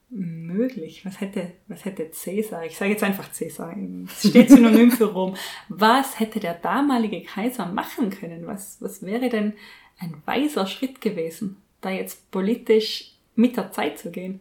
Möglich. 0.08 1.04
Was 1.04 1.20
hätte, 1.20 1.52
was 1.66 1.84
hätte 1.84 2.10
Cäsar? 2.12 2.64
Ich 2.64 2.76
sage 2.76 2.92
jetzt 2.92 3.02
einfach 3.02 3.32
Cäsar. 3.32 3.76
Es 4.06 4.28
steht 4.28 4.50
synonym 4.50 4.92
für 4.92 5.06
Rom. 5.06 5.36
Was 5.68 6.20
hätte 6.20 6.38
der 6.38 6.54
damalige 6.54 7.22
Kaiser 7.22 7.66
machen 7.66 8.10
können? 8.10 8.46
Was, 8.46 8.80
was 8.80 9.02
wäre 9.02 9.28
denn 9.28 9.54
ein 9.98 10.22
weiser 10.24 10.66
Schritt 10.66 11.00
gewesen, 11.00 11.56
da 11.80 11.90
jetzt 11.90 12.30
politisch 12.30 13.14
mit 13.34 13.56
der 13.56 13.72
Zeit 13.72 13.98
zu 13.98 14.12
gehen? 14.12 14.40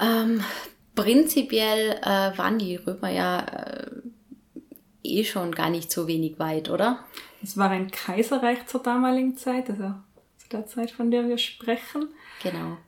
Ähm, 0.00 0.42
prinzipiell 0.94 1.98
äh, 2.02 2.38
waren 2.38 2.58
die 2.58 2.76
Römer 2.76 3.10
ja 3.10 3.40
äh, 3.40 3.90
eh 5.02 5.24
schon 5.24 5.52
gar 5.52 5.70
nicht 5.70 5.90
so 5.90 6.08
wenig 6.08 6.38
weit, 6.38 6.70
oder? 6.70 7.04
Es 7.42 7.56
war 7.56 7.70
ein 7.70 7.90
Kaiserreich 7.90 8.66
zur 8.66 8.82
damaligen 8.82 9.36
Zeit, 9.36 9.70
also 9.70 9.94
zu 10.38 10.48
der 10.50 10.66
Zeit, 10.66 10.90
von 10.90 11.10
der 11.10 11.28
wir 11.28 11.38
sprechen. 11.38 12.08
Genau. 12.42 12.78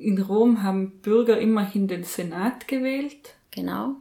In 0.00 0.18
Rom 0.22 0.62
haben 0.62 1.00
Bürger 1.02 1.38
immerhin 1.38 1.86
den 1.86 2.04
Senat 2.04 2.66
gewählt. 2.66 3.34
Genau. 3.50 3.96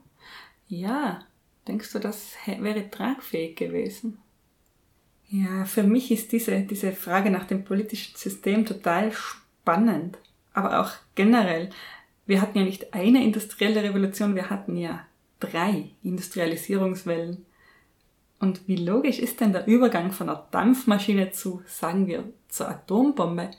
Ja, 0.69 1.25
denkst 1.67 1.91
du, 1.91 1.99
das 1.99 2.35
wäre 2.45 2.89
tragfähig 2.89 3.57
gewesen? 3.57 4.17
Ja, 5.27 5.65
für 5.65 5.83
mich 5.83 6.09
ist 6.09 6.31
diese, 6.31 6.61
diese 6.61 6.93
Frage 6.93 7.29
nach 7.29 7.45
dem 7.45 7.65
politischen 7.65 8.15
System 8.15 8.65
total 8.65 9.11
spannend. 9.11 10.17
Aber 10.53 10.79
auch 10.79 10.91
generell. 11.15 11.69
Wir 12.25 12.41
hatten 12.41 12.57
ja 12.57 12.63
nicht 12.63 12.93
eine 12.93 13.21
industrielle 13.23 13.83
Revolution, 13.83 14.35
wir 14.35 14.49
hatten 14.49 14.77
ja 14.77 15.05
drei 15.41 15.89
Industrialisierungswellen. 16.01 17.45
Und 18.39 18.65
wie 18.69 18.77
logisch 18.77 19.19
ist 19.19 19.41
denn 19.41 19.51
der 19.51 19.67
Übergang 19.67 20.13
von 20.13 20.29
einer 20.29 20.47
Dampfmaschine 20.51 21.31
zu, 21.31 21.61
sagen 21.67 22.07
wir, 22.07 22.23
zur 22.47 22.69
Atombombe? 22.69 23.51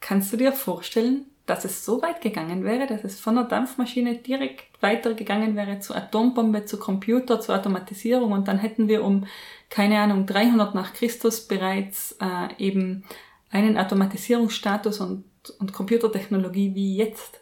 Kannst 0.00 0.32
du 0.32 0.36
dir 0.36 0.52
vorstellen, 0.52 1.29
dass 1.46 1.64
es 1.64 1.84
so 1.84 2.00
weit 2.02 2.20
gegangen 2.20 2.64
wäre, 2.64 2.86
dass 2.86 3.04
es 3.04 3.18
von 3.18 3.34
der 3.34 3.44
Dampfmaschine 3.44 4.16
direkt 4.16 4.82
weitergegangen 4.82 5.56
wäre 5.56 5.80
zur 5.80 5.96
Atombombe, 5.96 6.64
zu 6.64 6.78
Computer, 6.78 7.40
zur 7.40 7.56
Automatisierung 7.56 8.32
und 8.32 8.48
dann 8.48 8.58
hätten 8.58 8.88
wir 8.88 9.04
um, 9.04 9.26
keine 9.68 9.98
Ahnung, 10.00 10.26
300 10.26 10.74
nach 10.74 10.92
Christus 10.92 11.46
bereits 11.46 12.16
äh, 12.20 12.54
eben 12.58 13.04
einen 13.50 13.76
Automatisierungsstatus 13.76 15.00
und, 15.00 15.24
und 15.58 15.72
Computertechnologie 15.72 16.74
wie 16.74 16.96
jetzt? 16.96 17.40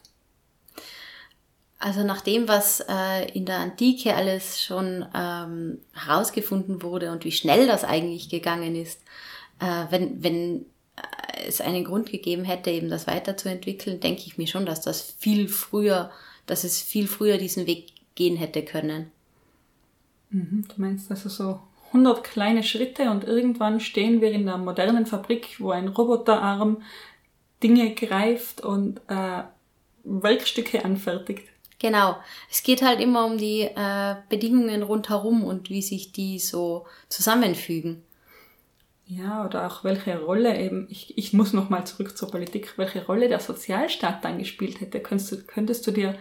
Also 1.78 2.02
nach 2.02 2.22
dem, 2.22 2.48
was 2.48 2.80
äh, 2.88 3.30
in 3.32 3.44
der 3.44 3.58
Antike 3.58 4.14
alles 4.14 4.60
schon 4.60 5.06
ähm, 5.14 5.78
herausgefunden 5.92 6.82
wurde 6.82 7.12
und 7.12 7.24
wie 7.24 7.30
schnell 7.30 7.68
das 7.68 7.84
eigentlich 7.84 8.28
gegangen 8.28 8.74
ist, 8.74 9.00
äh, 9.60 9.84
wenn, 9.90 10.22
wenn 10.22 10.66
es 11.46 11.60
einen 11.60 11.84
Grund 11.84 12.10
gegeben 12.10 12.44
hätte, 12.44 12.70
eben 12.70 12.88
das 12.88 13.06
weiterzuentwickeln, 13.06 14.00
denke 14.00 14.22
ich 14.26 14.38
mir 14.38 14.46
schon, 14.46 14.66
dass 14.66 14.80
das 14.80 15.00
viel 15.00 15.48
früher, 15.48 16.10
dass 16.46 16.64
es 16.64 16.80
viel 16.80 17.06
früher 17.06 17.38
diesen 17.38 17.66
Weg 17.66 17.92
gehen 18.14 18.36
hätte 18.36 18.64
können. 18.64 19.10
Mhm, 20.30 20.66
du 20.68 20.80
meinst 20.80 21.10
also 21.10 21.28
so 21.28 21.60
100 21.88 22.22
kleine 22.22 22.62
Schritte 22.62 23.10
und 23.10 23.24
irgendwann 23.24 23.80
stehen 23.80 24.20
wir 24.20 24.30
in 24.30 24.48
einer 24.48 24.58
modernen 24.58 25.06
Fabrik, 25.06 25.56
wo 25.58 25.70
ein 25.70 25.88
Roboterarm 25.88 26.82
Dinge 27.62 27.94
greift 27.94 28.60
und 28.60 29.00
äh, 29.08 29.42
Werkstücke 30.04 30.84
anfertigt. 30.84 31.48
Genau. 31.78 32.16
Es 32.50 32.62
geht 32.62 32.82
halt 32.82 33.00
immer 33.00 33.24
um 33.24 33.38
die 33.38 33.62
äh, 33.62 34.16
Bedingungen 34.28 34.82
rundherum 34.82 35.44
und 35.44 35.70
wie 35.70 35.82
sich 35.82 36.12
die 36.12 36.38
so 36.38 36.86
zusammenfügen. 37.08 38.02
Ja, 39.10 39.46
oder 39.46 39.66
auch 39.66 39.84
welche 39.84 40.20
Rolle 40.20 40.60
eben, 40.60 40.86
ich, 40.90 41.16
ich 41.16 41.32
muss 41.32 41.54
nochmal 41.54 41.86
zurück 41.86 42.16
zur 42.16 42.30
Politik, 42.30 42.76
welche 42.76 43.06
Rolle 43.06 43.28
der 43.28 43.40
Sozialstaat 43.40 44.22
dann 44.22 44.38
gespielt 44.38 44.82
hätte. 44.82 45.00
Könntest 45.00 45.32
du, 45.32 45.42
könntest 45.44 45.86
du 45.86 45.92
dir 45.92 46.14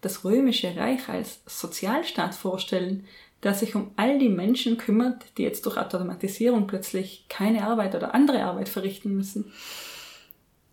das 0.00 0.24
römische 0.24 0.76
Reich 0.76 1.08
als 1.08 1.40
Sozialstaat 1.46 2.34
vorstellen, 2.34 3.06
der 3.44 3.54
sich 3.54 3.76
um 3.76 3.92
all 3.94 4.18
die 4.18 4.30
Menschen 4.30 4.78
kümmert, 4.78 5.26
die 5.38 5.44
jetzt 5.44 5.64
durch 5.64 5.76
Automatisierung 5.76 6.66
plötzlich 6.66 7.26
keine 7.28 7.64
Arbeit 7.64 7.94
oder 7.94 8.14
andere 8.14 8.42
Arbeit 8.42 8.68
verrichten 8.68 9.14
müssen? 9.14 9.52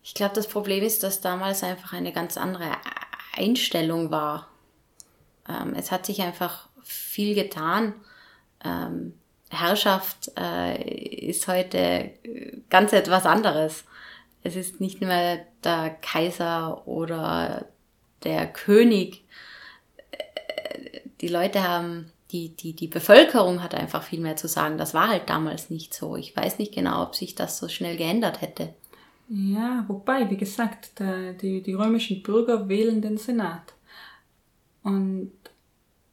Ich 0.02 0.16
glaube, 0.16 0.34
das 0.34 0.48
Problem 0.48 0.84
ist, 0.84 1.04
dass 1.04 1.22
damals 1.22 1.62
einfach 1.62 1.93
eine 1.93 2.12
ganz 2.12 2.38
andere 2.38 2.72
Einstellung 3.38 4.10
war. 4.10 4.48
Ähm, 5.48 5.76
es 5.76 5.91
hat 5.91 6.08
sich 6.08 6.24
einfach 6.24 6.70
viel 6.82 7.36
getan. 7.36 7.93
Ähm, 8.64 9.14
Herrschaft 9.50 10.32
äh, 10.38 11.30
ist 11.30 11.48
heute 11.48 12.12
ganz 12.70 12.93
etwas 12.93 13.26
anderes. 13.26 13.86
Es 14.43 14.56
ist 14.56 14.80
nicht 14.80 15.02
mehr 15.02 15.46
der 15.64 15.91
Kaiser 16.02 16.88
oder 16.88 17.66
der 18.24 18.48
König. 18.48 19.24
Die 21.22 21.28
Leute 21.28 21.68
haben, 21.68 22.12
die, 22.32 22.50
die, 22.50 22.74
die 22.74 22.88
Bevölkerung 22.88 23.64
hat 23.64 23.74
einfach 23.74 24.04
viel 24.04 24.20
mehr 24.20 24.36
zu 24.36 24.48
sagen. 24.48 24.78
Das 24.78 24.93
war 24.93 25.10
halt 25.10 25.30
damals 25.30 25.70
nicht 25.70 25.93
so. 25.93 26.16
Ich 26.16 26.36
weiß 26.36 26.60
nicht 26.60 26.74
genau, 26.74 27.04
ob 27.04 27.16
sich 27.16 27.36
das 27.36 27.58
so 27.58 27.68
schnell 27.68 27.98
geändert 27.98 28.41
hätte. 28.41 28.74
Ja, 29.28 29.86
wobei, 29.88 30.30
wie 30.30 30.38
gesagt, 30.38 30.91
die, 31.41 31.62
die 31.64 31.74
römischen 31.74 32.22
Bürger 32.22 32.70
wählen 32.70 33.02
den 33.02 33.18
Senat. 33.18 33.74
Und 34.84 35.32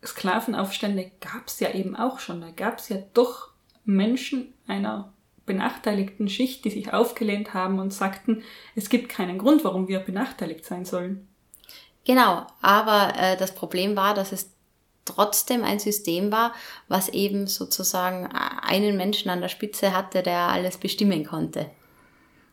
Sklavenaufstände 0.04 1.10
gab 1.20 1.46
es 1.46 1.60
ja 1.60 1.70
eben 1.72 1.96
auch 1.96 2.18
schon. 2.18 2.40
Da 2.40 2.50
gab 2.50 2.78
es 2.78 2.88
ja 2.88 2.98
doch 3.14 3.50
Menschen 3.84 4.52
einer 4.66 5.12
benachteiligten 5.46 6.28
Schicht, 6.28 6.64
die 6.64 6.70
sich 6.70 6.92
aufgelehnt 6.92 7.54
haben 7.54 7.78
und 7.78 7.92
sagten, 7.92 8.42
es 8.74 8.88
gibt 8.88 9.08
keinen 9.08 9.38
Grund, 9.38 9.64
warum 9.64 9.88
wir 9.88 10.00
benachteiligt 10.00 10.64
sein 10.64 10.84
sollen. 10.84 11.28
Genau, 12.04 12.46
aber 12.60 13.12
äh, 13.16 13.36
das 13.36 13.54
Problem 13.54 13.96
war, 13.96 14.14
dass 14.14 14.32
es 14.32 14.52
trotzdem 15.04 15.64
ein 15.64 15.78
System 15.78 16.30
war, 16.30 16.52
was 16.88 17.08
eben 17.08 17.46
sozusagen 17.46 18.26
einen 18.26 18.96
Menschen 18.96 19.30
an 19.30 19.40
der 19.40 19.48
Spitze 19.48 19.96
hatte, 19.96 20.22
der 20.22 20.48
alles 20.48 20.78
bestimmen 20.78 21.24
konnte. 21.24 21.70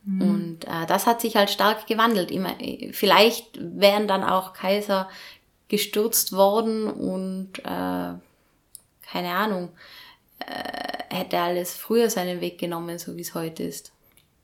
Mhm. 0.06 0.22
Und 0.22 0.66
äh, 0.66 0.86
das 0.88 1.06
hat 1.06 1.22
sich 1.22 1.36
halt 1.36 1.50
stark 1.50 1.88
gewandelt. 1.88 2.32
Immer, 2.32 2.56
vielleicht 2.92 3.60
wären 3.60 4.08
dann 4.08 4.24
auch 4.24 4.54
Kaiser 4.54 5.10
gestürzt 5.70 6.34
worden 6.34 6.88
und 6.88 7.60
äh, 7.60 8.14
keine 9.12 9.32
Ahnung, 9.32 9.70
äh, 10.40 11.16
hätte 11.16 11.40
alles 11.40 11.76
früher 11.76 12.10
seinen 12.10 12.42
Weg 12.42 12.58
genommen, 12.60 13.00
so 13.00 13.16
wie 13.16 13.22
es 13.22 13.34
heute 13.34 13.64
ist. 13.64 13.94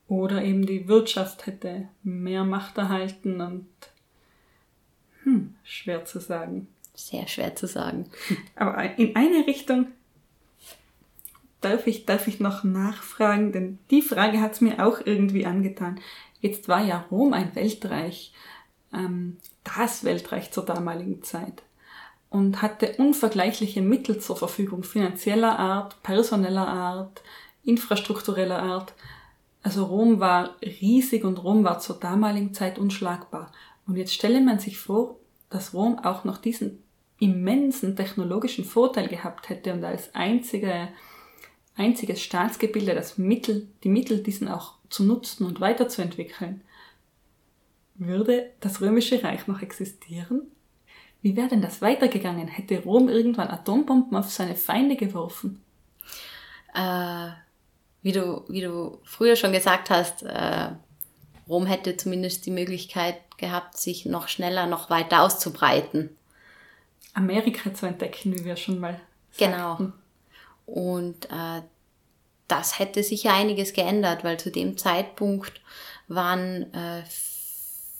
Oder 0.08 0.44
eben 0.44 0.66
die 0.66 0.88
Wirtschaft 0.88 1.46
hätte 1.48 1.90
mehr 2.04 2.44
Macht 2.44 2.78
erhalten 2.78 3.42
und 3.42 3.68
hm, 5.24 5.56
schwer 5.64 6.06
zu 6.06 6.20
sagen. 6.20 6.68
Sehr 6.94 7.28
schwer 7.28 7.56
zu 7.56 7.68
sagen. 7.68 8.10
Aber 8.56 8.98
in 8.98 9.16
eine 9.16 9.46
Richtung 9.48 9.88
darf 11.62 11.88
ich, 11.88 12.06
darf 12.06 12.28
ich 12.28 12.40
noch 12.40 12.64
nachfragen, 12.64 13.52
denn 13.52 13.80
die 13.90 14.04
Frage 14.04 14.40
hat 14.40 14.54
es 14.54 14.62
mir 14.62 14.86
auch 14.86 15.00
irgendwie 15.04 15.46
angetan. 15.46 16.00
Jetzt 16.40 16.68
war 16.68 16.86
ja 16.86 17.06
Rom 17.10 17.34
ein 17.34 17.56
Weltreich, 17.56 18.32
ähm, 18.96 19.38
das 19.64 20.04
Weltreich 20.04 20.52
zur 20.52 20.66
damaligen 20.66 21.24
Zeit 21.24 21.64
und 22.30 22.62
hatte 22.62 22.96
unvergleichliche 22.98 23.82
Mittel 23.82 24.20
zur 24.20 24.36
Verfügung, 24.36 24.84
finanzieller 24.84 25.58
Art, 25.58 26.02
personeller 26.04 26.68
Art, 26.68 27.22
infrastruktureller 27.64 28.62
Art. 28.62 28.94
Also 29.64 29.86
Rom 29.86 30.20
war 30.20 30.56
riesig 30.62 31.24
und 31.24 31.44
Rom 31.44 31.64
war 31.64 31.80
zur 31.80 31.98
damaligen 32.00 32.54
Zeit 32.54 32.78
unschlagbar. 32.78 33.52
Und 33.88 33.98
jetzt 33.98 34.14
stelle 34.14 34.42
man 34.42 34.60
sich 34.60 34.78
vor, 34.78 35.18
dass 35.50 35.74
Rom 35.74 36.00
auch 36.00 36.24
noch 36.24 36.38
diesen 36.38 36.84
immensen 37.20 37.96
technologischen 37.96 38.66
Vorteil 38.66 39.08
gehabt 39.08 39.50
hätte 39.50 39.74
und 39.74 39.84
als 39.84 40.14
einzige, 40.14 40.90
einziges 41.76 42.22
Staatsgebilde 42.22 42.94
das 42.94 43.18
Mittel, 43.18 43.68
die 43.84 43.90
Mittel, 43.90 44.22
diesen 44.22 44.48
auch 44.48 44.74
zu 44.90 45.04
nutzen 45.04 45.46
und 45.46 45.62
weiterzuentwickeln. 45.62 46.62
Würde 47.96 48.52
das 48.60 48.82
Römische 48.82 49.24
Reich 49.24 49.48
noch 49.48 49.62
existieren? 49.62 50.44
Wie 51.22 51.36
wäre 51.36 51.48
denn 51.48 51.62
das 51.62 51.82
weitergegangen? 51.82 52.48
Hätte 52.48 52.84
Rom 52.84 53.10
irgendwann 53.10 53.48
Atombomben 53.48 54.16
auf 54.18 54.30
seine 54.30 54.56
Feinde 54.56 54.96
geworfen? 54.96 55.64
Äh, 56.74 57.30
wie, 58.02 58.12
du, 58.12 58.44
wie 58.48 58.62
du 58.62 59.00
früher 59.04 59.36
schon 59.36 59.52
gesagt 59.52 59.90
hast, 59.90 60.24
äh, 60.24 60.70
Rom 61.48 61.66
hätte 61.66 61.98
zumindest 61.98 62.46
die 62.46 62.52
Möglichkeit 62.52 63.16
gehabt, 63.38 63.78
sich 63.78 64.06
noch 64.06 64.28
schneller, 64.28 64.68
noch 64.68 64.90
weiter 64.90 65.22
auszubreiten. 65.22 66.10
Amerika 67.14 67.74
zu 67.74 67.86
entdecken, 67.86 68.38
wie 68.38 68.46
wir 68.46 68.58
schon 68.58 68.80
mal 68.80 69.00
Genau. 69.38 69.92
Und 70.66 71.26
äh, 71.26 71.62
das 72.48 72.80
hätte 72.80 73.04
sicher 73.04 73.34
einiges 73.34 73.74
geändert, 73.74 74.24
weil 74.24 74.40
zu 74.40 74.52
dem 74.52 74.78
Zeitpunkt 74.78 75.62
waren 76.08 76.74
äh, 76.74 77.04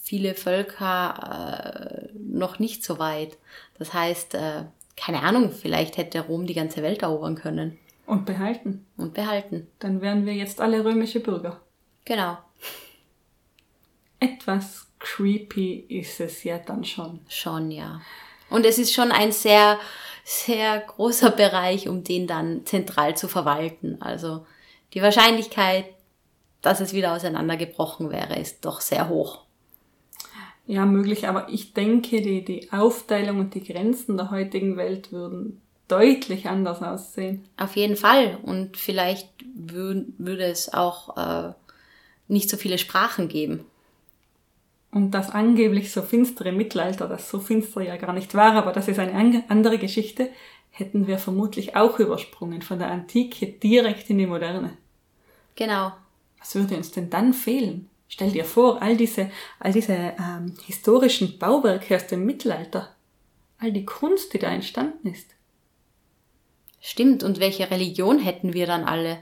viele 0.06 0.36
Völker 0.36 2.06
äh, 2.12 2.16
noch 2.16 2.60
nicht 2.60 2.84
so 2.84 3.00
weit. 3.00 3.38
Das 3.76 3.92
heißt, 3.92 4.34
äh, 4.34 4.62
keine 4.96 5.22
Ahnung, 5.22 5.50
vielleicht 5.50 5.96
hätte 5.96 6.20
Rom 6.20 6.46
die 6.46 6.54
ganze 6.54 6.80
Welt 6.82 7.02
erobern 7.02 7.34
können. 7.34 7.76
Und 8.06 8.24
behalten. 8.24 8.86
Und 8.96 9.14
behalten. 9.14 9.66
Dann 9.80 10.00
wären 10.00 10.24
wir 10.24 10.32
jetzt 10.32 10.60
alle 10.60 10.84
römische 10.84 11.18
Bürger. 11.18 11.60
Genau. 12.04 12.38
Etwas 14.20 14.86
creepy 15.00 15.86
ist 15.88 16.20
es 16.20 16.44
ja 16.44 16.58
dann 16.58 16.84
schon. 16.84 17.18
Schon, 17.28 17.72
ja. 17.72 18.00
Und 18.48 18.64
es 18.64 18.78
ist 18.78 18.94
schon 18.94 19.10
ein 19.10 19.32
sehr, 19.32 19.76
sehr 20.24 20.78
großer 20.82 21.32
Bereich, 21.32 21.88
um 21.88 22.04
den 22.04 22.28
dann 22.28 22.64
zentral 22.64 23.16
zu 23.16 23.26
verwalten. 23.26 24.00
Also 24.00 24.46
die 24.94 25.02
Wahrscheinlichkeit, 25.02 25.86
dass 26.62 26.78
es 26.80 26.92
wieder 26.92 27.12
auseinandergebrochen 27.12 28.10
wäre, 28.10 28.38
ist 28.38 28.64
doch 28.64 28.80
sehr 28.80 29.08
hoch. 29.08 29.45
Ja, 30.66 30.84
möglich, 30.84 31.28
aber 31.28 31.48
ich 31.48 31.74
denke, 31.74 32.20
die, 32.22 32.44
die 32.44 32.72
Aufteilung 32.72 33.38
und 33.38 33.54
die 33.54 33.62
Grenzen 33.62 34.16
der 34.16 34.30
heutigen 34.30 34.76
Welt 34.76 35.12
würden 35.12 35.60
deutlich 35.88 36.48
anders 36.48 36.82
aussehen. 36.82 37.44
Auf 37.56 37.76
jeden 37.76 37.96
Fall. 37.96 38.38
Und 38.42 38.76
vielleicht 38.76 39.28
würd, 39.54 40.06
würde 40.18 40.44
es 40.44 40.72
auch 40.72 41.16
äh, 41.16 41.52
nicht 42.28 42.50
so 42.50 42.56
viele 42.56 42.78
Sprachen 42.78 43.28
geben. 43.28 43.64
Und 44.90 45.12
das 45.12 45.30
angeblich 45.30 45.92
so 45.92 46.02
finstere 46.02 46.52
Mittelalter, 46.52 47.06
das 47.06 47.30
so 47.30 47.38
finster 47.38 47.82
ja 47.82 47.96
gar 47.96 48.12
nicht 48.12 48.34
war, 48.34 48.54
aber 48.54 48.72
das 48.72 48.88
ist 48.88 48.98
eine 48.98 49.44
andere 49.48 49.78
Geschichte, 49.78 50.30
hätten 50.70 51.06
wir 51.06 51.18
vermutlich 51.18 51.76
auch 51.76 51.98
übersprungen 51.98 52.62
von 52.62 52.78
der 52.78 52.90
Antike 52.90 53.46
direkt 53.46 54.10
in 54.10 54.18
die 54.18 54.26
Moderne. 54.26 54.76
Genau. 55.54 55.92
Was 56.38 56.54
würde 56.54 56.76
uns 56.76 56.90
denn 56.92 57.10
dann 57.10 57.32
fehlen? 57.34 57.88
Stell 58.08 58.30
dir 58.30 58.44
vor, 58.44 58.82
all 58.82 58.96
diese, 58.96 59.30
all 59.58 59.72
diese 59.72 59.92
ähm, 59.92 60.54
historischen 60.64 61.38
Bauwerke 61.38 61.96
aus 61.96 62.06
dem 62.06 62.24
Mittelalter, 62.24 62.94
all 63.58 63.72
die 63.72 63.84
Kunst, 63.84 64.32
die 64.32 64.38
da 64.38 64.48
entstanden 64.48 65.08
ist. 65.08 65.34
Stimmt, 66.80 67.24
und 67.24 67.40
welche 67.40 67.70
Religion 67.70 68.18
hätten 68.18 68.52
wir 68.52 68.66
dann 68.66 68.84
alle? 68.84 69.18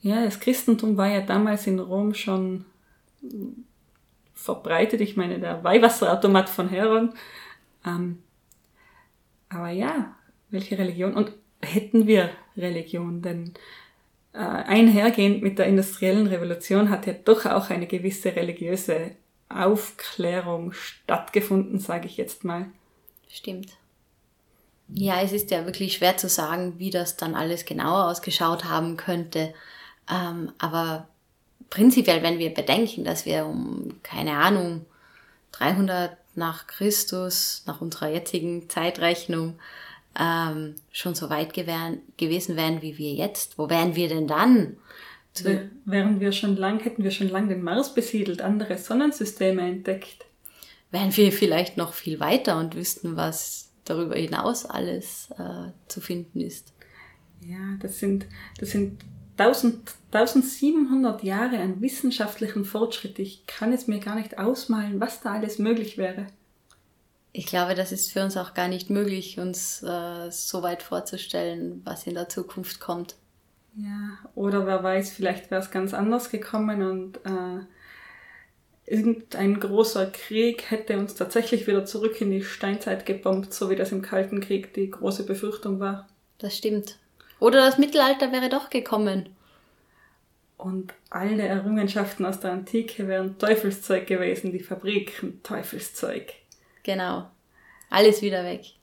Ja, 0.00 0.24
das 0.24 0.40
Christentum 0.40 0.96
war 0.96 1.08
ja 1.08 1.20
damals 1.20 1.66
in 1.66 1.78
Rom 1.78 2.14
schon 2.14 2.64
verbreitet. 4.34 5.00
Ich 5.00 5.16
meine, 5.16 5.38
der 5.38 5.62
Weihwasserautomat 5.64 6.48
von 6.48 6.68
Heron. 6.68 7.14
Ähm, 7.86 8.22
aber 9.48 9.70
ja, 9.70 10.16
welche 10.50 10.76
Religion? 10.76 11.14
Und 11.14 11.32
hätten 11.62 12.06
wir 12.06 12.30
Religion? 12.56 13.22
Denn 13.22 13.54
einhergehend 14.38 15.42
mit 15.42 15.58
der 15.58 15.66
industriellen 15.66 16.26
Revolution 16.26 16.90
hat 16.90 17.06
ja 17.06 17.12
doch 17.12 17.46
auch 17.46 17.70
eine 17.70 17.86
gewisse 17.86 18.34
religiöse 18.34 19.12
Aufklärung 19.48 20.72
stattgefunden, 20.72 21.78
sage 21.78 22.06
ich 22.06 22.16
jetzt 22.16 22.44
mal. 22.44 22.66
Stimmt. 23.28 23.70
Ja, 24.88 25.22
es 25.22 25.32
ist 25.32 25.50
ja 25.50 25.64
wirklich 25.64 25.94
schwer 25.94 26.16
zu 26.16 26.28
sagen, 26.28 26.74
wie 26.78 26.90
das 26.90 27.16
dann 27.16 27.34
alles 27.34 27.64
genauer 27.64 28.10
ausgeschaut 28.10 28.64
haben 28.64 28.96
könnte. 28.96 29.54
Ähm, 30.10 30.52
aber 30.58 31.08
prinzipiell, 31.70 32.22
wenn 32.22 32.38
wir 32.38 32.52
bedenken, 32.52 33.04
dass 33.04 33.24
wir 33.24 33.46
um, 33.46 34.00
keine 34.02 34.36
Ahnung, 34.36 34.84
300 35.52 36.16
nach 36.34 36.66
Christus, 36.66 37.62
nach 37.66 37.80
unserer 37.80 38.10
jetzigen 38.10 38.68
Zeitrechnung, 38.68 39.58
ähm, 40.18 40.74
schon 40.92 41.14
so 41.14 41.30
weit 41.30 41.52
gewähren, 41.52 42.00
gewesen 42.16 42.56
wären 42.56 42.82
wie 42.82 42.98
wir 42.98 43.12
jetzt, 43.12 43.58
wo 43.58 43.68
wären 43.68 43.96
wir 43.96 44.08
denn 44.08 44.26
dann? 44.26 44.76
Wären 45.84 46.20
wir 46.20 46.30
schon 46.32 46.56
lang, 46.56 46.80
hätten 46.80 47.02
wir 47.02 47.10
schon 47.10 47.28
lang 47.28 47.48
den 47.48 47.62
Mars 47.62 47.94
besiedelt, 47.94 48.40
andere 48.40 48.78
Sonnensysteme 48.78 49.62
entdeckt. 49.62 50.26
Wären 50.92 51.16
wir 51.16 51.32
vielleicht 51.32 51.76
noch 51.76 51.92
viel 51.92 52.20
weiter 52.20 52.58
und 52.58 52.76
wüssten, 52.76 53.16
was 53.16 53.72
darüber 53.84 54.14
hinaus 54.14 54.64
alles 54.64 55.30
äh, 55.36 55.72
zu 55.88 56.00
finden 56.00 56.40
ist. 56.40 56.72
Ja, 57.40 57.76
das 57.80 57.98
sind, 57.98 58.26
das 58.58 58.70
sind 58.70 59.04
1000, 59.36 59.92
1700 60.12 61.24
Jahre 61.24 61.58
an 61.58 61.80
wissenschaftlichen 61.80 62.64
Fortschritt. 62.64 63.18
Ich 63.18 63.44
kann 63.46 63.72
es 63.72 63.88
mir 63.88 63.98
gar 63.98 64.14
nicht 64.14 64.38
ausmalen, 64.38 65.00
was 65.00 65.20
da 65.20 65.32
alles 65.32 65.58
möglich 65.58 65.98
wäre 65.98 66.28
ich 67.36 67.46
glaube, 67.46 67.74
das 67.74 67.90
ist 67.90 68.12
für 68.12 68.22
uns 68.22 68.36
auch 68.36 68.54
gar 68.54 68.68
nicht 68.68 68.90
möglich, 68.90 69.40
uns 69.40 69.82
äh, 69.82 70.30
so 70.30 70.62
weit 70.62 70.84
vorzustellen, 70.84 71.82
was 71.84 72.06
in 72.06 72.14
der 72.14 72.28
Zukunft 72.28 72.78
kommt. 72.78 73.16
Ja, 73.74 74.18
oder 74.36 74.66
wer 74.66 74.84
weiß, 74.84 75.10
vielleicht 75.10 75.50
wäre 75.50 75.60
es 75.60 75.72
ganz 75.72 75.94
anders 75.94 76.30
gekommen 76.30 76.82
und 76.82 77.16
äh, 77.26 77.64
irgendein 78.86 79.58
großer 79.58 80.06
Krieg 80.06 80.70
hätte 80.70 80.96
uns 80.96 81.16
tatsächlich 81.16 81.66
wieder 81.66 81.84
zurück 81.84 82.20
in 82.20 82.30
die 82.30 82.44
Steinzeit 82.44 83.04
gebombt, 83.04 83.52
so 83.52 83.68
wie 83.68 83.76
das 83.76 83.90
im 83.90 84.00
Kalten 84.00 84.40
Krieg 84.40 84.72
die 84.72 84.92
große 84.92 85.26
Befürchtung 85.26 85.80
war. 85.80 86.08
Das 86.38 86.56
stimmt. 86.56 87.00
Oder 87.40 87.66
das 87.66 87.78
Mittelalter 87.78 88.30
wäre 88.30 88.48
doch 88.48 88.70
gekommen. 88.70 89.30
Und 90.56 90.94
alle 91.10 91.42
Errungenschaften 91.42 92.24
aus 92.26 92.38
der 92.38 92.52
Antike 92.52 93.08
wären 93.08 93.38
Teufelszeug 93.38 94.06
gewesen, 94.06 94.52
die 94.52 94.60
Fabriken 94.60 95.42
Teufelszeug. 95.42 96.32
Genau. 96.84 97.28
Alles 97.90 98.22
wieder 98.22 98.44
weg. 98.44 98.74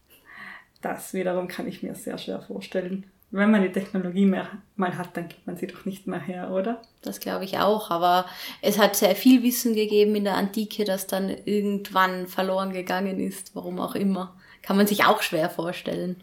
Das 0.82 1.14
wiederum 1.14 1.48
kann 1.48 1.68
ich 1.68 1.82
mir 1.82 1.96
sehr 1.96 2.18
schwer 2.18 2.42
vorstellen. 2.42 3.10
Wenn 3.30 3.50
man 3.50 3.62
die 3.62 3.72
Technologie 3.72 4.26
mehr, 4.26 4.50
mal 4.76 4.98
hat, 4.98 5.16
dann 5.16 5.30
gibt 5.30 5.48
man 5.48 5.56
sie 5.56 5.68
doch 5.68 5.86
nicht 5.86 6.06
mehr 6.06 6.20
her, 6.20 6.52
oder? 6.52 6.82
Das 7.02 7.22
glaube 7.22 7.46
ich 7.46 7.60
auch, 7.60 7.90
aber 7.90 8.26
es 8.62 8.78
hat 8.78 8.98
sehr 8.98 9.16
viel 9.16 9.42
Wissen 9.42 9.74
gegeben 9.74 10.16
in 10.16 10.26
der 10.26 10.36
Antike, 10.36 10.84
das 10.84 11.08
dann 11.08 11.30
irgendwann 11.30 12.28
verloren 12.28 12.74
gegangen 12.74 13.22
ist, 13.22 13.56
warum 13.56 13.80
auch 13.80 13.96
immer. 13.96 14.36
Kann 14.62 14.76
man 14.76 14.86
sich 14.86 15.06
auch 15.06 15.22
schwer 15.22 15.50
vorstellen. 15.50 16.22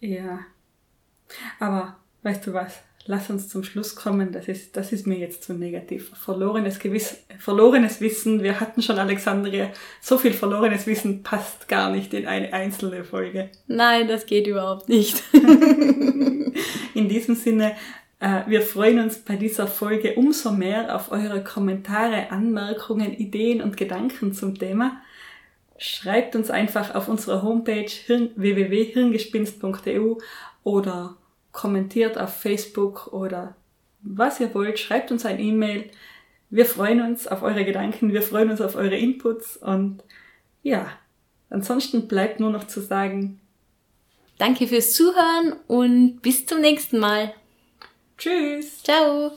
Ja. 0.00 0.40
Aber 1.60 1.96
weißt 2.22 2.46
du 2.48 2.52
was? 2.52 2.82
Lass 3.08 3.30
uns 3.30 3.48
zum 3.48 3.64
Schluss 3.64 3.96
kommen, 3.96 4.32
das 4.32 4.48
ist, 4.48 4.76
das 4.76 4.92
ist 4.92 5.06
mir 5.06 5.18
jetzt 5.18 5.42
zu 5.42 5.54
negativ. 5.54 6.12
Verlorenes, 6.14 6.78
Gewiss, 6.78 7.16
verlorenes 7.38 8.00
Wissen, 8.02 8.42
wir 8.42 8.60
hatten 8.60 8.82
schon 8.82 8.98
Alexandria, 8.98 9.70
so 10.00 10.18
viel 10.18 10.34
verlorenes 10.34 10.86
Wissen 10.86 11.22
passt 11.22 11.68
gar 11.68 11.90
nicht 11.90 12.12
in 12.12 12.26
eine 12.26 12.52
einzelne 12.52 13.04
Folge. 13.04 13.50
Nein, 13.66 14.06
das 14.08 14.26
geht 14.26 14.46
überhaupt 14.46 14.90
nicht. 14.90 15.22
in 16.94 17.08
diesem 17.08 17.34
Sinne, 17.34 17.74
äh, 18.20 18.42
wir 18.46 18.60
freuen 18.60 19.00
uns 19.00 19.18
bei 19.18 19.36
dieser 19.36 19.66
Folge 19.66 20.14
umso 20.14 20.52
mehr 20.52 20.94
auf 20.94 21.10
eure 21.10 21.42
Kommentare, 21.42 22.30
Anmerkungen, 22.30 23.14
Ideen 23.14 23.62
und 23.62 23.78
Gedanken 23.78 24.34
zum 24.34 24.58
Thema. 24.58 25.00
Schreibt 25.78 26.36
uns 26.36 26.50
einfach 26.50 26.94
auf 26.94 27.08
unserer 27.08 27.42
Homepage 27.42 27.90
www.hirngespinst.eu 28.36 30.16
oder 30.62 31.16
kommentiert 31.58 32.16
auf 32.18 32.34
Facebook 32.34 33.08
oder 33.12 33.56
was 34.00 34.38
ihr 34.38 34.54
wollt, 34.54 34.78
schreibt 34.78 35.10
uns 35.10 35.26
ein 35.26 35.40
E-Mail. 35.40 35.90
Wir 36.50 36.64
freuen 36.64 37.00
uns 37.02 37.26
auf 37.26 37.42
eure 37.42 37.64
Gedanken, 37.64 38.12
wir 38.12 38.22
freuen 38.22 38.50
uns 38.50 38.60
auf 38.60 38.76
eure 38.76 38.96
Inputs 38.96 39.56
und 39.56 40.02
ja, 40.62 40.86
ansonsten 41.50 42.06
bleibt 42.06 42.38
nur 42.38 42.50
noch 42.50 42.68
zu 42.68 42.80
sagen. 42.80 43.40
Danke 44.38 44.68
fürs 44.68 44.92
Zuhören 44.92 45.54
und 45.66 46.22
bis 46.22 46.46
zum 46.46 46.60
nächsten 46.60 47.00
Mal. 47.00 47.34
Tschüss. 48.16 48.82
Ciao. 48.84 49.32